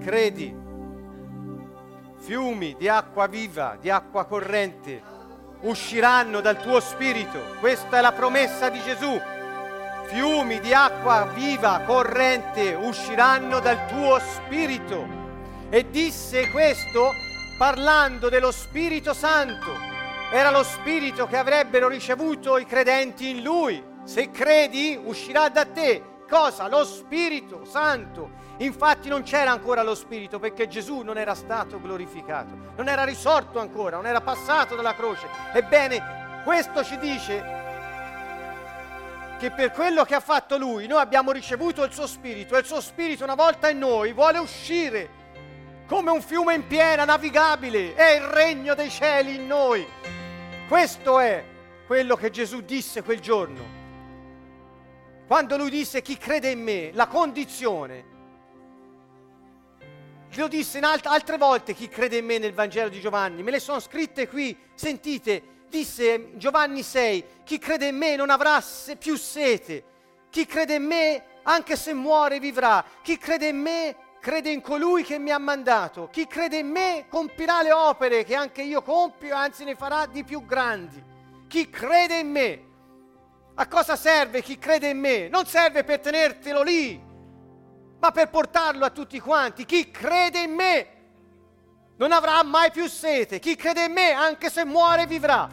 credi, 0.06 0.56
fiumi 2.20 2.76
di 2.78 2.88
acqua 2.88 3.26
viva, 3.26 3.76
di 3.82 3.90
acqua 3.90 4.26
corrente, 4.26 5.02
usciranno 5.62 6.42
dal 6.42 6.62
tuo 6.62 6.80
spirito. 6.80 7.40
Questa 7.60 7.98
è 7.98 8.02
la 8.02 8.12
promessa 8.12 8.70
di 8.70 8.80
Gesù. 8.82 9.20
Fiumi 10.06 10.60
di 10.60 10.76
acqua 10.76 11.28
viva, 11.34 11.82
corrente, 11.88 12.76
usciranno 12.76 13.60
dal 13.60 13.88
tuo 13.88 14.20
spirito. 14.20 15.08
E 15.72 15.90
disse 15.90 16.52
questo 16.52 17.12
parlando 17.58 18.30
dello 18.30 18.52
Spirito 18.52 19.12
Santo. 19.12 19.72
Era 20.32 20.52
lo 20.52 20.62
Spirito 20.62 21.26
che 21.26 21.38
avrebbero 21.38 21.88
ricevuto 21.88 22.60
i 22.60 22.68
credenti 22.68 23.32
in 23.32 23.42
Lui. 23.42 23.84
Se 24.04 24.30
credi, 24.30 25.00
uscirà 25.04 25.50
da 25.50 25.66
te. 25.66 26.15
Cosa? 26.28 26.68
Lo 26.68 26.84
Spirito 26.84 27.66
Santo. 27.66 28.44
Infatti 28.58 29.10
non 29.10 29.24
c'era 29.24 29.52
ancora 29.52 29.84
lo 29.84 29.96
Spirito 29.96 30.40
perché 30.40 30.68
Gesù 30.68 31.02
non 31.02 31.18
era 31.18 31.36
stato 31.36 31.80
glorificato, 31.80 32.56
non 32.76 32.88
era 32.88 33.04
risorto 33.04 33.60
ancora, 33.60 33.98
non 33.98 34.06
era 34.06 34.22
passato 34.22 34.76
dalla 34.76 34.96
croce. 34.96 35.28
Ebbene, 35.52 36.42
questo 36.44 36.84
ci 36.84 36.98
dice 36.98 37.64
che 39.38 39.52
per 39.52 39.72
quello 39.72 40.06
che 40.06 40.16
ha 40.16 40.22
fatto 40.22 40.58
Lui 40.58 40.88
noi 40.88 41.02
abbiamo 41.02 41.32
ricevuto 41.32 41.84
il 41.84 41.92
suo 41.92 42.08
Spirito 42.08 42.56
e 42.56 42.60
il 42.60 42.66
suo 42.66 42.80
Spirito 42.80 43.24
una 43.24 43.36
volta 43.36 43.70
in 43.70 43.80
noi 43.80 44.14
vuole 44.14 44.38
uscire 44.38 45.24
come 45.88 46.10
un 46.12 46.22
fiume 46.22 46.56
in 46.56 46.66
piena, 46.66 47.06
navigabile. 47.06 47.94
È 47.94 48.12
il 48.12 48.24
regno 48.24 48.74
dei 48.74 48.90
cieli 48.90 49.36
in 49.36 49.48
noi. 49.48 49.86
Questo 50.68 51.20
è 51.20 51.44
quello 51.86 52.16
che 52.16 52.32
Gesù 52.32 52.62
disse 52.62 53.04
quel 53.04 53.20
giorno. 53.20 53.85
Quando 55.28 55.58
lui 55.58 55.72
disse 55.72 56.02
chi 56.02 56.18
crede 56.18 56.52
in 56.52 56.62
me, 56.62 56.92
la 56.94 57.08
condizione. 57.08 58.14
Lo 60.36 60.48
disse 60.48 60.80
alt- 60.80 61.08
altre 61.08 61.38
volte 61.38 61.74
chi 61.74 61.88
crede 61.88 62.18
in 62.18 62.26
me 62.26 62.38
nel 62.38 62.54
Vangelo 62.54 62.90
di 62.90 63.00
Giovanni, 63.00 63.42
me 63.42 63.52
le 63.52 63.60
sono 63.60 63.80
scritte 63.80 64.28
qui, 64.28 64.56
sentite, 64.76 65.64
disse 65.70 66.38
Giovanni 66.38 66.84
6, 66.84 67.26
chi 67.44 67.58
crede 67.58 67.88
in 67.88 67.98
me 67.98 68.16
non 68.16 68.30
avrà 68.30 68.60
se- 68.62 68.98
più 68.98 69.16
sete, 69.16 69.84
chi 70.30 70.46
crede 70.46 70.76
in 70.76 70.84
me 70.84 71.24
anche 71.44 71.76
se 71.76 71.94
muore 71.94 72.40
vivrà, 72.40 72.84
chi 73.02 73.18
crede 73.18 73.48
in 73.48 73.58
me 73.58 73.96
crede 74.20 74.50
in 74.50 74.62
colui 74.62 75.04
che 75.04 75.18
mi 75.18 75.32
ha 75.32 75.38
mandato, 75.38 76.10
chi 76.12 76.28
crede 76.28 76.58
in 76.58 76.68
me 76.68 77.06
compirà 77.08 77.62
le 77.62 77.72
opere 77.72 78.24
che 78.24 78.36
anche 78.36 78.62
io 78.62 78.82
compio, 78.82 79.36
anzi 79.36 79.64
ne 79.64 79.76
farà 79.76 80.06
di 80.06 80.24
più 80.24 80.46
grandi, 80.46 81.02
chi 81.48 81.70
crede 81.70 82.20
in 82.20 82.30
me. 82.30 82.65
A 83.58 83.68
cosa 83.68 83.96
serve 83.96 84.42
chi 84.42 84.58
crede 84.58 84.90
in 84.90 85.00
me? 85.00 85.30
Non 85.30 85.46
serve 85.46 85.86
per 85.86 86.00
tenertelo 86.00 86.62
lì, 86.62 87.02
ma 88.00 88.12
per 88.12 88.30
portarlo 88.30 88.84
a 88.84 88.90
tutti 88.90 89.20
quanti. 89.20 89.64
Chi 89.64 89.92
crede 89.92 90.42
in 90.42 90.52
me 90.54 90.88
non 91.96 92.12
avrà 92.12 92.44
mai 92.44 92.70
più 92.72 92.88
sete. 92.88 93.40
Chi 93.40 93.56
crede 93.56 93.86
in 93.86 93.94
me, 93.94 94.12
anche 94.12 94.50
se 94.50 94.66
muore, 94.66 95.08
vivrà. 95.08 95.50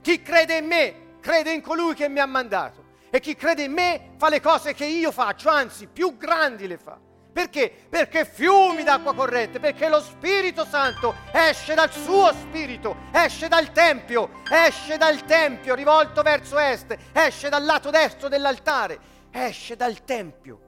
Chi 0.00 0.20
crede 0.20 0.56
in 0.56 0.66
me, 0.66 0.94
crede 1.20 1.52
in 1.52 1.60
colui 1.60 1.94
che 1.94 2.08
mi 2.08 2.18
ha 2.18 2.26
mandato. 2.26 2.84
E 3.10 3.20
chi 3.20 3.36
crede 3.36 3.62
in 3.62 3.72
me 3.72 4.14
fa 4.16 4.28
le 4.28 4.40
cose 4.40 4.74
che 4.74 4.84
io 4.84 5.12
faccio, 5.12 5.48
anzi, 5.48 5.86
più 5.86 6.16
grandi 6.16 6.66
le 6.66 6.76
fa. 6.76 6.98
Perché? 7.36 7.70
Perché 7.90 8.24
fiumi 8.24 8.82
d'acqua 8.82 9.14
corrente, 9.14 9.60
perché 9.60 9.90
lo 9.90 10.00
Spirito 10.00 10.64
Santo 10.64 11.14
esce 11.34 11.74
dal 11.74 11.92
suo 11.92 12.32
spirito, 12.32 12.96
esce 13.12 13.46
dal 13.46 13.72
Tempio, 13.72 14.42
esce 14.50 14.96
dal 14.96 15.22
Tempio 15.26 15.74
rivolto 15.74 16.22
verso 16.22 16.58
est, 16.58 16.96
esce 17.12 17.50
dal 17.50 17.62
lato 17.62 17.90
destro 17.90 18.28
dell'altare, 18.28 18.98
esce 19.30 19.76
dal 19.76 20.02
Tempio. 20.02 20.60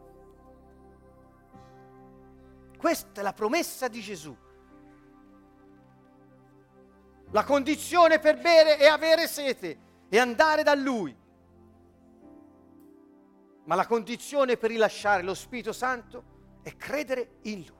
Questa 2.76 3.20
è 3.20 3.22
la 3.22 3.32
promessa 3.32 3.88
di 3.88 4.02
Gesù. 4.02 4.36
La 7.30 7.44
condizione 7.44 8.18
per 8.18 8.36
bere 8.36 8.76
è 8.76 8.88
avere 8.88 9.26
sete 9.26 9.78
e 10.10 10.18
andare 10.18 10.62
da 10.62 10.74
Lui. 10.74 11.16
Ma 13.64 13.74
la 13.74 13.86
condizione 13.86 14.58
per 14.58 14.68
rilasciare 14.68 15.22
lo 15.22 15.32
Spirito 15.32 15.72
Santo 15.72 16.36
è 16.68 16.76
credere 16.76 17.38
in 17.42 17.64
Lui. 17.66 17.76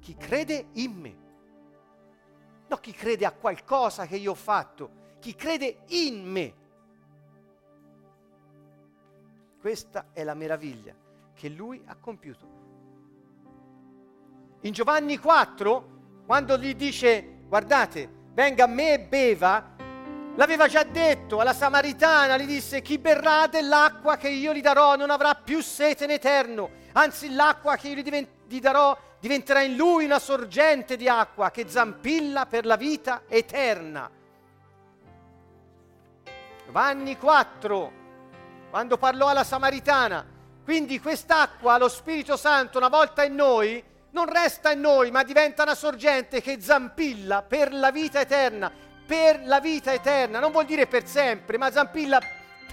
Chi 0.00 0.16
crede 0.16 0.68
in 0.72 0.92
me. 0.92 1.16
Non 2.68 2.80
chi 2.80 2.92
crede 2.92 3.26
a 3.26 3.32
qualcosa 3.32 4.06
che 4.06 4.16
io 4.16 4.30
ho 4.30 4.34
fatto, 4.34 5.16
chi 5.18 5.34
crede 5.34 5.82
in 5.88 6.24
me. 6.24 6.54
Questa 9.60 10.06
è 10.12 10.24
la 10.24 10.32
meraviglia 10.32 10.94
che 11.34 11.48
lui 11.50 11.82
ha 11.84 11.96
compiuto. 11.96 12.58
In 14.62 14.72
Giovanni 14.72 15.18
4, 15.18 16.22
quando 16.24 16.56
gli 16.56 16.74
dice, 16.74 17.42
guardate, 17.46 18.08
venga 18.32 18.64
a 18.64 18.68
me 18.68 18.94
e 18.94 19.00
beva, 19.00 19.76
l'aveva 20.36 20.66
già 20.66 20.84
detto 20.84 21.40
alla 21.40 21.52
Samaritana, 21.52 22.38
gli 22.38 22.46
disse, 22.46 22.80
chi 22.80 22.98
berrà 22.98 23.48
dell'acqua 23.48 24.16
che 24.16 24.28
io 24.30 24.54
gli 24.54 24.62
darò 24.62 24.96
non 24.96 25.10
avrà 25.10 25.34
più 25.34 25.60
sete 25.60 26.04
in 26.04 26.10
eterno, 26.10 26.79
anzi 26.92 27.32
l'acqua 27.32 27.76
che 27.76 27.88
io 27.88 27.94
gli, 27.94 28.26
gli 28.46 28.60
darò 28.60 28.96
diventerà 29.20 29.60
in 29.60 29.76
lui 29.76 30.06
una 30.06 30.18
sorgente 30.18 30.96
di 30.96 31.08
acqua 31.08 31.50
che 31.50 31.68
zampilla 31.68 32.46
per 32.46 32.64
la 32.64 32.76
vita 32.76 33.22
eterna. 33.28 34.10
Giovanni 36.64 37.18
4, 37.18 37.92
quando 38.70 38.96
parlò 38.96 39.28
alla 39.28 39.44
Samaritana, 39.44 40.24
quindi 40.64 41.00
quest'acqua, 41.00 41.78
lo 41.78 41.88
Spirito 41.88 42.36
Santo, 42.36 42.78
una 42.78 42.88
volta 42.88 43.24
in 43.24 43.34
noi, 43.34 43.82
non 44.12 44.26
resta 44.26 44.70
in 44.70 44.80
noi, 44.80 45.10
ma 45.10 45.22
diventa 45.22 45.64
una 45.64 45.74
sorgente 45.74 46.40
che 46.40 46.60
zampilla 46.60 47.42
per 47.42 47.72
la 47.72 47.90
vita 47.90 48.20
eterna, 48.20 48.70
per 49.06 49.40
la 49.44 49.60
vita 49.60 49.92
eterna, 49.92 50.38
non 50.38 50.52
vuol 50.52 50.64
dire 50.64 50.86
per 50.86 51.06
sempre, 51.06 51.58
ma 51.58 51.70
zampilla 51.70 52.20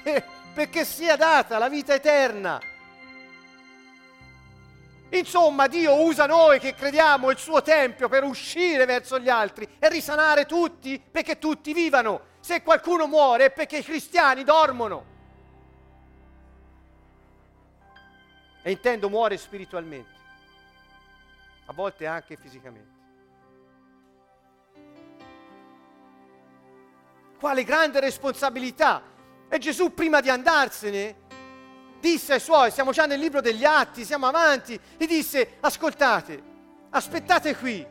per, 0.03 0.23
perché 0.53 0.85
sia 0.85 1.15
data 1.15 1.57
la 1.57 1.69
vita 1.69 1.93
eterna. 1.93 2.59
Insomma, 5.09 5.67
Dio 5.67 6.03
usa 6.03 6.25
noi 6.25 6.59
che 6.59 6.73
crediamo 6.73 7.29
il 7.29 7.37
suo 7.37 7.61
tempio 7.61 8.09
per 8.09 8.23
uscire 8.23 8.85
verso 8.85 9.19
gli 9.19 9.29
altri 9.29 9.67
e 9.79 9.89
risanare 9.89 10.45
tutti 10.45 10.99
perché 10.99 11.37
tutti 11.37 11.73
vivano. 11.73 12.35
Se 12.39 12.61
qualcuno 12.61 13.07
muore 13.07 13.45
è 13.45 13.51
perché 13.51 13.77
i 13.77 13.83
cristiani 13.83 14.43
dormono. 14.43 15.15
E 18.61 18.71
intendo 18.71 19.07
muore 19.07 19.37
spiritualmente, 19.37 20.09
a 21.67 21.73
volte 21.73 22.05
anche 22.05 22.35
fisicamente. 22.35 22.95
Quale 27.39 27.63
grande 27.63 28.01
responsabilità! 28.01 29.01
E 29.47 29.57
Gesù 29.59 29.93
prima 29.93 30.19
di 30.19 30.29
andarsene 30.29 31.26
disse 31.99 32.33
ai 32.33 32.39
suoi, 32.39 32.71
siamo 32.71 32.91
già 32.91 33.05
nel 33.05 33.19
libro 33.19 33.41
degli 33.41 33.65
atti, 33.65 34.05
siamo 34.05 34.27
avanti, 34.27 34.79
gli 34.97 35.07
disse, 35.07 35.57
ascoltate, 35.59 36.41
aspettate 36.89 37.55
qui, 37.55 37.85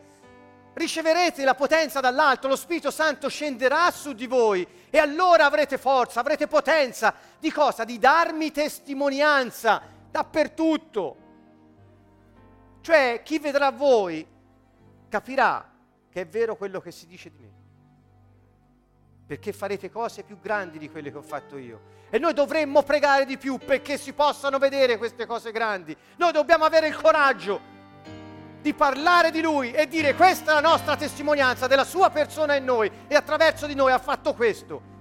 riceverete 0.73 1.43
la 1.43 1.55
potenza 1.55 1.99
dall'alto, 1.99 2.47
lo 2.47 2.55
Spirito 2.55 2.91
Santo 2.91 3.29
scenderà 3.29 3.89
su 3.91 4.13
di 4.13 4.27
voi 4.27 4.65
e 4.89 4.97
allora 4.97 5.45
avrete 5.45 5.77
forza, 5.77 6.19
avrete 6.19 6.47
potenza 6.47 7.13
di 7.39 7.51
cosa? 7.51 7.83
Di 7.83 7.97
darmi 7.97 8.51
testimonianza 8.51 9.81
dappertutto. 10.09 11.25
Cioè 12.81 13.21
chi 13.23 13.39
vedrà 13.39 13.71
voi 13.71 14.25
capirà 15.09 15.69
che 16.09 16.21
è 16.21 16.27
vero 16.27 16.55
quello 16.55 16.79
che 16.79 16.91
si 16.91 17.05
dice 17.05 17.29
di 17.29 17.37
me 17.39 17.56
perché 19.27 19.51
farete 19.51 19.91
cose 19.91 20.23
più 20.23 20.39
grandi 20.39 20.79
di 20.79 20.89
quelle 20.89 21.11
che 21.11 21.17
ho 21.17 21.21
fatto 21.21 21.57
io. 21.57 21.95
E 22.09 22.17
noi 22.17 22.33
dovremmo 22.33 22.81
pregare 22.81 23.25
di 23.25 23.37
più 23.37 23.57
perché 23.57 23.97
si 23.97 24.13
possano 24.13 24.57
vedere 24.57 24.97
queste 24.97 25.25
cose 25.25 25.51
grandi. 25.51 25.95
Noi 26.15 26.31
dobbiamo 26.31 26.63
avere 26.63 26.87
il 26.87 26.95
coraggio 26.95 27.75
di 28.61 28.73
parlare 28.73 29.29
di 29.29 29.41
Lui 29.41 29.73
e 29.73 29.85
dire 29.87 30.15
questa 30.15 30.51
è 30.51 30.53
la 30.53 30.69
nostra 30.69 30.95
testimonianza 30.95 31.67
della 31.67 31.83
Sua 31.83 32.09
persona 32.09 32.55
in 32.55 32.63
noi 32.63 32.89
e 33.05 33.15
attraverso 33.15 33.67
di 33.67 33.75
noi 33.75 33.91
ha 33.91 33.99
fatto 33.99 34.33
questo. 34.33 34.95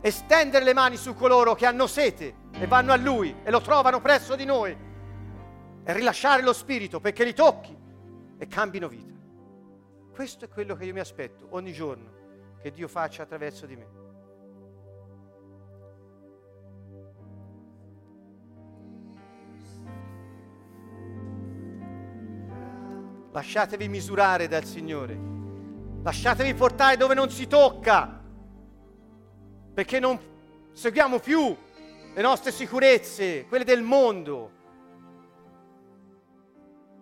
Estendere 0.00 0.64
le 0.64 0.72
mani 0.72 0.96
su 0.96 1.14
coloro 1.14 1.54
che 1.54 1.66
hanno 1.66 1.86
sete 1.86 2.34
e 2.52 2.66
vanno 2.66 2.92
a 2.92 2.96
Lui 2.96 3.36
e 3.42 3.50
lo 3.50 3.60
trovano 3.60 4.00
presso 4.00 4.36
di 4.36 4.46
noi 4.46 4.74
e 5.84 5.92
rilasciare 5.92 6.42
lo 6.42 6.54
Spirito 6.54 6.98
perché 6.98 7.24
li 7.24 7.34
tocchi 7.34 7.76
e 8.38 8.46
cambino 8.46 8.88
vita. 8.88 9.12
Questo 10.14 10.46
è 10.46 10.48
quello 10.48 10.74
che 10.76 10.86
io 10.86 10.94
mi 10.94 11.00
aspetto 11.00 11.48
ogni 11.50 11.72
giorno 11.72 12.13
che 12.64 12.72
Dio 12.72 12.88
faccia 12.88 13.24
attraverso 13.24 13.66
di 13.66 13.76
me. 13.76 13.86
Lasciatevi 23.32 23.86
misurare 23.86 24.48
dal 24.48 24.64
Signore, 24.64 25.14
lasciatevi 26.02 26.54
portare 26.54 26.96
dove 26.96 27.12
non 27.12 27.28
si 27.28 27.46
tocca, 27.46 28.22
perché 29.74 30.00
non 30.00 30.18
seguiamo 30.72 31.18
più 31.18 31.54
le 32.14 32.22
nostre 32.22 32.50
sicurezze, 32.50 33.44
quelle 33.46 33.64
del 33.64 33.82
mondo. 33.82 34.50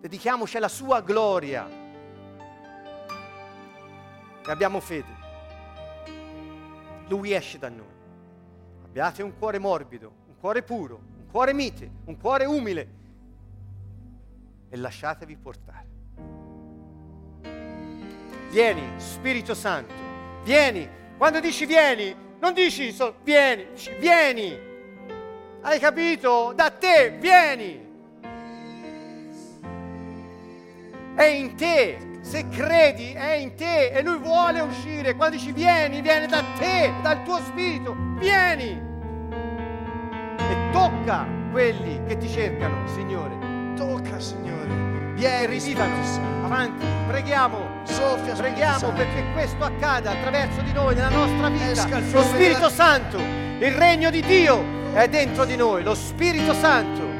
Dedichiamoci 0.01 0.57
alla 0.57 0.67
sua 0.67 0.99
gloria 0.99 1.65
e 4.45 4.51
abbiamo 4.51 4.81
fede. 4.81 5.22
Lui 7.13 7.31
esce 7.31 7.59
da 7.59 7.69
noi. 7.69 7.85
Abbiate 8.83 9.21
un 9.21 9.37
cuore 9.37 9.59
morbido, 9.59 10.11
un 10.29 10.33
cuore 10.39 10.63
puro, 10.63 10.99
un 11.19 11.27
cuore 11.29 11.53
mite, 11.53 11.87
un 12.05 12.17
cuore 12.17 12.45
umile 12.45 12.87
e 14.67 14.77
lasciatevi 14.77 15.37
portare. 15.37 15.87
Vieni, 18.49 18.99
Spirito 18.99 19.53
Santo, 19.53 19.93
vieni. 20.43 20.89
Quando 21.15 21.39
dici 21.39 21.67
vieni, 21.67 22.15
non 22.39 22.51
dici 22.51 22.91
so, 22.91 23.17
vieni, 23.23 23.67
dici 23.73 23.93
vieni. 23.99 24.57
Hai 25.61 25.77
capito? 25.77 26.51
Da 26.55 26.71
te, 26.71 27.11
vieni. 27.19 27.91
È 31.13 31.23
in 31.25 31.55
te 31.55 32.12
se 32.23 32.47
credi 32.47 33.11
è 33.11 33.33
in 33.33 33.53
te 33.55 33.89
e 33.89 34.01
lui 34.01 34.17
vuole 34.17 34.61
uscire. 34.61 35.13
Quando 35.15 35.35
dici 35.35 35.51
vieni, 35.51 36.01
viene 36.01 36.25
da 36.25 36.41
te, 36.57 36.91
dal 37.01 37.21
tuo 37.23 37.37
spirito, 37.39 37.95
vieni 38.17 38.81
e 40.37 40.71
tocca 40.71 41.27
quelli 41.51 42.01
che 42.07 42.17
ti 42.17 42.29
cercano, 42.29 42.87
Signore. 42.87 43.35
Tocca, 43.75 44.19
Signore. 44.19 45.11
Vieni, 45.15 45.45
rivivano. 45.45 45.93
Avanti, 46.43 46.85
preghiamo. 47.07 47.81
Soffia, 47.83 48.33
preghiamo 48.33 48.91
perché 48.93 49.23
questo 49.33 49.63
accada 49.65 50.11
attraverso 50.11 50.61
di 50.61 50.71
noi, 50.71 50.95
nella 50.95 51.09
nostra 51.09 51.49
vita. 51.49 51.99
Lo 52.11 52.23
Spirito 52.23 52.69
Santo, 52.69 53.17
il 53.17 53.71
regno 53.73 54.09
di 54.09 54.21
Dio 54.21 54.63
è 54.93 55.09
dentro 55.09 55.43
di 55.43 55.57
noi. 55.57 55.83
Lo 55.83 55.93
Spirito 55.93 56.53
Santo 56.53 57.12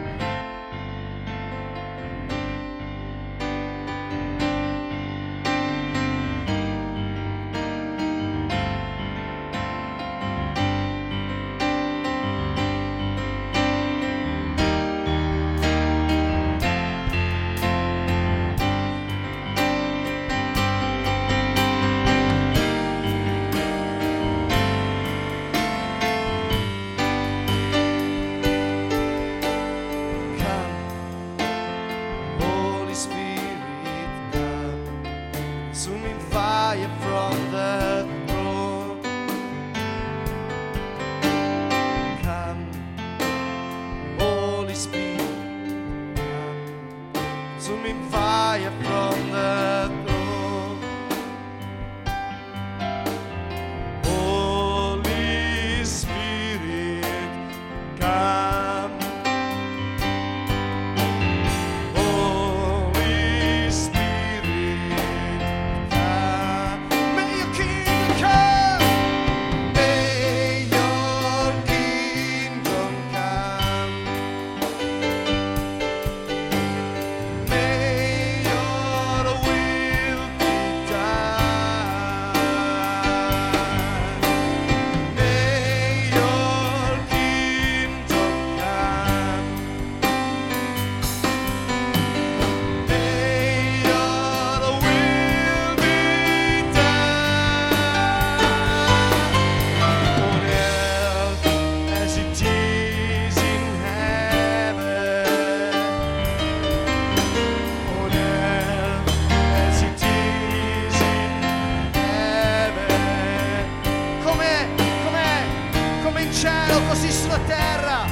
cielo, 116.44 116.82
così 116.90 117.10
sulla 117.10 117.40
terra, 117.48 118.06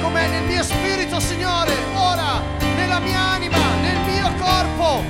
com'è 0.00 0.28
nel 0.28 0.44
mio 0.44 0.62
spirito, 0.62 1.18
Signore, 1.18 1.72
ora, 1.94 2.40
nella 2.76 3.00
mia 3.00 3.18
anima, 3.18 3.58
nel 3.80 3.98
mio 4.06 4.32
corpo. 4.38 5.02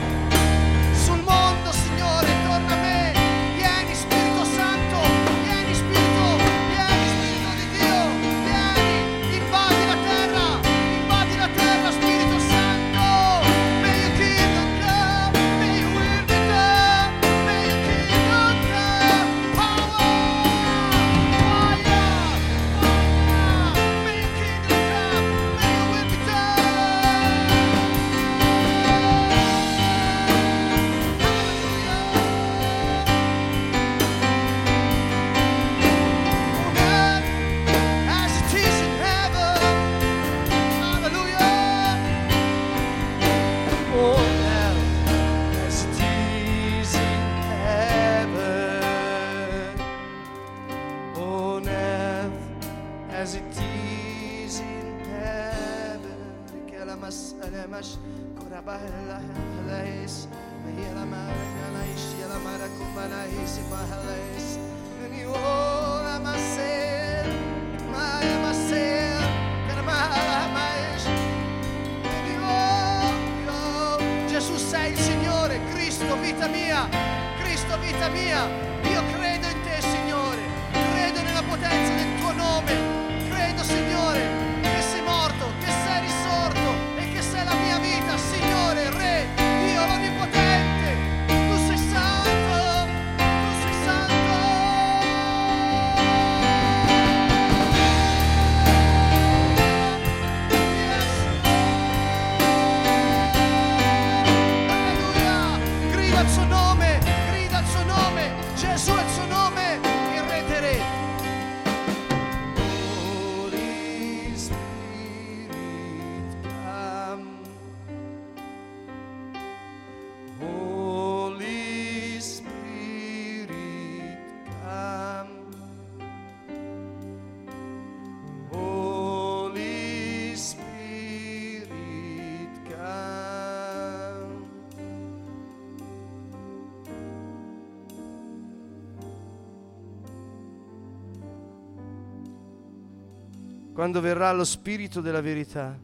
Quando 143.76 144.00
verrà 144.00 144.32
lo 144.32 144.44
Spirito 144.44 145.02
della 145.02 145.20
verità, 145.20 145.78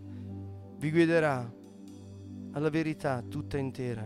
vi 0.79 0.91
guiderà 0.91 1.47
alla 2.53 2.71
verità 2.71 3.23
tutta 3.29 3.59
intera. 3.59 4.03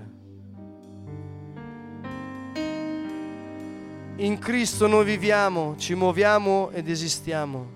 In 4.16 4.39
Cristo 4.41 4.89
noi 4.89 5.05
viviamo, 5.05 5.76
ci 5.76 5.95
muoviamo 5.95 6.70
ed 6.70 6.89
esistiamo. 6.89 7.75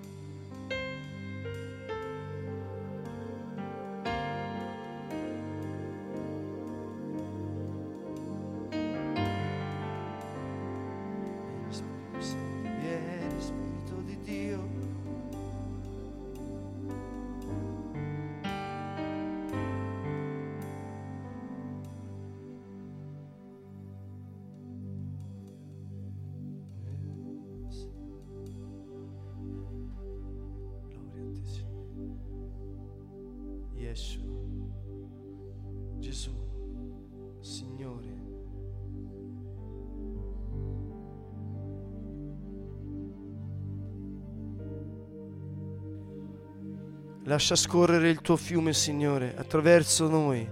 Lascia 47.41 47.55
scorrere 47.55 48.07
il 48.07 48.21
tuo 48.21 48.37
fiume, 48.37 48.71
Signore, 48.71 49.35
attraverso 49.35 50.07
noi. 50.07 50.47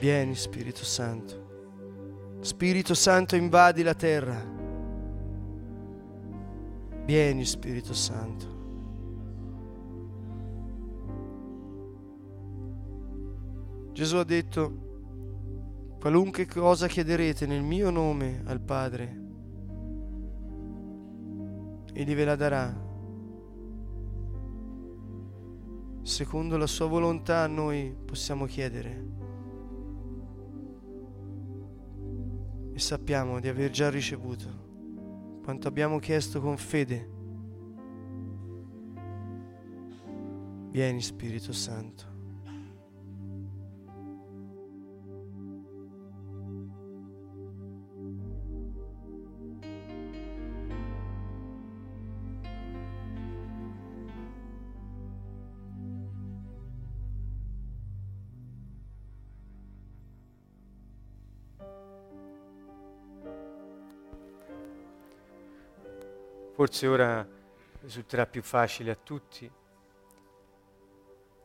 Vieni, 0.00 0.34
Spirito 0.34 0.84
Santo. 0.84 2.38
Spirito 2.40 2.94
Santo, 2.94 3.36
invadi 3.36 3.84
la 3.84 3.94
terra. 3.94 4.44
Vieni, 7.04 7.44
Spirito 7.44 7.94
Santo. 7.94 8.46
Gesù 13.92 14.16
ha 14.16 14.24
detto, 14.24 15.94
qualunque 16.00 16.44
cosa 16.46 16.88
chiederete 16.88 17.46
nel 17.46 17.62
mio 17.62 17.90
nome 17.90 18.42
al 18.46 18.60
Padre, 18.60 19.19
Egli 21.92 22.14
ve 22.14 22.24
la 22.24 22.36
darà. 22.36 22.88
Secondo 26.02 26.56
la 26.56 26.66
sua 26.66 26.86
volontà 26.86 27.46
noi 27.46 27.94
possiamo 28.04 28.46
chiedere. 28.46 29.08
E 32.72 32.78
sappiamo 32.78 33.40
di 33.40 33.48
aver 33.48 33.70
già 33.70 33.90
ricevuto 33.90 34.68
quanto 35.42 35.68
abbiamo 35.68 35.98
chiesto 35.98 36.40
con 36.40 36.56
fede. 36.56 37.08
Vieni 40.70 41.02
Spirito 41.02 41.52
Santo. 41.52 42.09
Forse 66.60 66.86
ora 66.86 67.26
risulterà 67.80 68.26
più 68.26 68.42
facile 68.42 68.90
a 68.90 68.94
tutti 68.94 69.50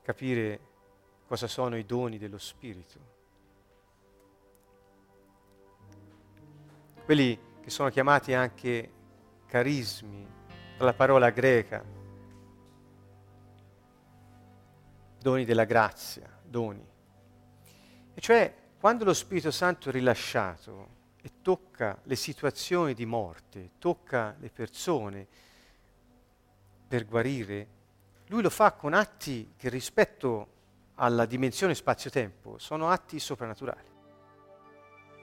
capire 0.01 0.59
cosa 1.26 1.47
sono 1.47 1.78
i 1.78 1.86
doni 1.86 2.18
dello 2.18 2.38
Spirito. 2.38 2.99
Quelli 7.05 7.39
che 7.61 7.70
sono 7.70 7.88
chiamati 7.88 8.34
anche 8.34 8.91
carismi, 9.45 10.28
dalla 10.78 10.93
parola 10.93 11.30
greca, 11.30 11.82
doni 15.18 15.45
della 15.45 15.63
grazia, 15.63 16.30
doni. 16.43 16.86
E 18.13 18.20
cioè, 18.20 18.53
quando 18.78 19.05
lo 19.05 19.13
Spirito 19.13 19.51
Santo 19.51 19.88
è 19.88 19.93
rilasciato 19.93 21.04
e 21.26 21.41
tocca 21.41 21.97
le 22.03 22.15
situazioni 22.15 22.93
di 22.93 23.07
morte, 23.07 23.71
tocca 23.80 24.36
le 24.38 24.51
persone 24.51 25.28
per 26.88 27.03
guarire, 27.07 27.67
lui 28.28 28.43
lo 28.43 28.51
fa 28.51 28.73
con 28.73 28.93
atti 28.93 29.55
che 29.57 29.69
rispetto 29.69 30.49
alla 30.93 31.26
dimensione 31.26 31.73
spazio-tempo 31.73 32.59
sono 32.59 32.89
atti 32.89 33.17
soprannaturali, 33.17 33.89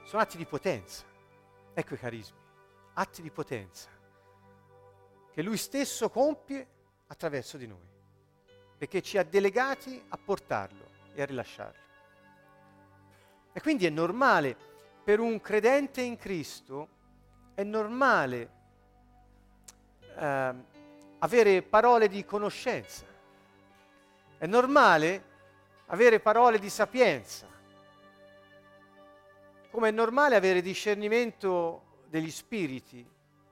sono 0.03 0.21
atti 0.21 0.35
di 0.35 0.45
potenza. 0.45 1.05
Ecco 1.73 1.93
i 1.93 1.97
carismi, 1.97 2.37
atti 2.95 3.21
di 3.21 3.31
potenza 3.31 3.87
che 5.31 5.41
Lui 5.41 5.55
stesso 5.55 6.09
compie 6.09 6.67
attraverso 7.07 7.55
di 7.55 7.65
noi, 7.65 7.87
perché 8.77 9.01
ci 9.01 9.17
ha 9.17 9.23
delegati 9.23 10.03
a 10.09 10.17
portarlo 10.17 10.85
e 11.13 11.21
a 11.21 11.25
rilasciarlo. 11.25 11.81
E 13.53 13.61
quindi 13.61 13.85
è 13.85 13.89
normale 13.89 14.71
per 15.03 15.19
un 15.19 15.41
credente 15.41 16.01
in 16.01 16.17
Cristo, 16.17 16.87
è 17.53 17.63
normale 17.63 18.49
eh, 20.15 20.53
avere 21.19 21.61
parole 21.61 22.07
di 22.07 22.23
conoscenza, 22.23 23.05
è 24.37 24.45
normale 24.45 25.31
avere 25.87 26.19
parole 26.19 26.57
di 26.57 26.69
sapienza, 26.69 27.47
come 29.69 29.89
è 29.89 29.91
normale 29.91 30.35
avere 30.35 30.61
discernimento 30.61 32.01
degli 32.07 32.31
spiriti, 32.31 33.05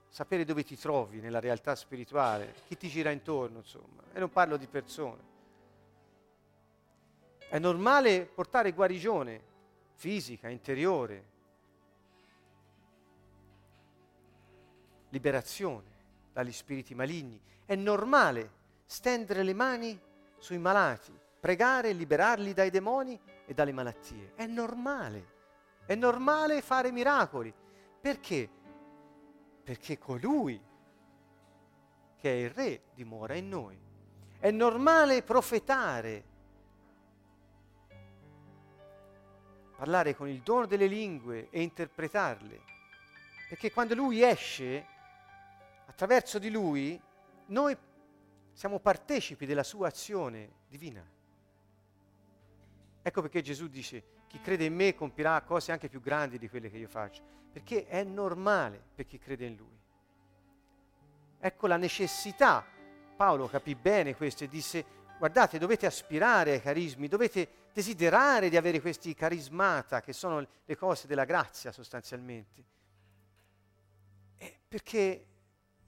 sapere 0.07 0.45
dove 0.45 0.63
ti 0.63 0.77
trovi 0.77 1.19
nella 1.19 1.39
realtà 1.39 1.75
spirituale, 1.75 2.53
chi 2.67 2.77
ti 2.77 2.87
gira 2.87 3.11
intorno, 3.11 3.59
insomma, 3.59 4.03
e 4.13 4.19
non 4.19 4.29
parlo 4.29 4.55
di 4.55 4.67
persone. 4.67 5.29
È 7.37 7.59
normale 7.59 8.25
portare 8.25 8.71
guarigione 8.71 9.49
fisica, 9.95 10.47
interiore, 10.47 11.30
liberazione 15.11 15.87
dagli 16.33 16.51
spiriti 16.51 16.93
maligni. 16.93 17.39
È 17.63 17.75
normale 17.75 18.59
stendere 18.85 19.43
le 19.43 19.53
mani 19.53 19.97
sui 20.37 20.57
malati, 20.57 21.17
pregare 21.39 21.89
e 21.89 21.93
liberarli 21.93 22.53
dai 22.53 22.69
demoni 22.69 23.17
e 23.45 23.53
dalle 23.53 23.71
malattie. 23.71 24.33
È 24.35 24.45
normale. 24.45 25.39
È 25.85 25.95
normale 25.95 26.61
fare 26.61 26.91
miracoli. 26.91 27.53
Perché? 28.01 28.49
perché 29.63 29.97
colui 29.97 30.59
che 32.17 32.29
è 32.29 32.43
il 32.43 32.49
Re 32.49 32.81
dimora 32.93 33.35
in 33.35 33.49
noi. 33.49 33.79
È 34.37 34.51
normale 34.51 35.23
profetare, 35.23 36.23
parlare 39.75 40.15
con 40.15 40.27
il 40.27 40.41
dono 40.41 40.65
delle 40.65 40.87
lingue 40.87 41.49
e 41.51 41.61
interpretarle, 41.61 42.61
perché 43.49 43.71
quando 43.71 43.95
Lui 43.95 44.23
esce, 44.23 44.87
attraverso 45.91 46.39
di 46.39 46.49
Lui, 46.49 46.99
noi 47.47 47.77
siamo 48.53 48.79
partecipi 48.79 49.45
della 49.45 49.63
sua 49.63 49.89
azione 49.89 50.49
divina. 50.69 51.05
Ecco 53.01 53.21
perché 53.21 53.41
Gesù 53.41 53.67
dice, 53.67 54.03
chi 54.27 54.39
crede 54.39 54.63
in 54.63 54.73
me 54.73 54.95
compirà 54.95 55.41
cose 55.41 55.73
anche 55.73 55.89
più 55.89 55.99
grandi 55.99 56.37
di 56.39 56.47
quelle 56.47 56.69
che 56.69 56.77
io 56.77 56.87
faccio, 56.87 57.21
perché 57.51 57.87
è 57.87 58.03
normale 58.03 58.81
per 58.95 59.05
chi 59.05 59.19
crede 59.19 59.45
in 59.45 59.55
lui. 59.57 59.79
Ecco 61.39 61.67
la 61.67 61.77
necessità. 61.77 62.65
Paolo 63.17 63.47
capì 63.47 63.75
bene 63.75 64.15
questo 64.15 64.45
e 64.45 64.47
disse, 64.47 64.85
guardate, 65.17 65.59
dovete 65.59 65.85
aspirare 65.85 66.53
ai 66.53 66.61
carismi, 66.61 67.07
dovete 67.07 67.69
desiderare 67.73 68.49
di 68.49 68.55
avere 68.55 68.79
questi 68.79 69.13
carismata, 69.13 69.99
che 69.99 70.13
sono 70.13 70.47
le 70.63 70.75
cose 70.77 71.05
della 71.05 71.25
grazia 71.25 71.71
sostanzialmente. 71.71 72.63
Perché 74.67 75.25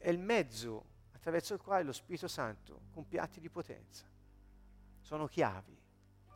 è 0.03 0.09
il 0.09 0.19
mezzo 0.19 0.83
attraverso 1.13 1.53
il 1.53 1.61
quale 1.61 1.83
lo 1.83 1.93
Spirito 1.93 2.27
Santo 2.27 2.81
compie 2.91 3.19
atti 3.19 3.39
di 3.39 3.49
potenza. 3.49 4.05
Sono 5.01 5.27
chiavi, 5.27 5.77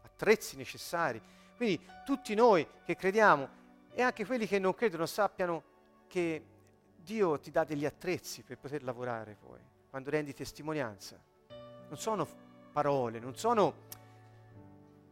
attrezzi 0.03 0.55
necessari 0.55 1.21
quindi 1.57 1.83
tutti 2.05 2.35
noi 2.35 2.65
che 2.85 2.95
crediamo 2.95 3.49
e 3.91 4.03
anche 4.03 4.25
quelli 4.27 4.45
che 4.45 4.59
non 4.59 4.75
credono 4.75 5.07
sappiano 5.07 5.63
che 6.05 6.45
Dio 6.95 7.39
ti 7.39 7.49
dà 7.49 7.63
degli 7.63 7.83
attrezzi 7.83 8.43
per 8.43 8.59
poter 8.59 8.83
lavorare 8.83 9.35
poi, 9.35 9.59
quando 9.89 10.11
rendi 10.11 10.35
testimonianza. 10.35 11.19
Non 11.49 11.97
sono 11.97 12.27
parole, 12.71 13.17
non 13.17 13.35
sono 13.35 13.73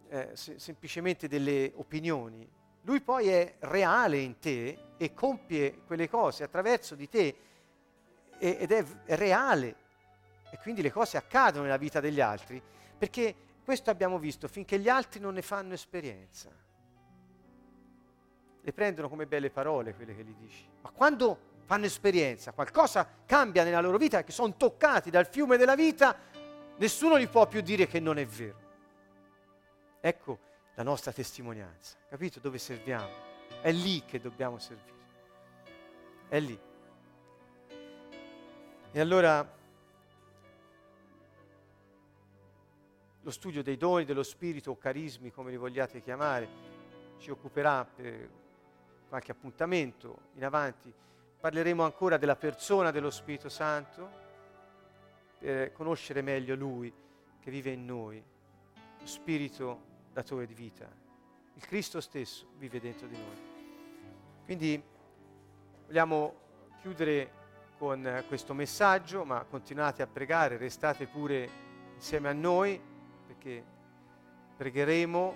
eh, 0.08 0.30
se- 0.34 0.60
semplicemente 0.60 1.28
delle 1.28 1.72
opinioni. 1.76 2.48
Lui 2.82 3.02
poi 3.02 3.28
è 3.30 3.56
reale 3.62 4.20
in 4.20 4.38
te 4.38 4.78
e 4.98 5.14
compie 5.16 5.80
quelle 5.88 6.08
cose 6.08 6.44
attraverso 6.44 6.94
di 6.94 7.10
te 7.10 7.36
ed 8.38 8.72
è, 8.72 8.86
reale. 9.16 9.76
E 10.52 10.58
quindi 10.62 10.82
le 10.82 10.92
cose 10.92 11.18
accadono 11.18 11.64
nella 11.64 11.78
vita 11.78 12.00
degli 12.00 12.22
altri 12.22 12.62
perché 12.98 13.36
questo 13.64 13.90
abbiamo 13.90 14.20
visto 14.20 14.48
finché 14.48 14.80
gli 14.80 14.88
altri 14.88 15.20
non 15.20 15.34
ne 15.34 15.42
fanno 15.42 15.74
esperienza. 15.74 16.50
Le 18.62 18.74
prendono 18.74 19.10
come 19.10 19.26
belle 19.26 19.50
parole 19.50 19.94
quelle 19.94 20.16
che 20.16 20.24
gli 20.24 20.36
dici. 20.36 20.68
Ma 20.82 20.90
quando 20.92 21.54
fanno 21.66 21.86
esperienza, 21.86 22.52
qualcosa 22.52 23.08
cambia 23.26 23.64
nella 23.64 23.82
loro 23.82 23.98
vita, 23.98 24.24
che 24.24 24.32
sono 24.32 24.56
toccati 24.56 25.10
dal 25.10 25.28
fiume 25.28 25.58
della 25.58 25.76
vita, 25.76 26.16
nessuno 26.78 27.20
gli 27.20 27.28
può 27.28 27.48
più 27.48 27.62
dire 27.62 27.88
che 27.88 28.00
non 28.00 28.18
è 28.18 28.26
vero. 28.26 28.64
Ecco 30.00 30.40
la 30.76 30.84
nostra 30.84 31.12
testimonianza, 31.12 31.98
capito 32.08 32.40
dove 32.40 32.60
serviamo? 32.60 33.10
È 33.62 33.72
lì 33.72 34.04
che 34.06 34.20
dobbiamo 34.20 34.60
servire. 34.60 34.94
È 36.28 36.40
lì. 36.40 36.60
E 38.96 39.02
allora 39.02 39.46
lo 43.20 43.30
studio 43.30 43.62
dei 43.62 43.76
doni 43.76 44.06
dello 44.06 44.24
Spirito 44.24 44.72
o 44.72 44.78
carismi, 44.78 45.32
come 45.32 45.52
li 45.52 45.58
vogliate 45.58 46.00
chiamare, 46.00 46.48
ci 47.18 47.30
occuperà 47.30 47.84
per 47.84 48.30
qualche 49.10 49.34
appuntamento 49.34 50.30
in 50.36 50.46
avanti. 50.46 50.94
Parleremo 51.42 51.84
ancora 51.84 52.16
della 52.16 52.38
persona 52.38 52.92
dello 52.92 53.10
Spirito 53.10 53.50
Santo 53.50 54.10
per 55.40 55.74
conoscere 55.74 56.22
meglio 56.22 56.56
Lui 56.56 56.90
che 57.42 57.52
vive 57.52 57.72
in 57.72 57.84
noi, 57.84 58.24
lo 58.98 59.06
Spirito 59.06 59.82
datore 60.14 60.46
di 60.46 60.54
vita. 60.54 60.90
Il 61.56 61.66
Cristo 61.68 62.00
stesso 62.00 62.46
vive 62.56 62.80
dentro 62.80 63.08
di 63.08 63.18
noi. 63.18 64.46
Quindi 64.46 64.82
vogliamo 65.86 66.34
chiudere 66.80 67.44
con 67.78 68.24
questo 68.28 68.54
messaggio, 68.54 69.26
ma 69.26 69.44
continuate 69.44 70.02
a 70.02 70.08
pregare, 70.08 70.58
restate 70.58 71.08
pure 71.08 71.50
insieme 71.96 72.30
a 72.30 72.34
noi 72.34 72.82
che 73.38 73.64
pregheremo. 74.58 75.36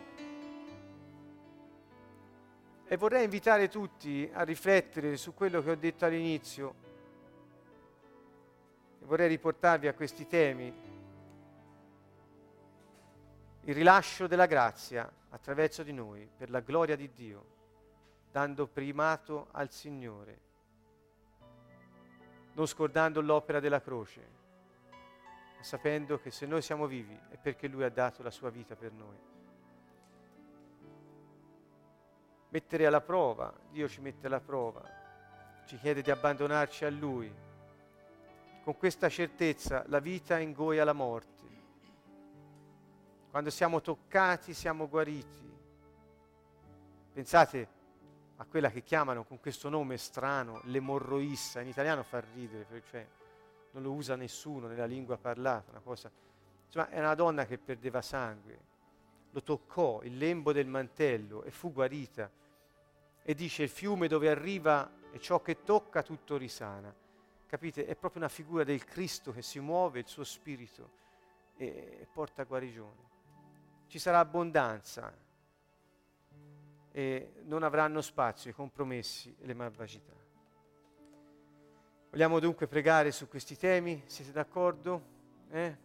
E 2.87 2.97
vorrei 2.97 3.25
invitare 3.25 3.67
tutti 3.67 4.27
a 4.33 4.41
riflettere 4.41 5.15
su 5.15 5.35
quello 5.35 5.61
che 5.61 5.69
ho 5.69 5.75
detto 5.75 6.05
all'inizio. 6.05 6.75
E 8.99 9.05
vorrei 9.05 9.27
riportarvi 9.27 9.87
a 9.87 9.93
questi 9.93 10.25
temi. 10.25 10.73
Il 13.61 13.75
rilascio 13.75 14.25
della 14.25 14.47
grazia 14.47 15.11
attraverso 15.29 15.83
di 15.83 15.93
noi 15.93 16.27
per 16.35 16.49
la 16.49 16.61
gloria 16.61 16.95
di 16.95 17.11
Dio, 17.13 17.45
dando 18.31 18.65
primato 18.65 19.49
al 19.51 19.71
Signore, 19.71 20.39
non 22.59 22.67
scordando 22.67 23.21
l'opera 23.21 23.61
della 23.61 23.79
croce 23.79 24.37
sapendo 25.61 26.19
che 26.19 26.29
se 26.29 26.45
noi 26.45 26.61
siamo 26.61 26.87
vivi 26.87 27.17
è 27.29 27.37
perché 27.37 27.69
Lui 27.69 27.83
ha 27.83 27.89
dato 27.89 28.21
la 28.21 28.31
sua 28.31 28.49
vita 28.49 28.75
per 28.75 28.91
noi. 28.91 29.17
Mettere 32.49 32.85
alla 32.85 32.99
prova, 32.99 33.53
Dio 33.69 33.87
ci 33.87 34.01
mette 34.01 34.27
alla 34.27 34.41
prova, 34.41 34.81
ci 35.67 35.77
chiede 35.77 36.01
di 36.01 36.11
abbandonarci 36.11 36.83
a 36.83 36.89
Lui. 36.89 37.33
Con 38.63 38.77
questa 38.77 39.07
certezza 39.07 39.85
la 39.87 39.99
vita 39.99 40.37
ingoia 40.37 40.83
la 40.83 40.93
morte. 40.93 41.47
Quando 43.31 43.49
siamo 43.51 43.79
toccati 43.79 44.53
siamo 44.53 44.89
guariti. 44.89 45.57
Pensate 47.13 47.78
a 48.41 48.45
quella 48.45 48.71
che 48.71 48.83
chiamano 48.83 49.25
con 49.25 49.39
questo 49.39 49.67
nome 49.67 49.97
strano 49.97 50.61
l'emorroissa, 50.63 51.59
in 51.59 51.67
italiano 51.67 52.03
fa 52.03 52.23
ridere, 52.33 52.65
cioè 52.89 53.05
non 53.71 53.83
lo 53.83 53.91
usa 53.91 54.15
nessuno 54.15 54.67
nella 54.67 54.85
lingua 54.85 55.17
parlata, 55.17 55.71
una 55.71 55.81
cosa... 55.81 56.09
Insomma, 56.65 56.89
è 56.89 56.99
una 56.99 57.15
donna 57.15 57.45
che 57.45 57.57
perdeva 57.57 58.01
sangue, 58.01 58.59
lo 59.31 59.43
toccò 59.43 60.01
il 60.03 60.17
lembo 60.17 60.53
del 60.53 60.67
mantello 60.67 61.43
e 61.43 61.51
fu 61.51 61.73
guarita. 61.73 62.31
E 63.23 63.33
dice 63.33 63.63
il 63.63 63.69
fiume 63.69 64.07
dove 64.07 64.29
arriva 64.29 64.89
e 65.11 65.19
ciò 65.19 65.41
che 65.41 65.63
tocca 65.63 66.01
tutto 66.01 66.37
risana. 66.37 66.93
Capite? 67.45 67.85
È 67.87 67.95
proprio 67.95 68.21
una 68.21 68.29
figura 68.29 68.63
del 68.63 68.85
Cristo 68.85 69.31
che 69.31 69.41
si 69.41 69.59
muove, 69.59 69.99
il 69.99 70.07
suo 70.07 70.23
spirito 70.23 70.91
e 71.57 72.07
porta 72.13 72.43
guarigione. 72.43 73.07
Ci 73.87 73.99
sarà 73.99 74.19
abbondanza 74.19 75.11
e 76.99 77.31
non 77.45 77.63
avranno 77.63 78.01
spazio 78.01 78.49
i 78.49 78.53
compromessi 78.53 79.33
e 79.39 79.45
le 79.45 79.53
malvagità. 79.53 80.11
Vogliamo 82.09 82.41
dunque 82.41 82.67
pregare 82.67 83.11
su 83.11 83.29
questi 83.29 83.55
temi? 83.55 84.03
Siete 84.05 84.33
d'accordo? 84.33 85.01
Eh? 85.49 85.77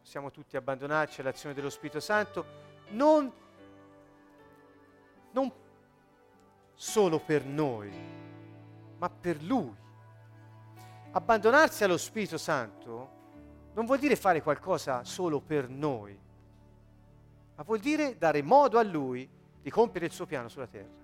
Possiamo 0.00 0.30
tutti 0.30 0.56
abbandonarci 0.56 1.20
all'azione 1.20 1.52
dello 1.52 1.68
Spirito 1.68 1.98
Santo, 1.98 2.44
non, 2.90 3.32
non 5.32 5.52
solo 6.74 7.18
per 7.18 7.44
noi, 7.44 7.90
ma 8.98 9.10
per 9.10 9.42
Lui. 9.42 9.74
Abbandonarsi 11.10 11.82
allo 11.82 11.98
Spirito 11.98 12.38
Santo 12.38 13.10
non 13.74 13.84
vuol 13.84 13.98
dire 13.98 14.14
fare 14.14 14.40
qualcosa 14.40 15.02
solo 15.02 15.40
per 15.40 15.68
noi, 15.68 16.16
ma 17.56 17.62
vuol 17.64 17.80
dire 17.80 18.16
dare 18.16 18.42
modo 18.42 18.78
a 18.78 18.82
Lui 18.84 19.40
di 19.62 19.70
compiere 19.70 20.06
il 20.06 20.12
suo 20.12 20.26
piano 20.26 20.48
sulla 20.48 20.66
terra. 20.66 21.00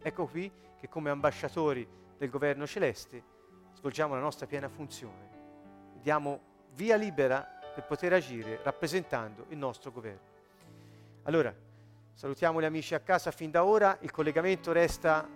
Ecco 0.00 0.26
qui 0.26 0.50
che 0.78 0.88
come 0.88 1.10
ambasciatori 1.10 1.86
del 2.18 2.28
governo 2.28 2.66
celeste 2.66 3.22
svolgiamo 3.74 4.14
la 4.14 4.20
nostra 4.20 4.46
piena 4.46 4.68
funzione, 4.68 5.28
diamo 6.00 6.40
via 6.74 6.96
libera 6.96 7.40
per 7.74 7.84
poter 7.84 8.12
agire 8.12 8.60
rappresentando 8.62 9.46
il 9.48 9.56
nostro 9.56 9.92
governo. 9.92 10.36
Allora, 11.22 11.54
salutiamo 12.12 12.60
gli 12.60 12.64
amici 12.64 12.94
a 12.94 13.00
casa 13.00 13.30
fin 13.30 13.50
da 13.50 13.64
ora, 13.64 13.96
il 14.00 14.10
collegamento 14.10 14.72
resta 14.72 15.28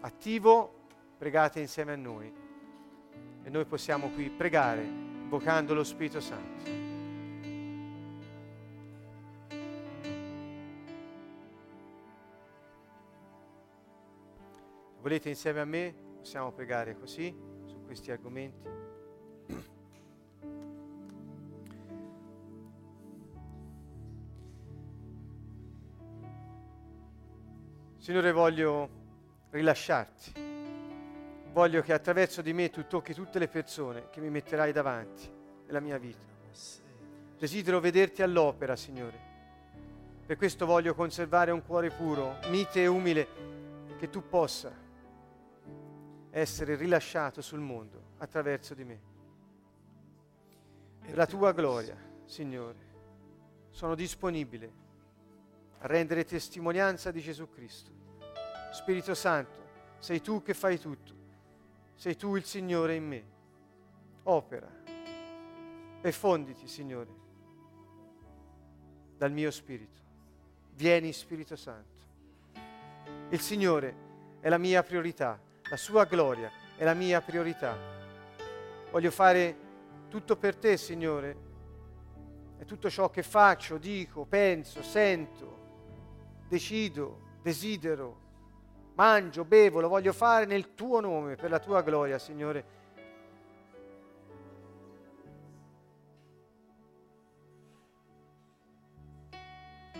attivo, 0.00 0.86
pregate 1.18 1.60
insieme 1.60 1.92
a 1.92 1.96
noi 1.96 2.32
e 3.42 3.50
noi 3.50 3.64
possiamo 3.66 4.08
qui 4.10 4.30
pregare 4.30 4.82
invocando 4.82 5.74
lo 5.74 5.84
Spirito 5.84 6.20
Santo. 6.20 6.83
Volete 15.04 15.28
insieme 15.28 15.60
a 15.60 15.66
me? 15.66 15.94
Possiamo 16.16 16.50
pregare 16.50 16.96
così 16.98 17.30
su 17.66 17.84
questi 17.84 18.10
argomenti? 18.10 18.66
Signore, 27.98 28.32
voglio 28.32 28.88
rilasciarti 29.50 30.32
voglio 31.52 31.82
che 31.82 31.92
attraverso 31.92 32.40
di 32.40 32.54
me 32.54 32.70
tu 32.70 32.86
tocchi 32.86 33.12
tutte 33.12 33.38
le 33.38 33.48
persone 33.48 34.08
che 34.08 34.20
mi 34.20 34.30
metterai 34.30 34.72
davanti 34.72 35.30
nella 35.66 35.80
mia 35.80 35.98
vita. 35.98 36.24
Desidero 37.38 37.78
vederti 37.78 38.22
all'opera, 38.22 38.74
Signore. 38.74 39.20
Per 40.24 40.38
questo 40.38 40.64
voglio 40.64 40.94
conservare 40.94 41.50
un 41.50 41.62
cuore 41.62 41.90
puro, 41.90 42.38
mite 42.48 42.80
e 42.80 42.86
umile, 42.86 43.28
che 43.98 44.08
tu 44.08 44.26
possa 44.26 44.83
essere 46.40 46.76
rilasciato 46.76 47.40
sul 47.40 47.60
mondo 47.60 48.12
attraverso 48.18 48.74
di 48.74 48.84
me. 48.84 49.00
Per 51.00 51.16
la 51.16 51.26
tua 51.26 51.52
gloria, 51.52 51.96
Signore, 52.24 52.92
sono 53.70 53.94
disponibile 53.94 54.72
a 55.78 55.86
rendere 55.86 56.24
testimonianza 56.24 57.10
di 57.10 57.20
Gesù 57.20 57.48
Cristo. 57.50 57.90
Spirito 58.72 59.14
Santo, 59.14 59.62
sei 59.98 60.20
tu 60.20 60.42
che 60.42 60.54
fai 60.54 60.78
tutto 60.78 61.22
sei 61.94 62.16
tu 62.16 62.36
il 62.36 62.44
Signore 62.44 62.96
in 62.96 63.06
me. 63.06 63.24
Opera 64.24 64.68
e 66.00 66.12
fonditi, 66.12 66.66
Signore, 66.66 67.10
dal 69.16 69.32
mio 69.32 69.50
spirito. 69.50 70.00
Vieni, 70.74 71.12
Spirito 71.12 71.56
Santo. 71.56 72.02
Il 73.30 73.40
Signore 73.40 73.94
è 74.40 74.48
la 74.48 74.58
mia 74.58 74.82
priorità, 74.82 75.40
la 75.68 75.76
sua 75.76 76.04
gloria 76.04 76.50
è 76.76 76.84
la 76.84 76.94
mia 76.94 77.20
priorità. 77.20 77.76
Voglio 78.90 79.10
fare 79.10 79.56
tutto 80.08 80.36
per 80.36 80.56
te, 80.56 80.76
Signore, 80.76 81.36
e 82.58 82.64
tutto 82.64 82.88
ciò 82.88 83.10
che 83.10 83.22
faccio, 83.22 83.78
dico, 83.78 84.24
penso, 84.24 84.82
sento, 84.82 85.58
decido, 86.48 87.20
desidero 87.42 88.22
mangio, 88.94 89.44
bevo, 89.44 89.80
lo 89.80 89.88
voglio 89.88 90.12
fare 90.12 90.44
nel 90.44 90.74
tuo 90.74 91.00
nome, 91.00 91.36
per 91.36 91.50
la 91.50 91.58
tua 91.58 91.82
gloria, 91.82 92.18
Signore. 92.18 92.82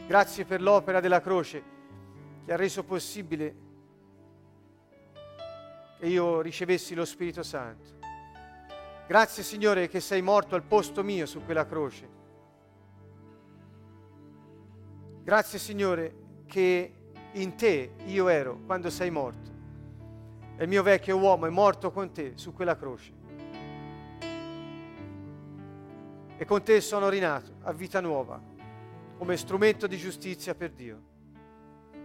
Grazie 0.07 0.45
per 0.45 0.61
l'opera 0.61 1.01
della 1.01 1.21
croce 1.21 1.63
che 2.45 2.53
ha 2.53 2.57
reso 2.57 2.85
possibile 2.85 3.73
che 6.05 6.11
io 6.11 6.43
ricevessi 6.43 6.95
lo 6.95 7.07
Spirito 7.07 7.43
Santo. 7.43 7.93
Grazie 9.09 9.43
Signore 9.43 9.89
che 9.89 10.01
sei 10.01 10.21
morto 10.21 10.55
al 10.55 10.63
posto 10.63 11.03
mio 11.03 11.25
su 11.25 11.43
quella 11.43 11.65
croce. 11.65 12.07
Grazie 15.23 15.59
Signore 15.59 16.43
che 16.45 16.93
in 17.33 17.57
te 17.57 17.93
io 18.05 18.29
ero 18.29 18.61
quando 18.67 18.91
sei 18.91 19.11
morto. 19.11 19.51
E 20.59 20.63
il 20.65 20.69
mio 20.69 20.83
vecchio 20.83 21.17
uomo 21.17 21.47
è 21.47 21.51
morto 21.51 21.91
con 21.91 22.13
te 22.13 22.33
su 22.35 22.53
quella 22.53 22.77
croce. 22.77 23.13
E 26.37 26.45
con 26.45 26.63
te 26.63 26.83
sono 26.83 27.09
rinato 27.09 27.55
a 27.63 27.73
vita 27.73 28.03
nuova, 28.03 28.39
come 29.17 29.39
strumento 29.39 29.87
di 29.87 29.97
giustizia 29.97 30.55
per 30.55 30.71
Dio. 30.73 31.13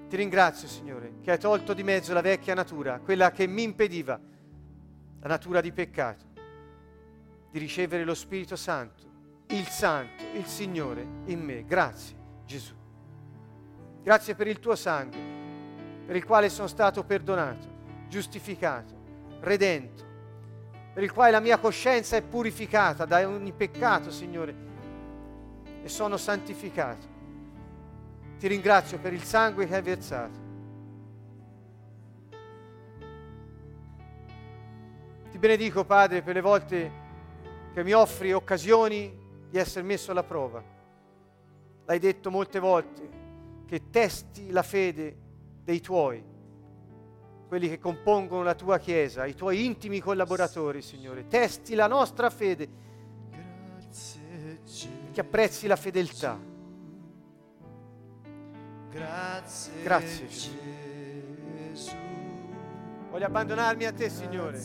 Ti 0.09 0.15
ringrazio, 0.15 0.67
Signore, 0.67 1.19
che 1.21 1.31
hai 1.31 1.39
tolto 1.39 1.73
di 1.73 1.83
mezzo 1.83 2.13
la 2.13 2.21
vecchia 2.21 2.55
natura, 2.55 2.99
quella 2.99 3.31
che 3.31 3.45
mi 3.45 3.63
impediva, 3.63 4.19
la 5.21 5.27
natura 5.27 5.61
di 5.61 5.71
peccato, 5.71 6.25
di 7.51 7.59
ricevere 7.59 8.03
lo 8.03 8.15
Spirito 8.15 8.55
Santo, 8.55 9.03
il 9.49 9.65
Santo, 9.67 10.23
il 10.33 10.45
Signore 10.45 11.05
in 11.25 11.41
me. 11.41 11.63
Grazie, 11.65 12.15
Gesù. 12.45 12.73
Grazie 14.01 14.33
per 14.33 14.47
il 14.47 14.59
tuo 14.59 14.75
sangue, 14.75 15.19
per 16.05 16.15
il 16.15 16.25
quale 16.25 16.49
sono 16.49 16.67
stato 16.67 17.03
perdonato, 17.03 17.67
giustificato, 18.07 18.93
redento, 19.41 20.03
per 20.93 21.03
il 21.03 21.11
quale 21.11 21.31
la 21.31 21.39
mia 21.39 21.59
coscienza 21.59 22.15
è 22.15 22.23
purificata 22.23 23.05
da 23.05 23.27
ogni 23.27 23.51
peccato, 23.51 24.09
Signore, 24.09 24.55
e 25.83 25.87
sono 25.87 26.17
santificato. 26.17 27.09
Ti 28.39 28.47
ringrazio 28.47 28.97
per 28.99 29.11
il 29.11 29.23
sangue 29.23 29.67
che 29.67 29.75
hai 29.75 29.81
versato. 29.81 30.39
Ti 35.29 35.37
benedico, 35.37 35.83
Padre, 35.83 36.21
per 36.21 36.35
le 36.35 36.41
volte 36.41 36.91
che 37.73 37.83
mi 37.83 37.91
offri 37.91 38.31
occasioni 38.31 39.13
di 39.49 39.57
essere 39.57 39.85
messo 39.85 40.11
alla 40.11 40.23
prova. 40.23 40.63
L'hai 41.85 41.99
detto 41.99 42.31
molte 42.31 42.59
volte, 42.59 43.09
che 43.65 43.89
testi 43.89 44.51
la 44.51 44.63
fede 44.63 45.17
dei 45.61 45.81
tuoi, 45.81 46.23
quelli 47.45 47.67
che 47.67 47.77
compongono 47.77 48.43
la 48.43 48.55
tua 48.55 48.77
Chiesa, 48.77 49.25
i 49.25 49.35
tuoi 49.35 49.65
intimi 49.65 49.99
collaboratori, 49.99 50.81
Signore. 50.81 51.27
Testi 51.27 51.75
la 51.75 51.87
nostra 51.87 52.29
fede, 52.29 52.69
che 55.11 55.19
apprezzi 55.19 55.67
la 55.67 55.75
fedeltà. 55.75 56.57
Grazie, 58.91 59.71
Grazie 59.83 60.27
Gesù. 60.27 60.49
Voglio 63.11 63.25
abbandonarmi 63.25 63.85
a 63.85 63.91
te, 63.91 64.09
Signore. 64.09 64.59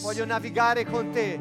Voglio 0.00 0.24
navigare 0.24 0.84
con 0.84 1.10
te. 1.10 1.40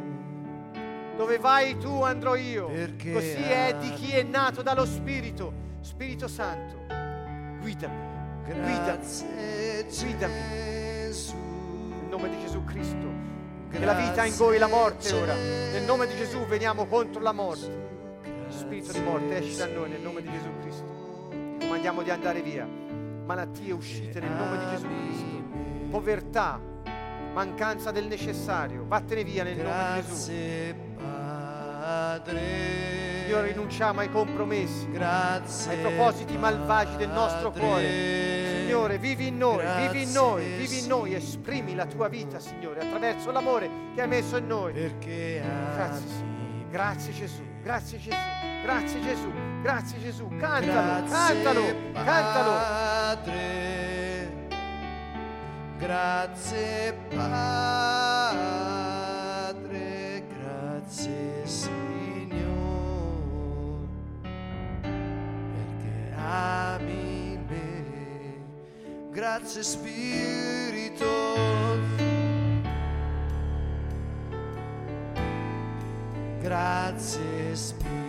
Dove 1.17 1.37
vai 1.37 1.77
tu 1.77 2.01
andrò 2.01 2.35
io. 2.35 2.67
Così 2.67 3.41
è 3.41 3.75
di 3.79 3.93
chi 3.93 4.11
è 4.11 4.23
nato 4.23 4.61
dallo 4.61 4.85
Spirito. 4.85 5.53
Spirito 5.81 6.27
Santo 6.27 6.81
guidami, 7.61 7.95
guidami, 8.43 8.99
guidami. 9.99 10.33
Nel 10.33 12.07
nome 12.09 12.29
di 12.29 12.39
Gesù 12.41 12.63
Cristo. 12.65 13.29
Che 13.69 13.85
la 13.85 13.93
vita 13.93 14.25
ingoi 14.25 14.57
la 14.57 14.67
morte 14.67 15.13
ora. 15.13 15.33
Nel 15.33 15.83
nome 15.83 16.07
di 16.07 16.15
Gesù 16.17 16.39
veniamo 16.45 16.85
contro 16.87 17.21
la 17.21 17.31
morte. 17.31 17.89
Spirito 18.49 18.91
di 18.91 18.99
morte 18.99 19.37
esci 19.37 19.57
da 19.57 19.67
noi 19.67 19.89
nel 19.89 20.01
nome 20.01 20.21
di 20.21 20.29
Gesù 20.29 20.49
Cristo. 20.61 20.90
Comandiamo 21.71 22.03
di 22.03 22.09
andare 22.09 22.41
via. 22.41 22.67
Malattie 22.67 23.71
uscite 23.71 24.19
nel 24.19 24.31
nome 24.31 24.57
di 24.57 24.65
Gesù 24.71 24.87
Cristo. 24.87 25.41
Povertà, 25.89 26.59
mancanza 27.33 27.91
del 27.91 28.07
necessario. 28.07 28.83
Vattene 28.85 29.23
via 29.23 29.45
nel 29.45 29.55
nome 29.55 29.93
di 29.95 30.05
Gesù. 30.05 30.31
Padre. 30.97 32.41
Signore, 33.23 33.47
rinunciamo 33.47 34.01
ai 34.01 34.11
compromessi, 34.11 34.91
Grazie, 34.91 35.71
ai 35.71 35.77
propositi 35.79 36.37
malvagi 36.37 36.97
del 36.97 37.07
nostro 37.07 37.51
cuore. 37.51 38.63
Signore, 38.63 38.97
vivi 38.97 39.27
in 39.27 39.37
noi, 39.37 39.63
vivi 39.77 40.03
in 40.03 40.11
Grazie, 40.11 40.19
noi, 40.19 40.43
vivi 40.57 40.79
in 40.79 40.87
noi, 40.87 41.13
esprimi 41.13 41.73
la 41.73 41.85
tua 41.85 42.09
vita, 42.09 42.39
Signore, 42.39 42.81
attraverso 42.81 43.31
l'amore 43.31 43.69
che 43.95 44.01
hai 44.01 44.09
messo 44.09 44.35
in 44.35 44.47
noi. 44.47 44.73
perché 44.73 45.41
Grazie, 45.41 46.07
Signore. 46.09 46.67
Grazie 46.69 47.13
Gesù, 47.13 47.41
grazie 47.63 47.97
Gesù, 47.97 48.17
grazie 48.63 49.01
Gesù, 49.01 49.31
grazie 49.61 49.99
Gesù. 49.99 50.27
Cantalo, 50.37 51.05
Grazie, 51.07 51.43
cantalo, 51.43 51.63
cantalo. 51.93 52.51
Padre. 52.51 53.59
Grazie 55.77 56.93
Padre, 57.09 58.43
grazie 60.27 61.45
Signore, 61.45 62.39
perché 65.51 66.13
ami 66.15 67.39
me. 67.49 67.83
Grazie 69.11 69.63
Spirito. 69.63 71.09
Grazie 76.41 77.55
Spirito, 77.55 78.00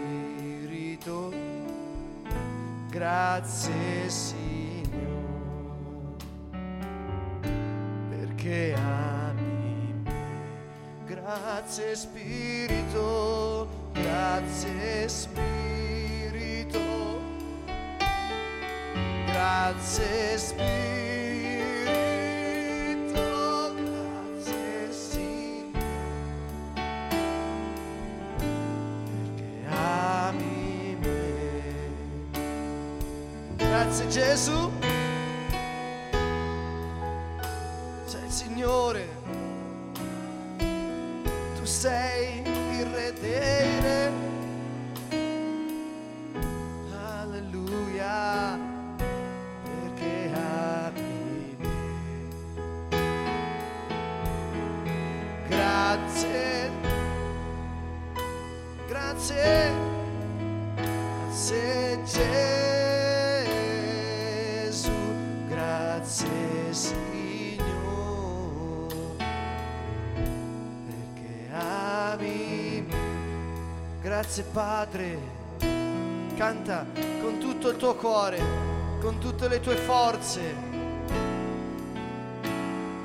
grazie 3.02 4.08
Signore, 4.08 4.94
perché 8.08 8.74
ami 8.76 9.92
me. 10.04 10.14
Grazie 11.04 11.96
Spirito, 11.96 13.66
grazie 13.92 15.08
Spirito, 15.08 16.90
grazie 19.26 20.38
Spirito, 20.38 21.01
Grazie 34.32 34.81
Grazie 74.32 74.50
Padre, 74.50 75.18
canta 76.38 76.86
con 77.20 77.36
tutto 77.38 77.68
il 77.68 77.76
tuo 77.76 77.94
cuore, 77.96 78.40
con 78.98 79.18
tutte 79.18 79.46
le 79.46 79.60
tue 79.60 79.76
forze, 79.76 80.40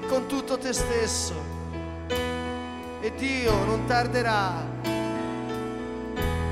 con 0.07 0.25
tutto 0.27 0.57
te 0.57 0.71
stesso. 0.71 1.33
E 3.01 3.13
Dio 3.17 3.65
non 3.65 3.83
tarderà 3.87 4.63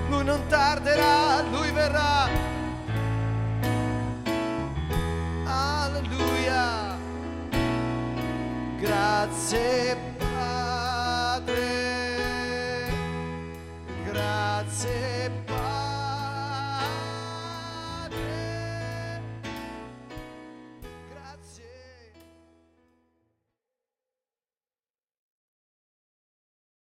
lui 0.10 0.26
non 0.26 0.46
tarderà, 0.50 1.42
lui 1.50 1.72
verrà. 1.72 2.28
Alleluia. 5.46 6.98
Grazie 8.78 9.96
Padre. 9.96 10.05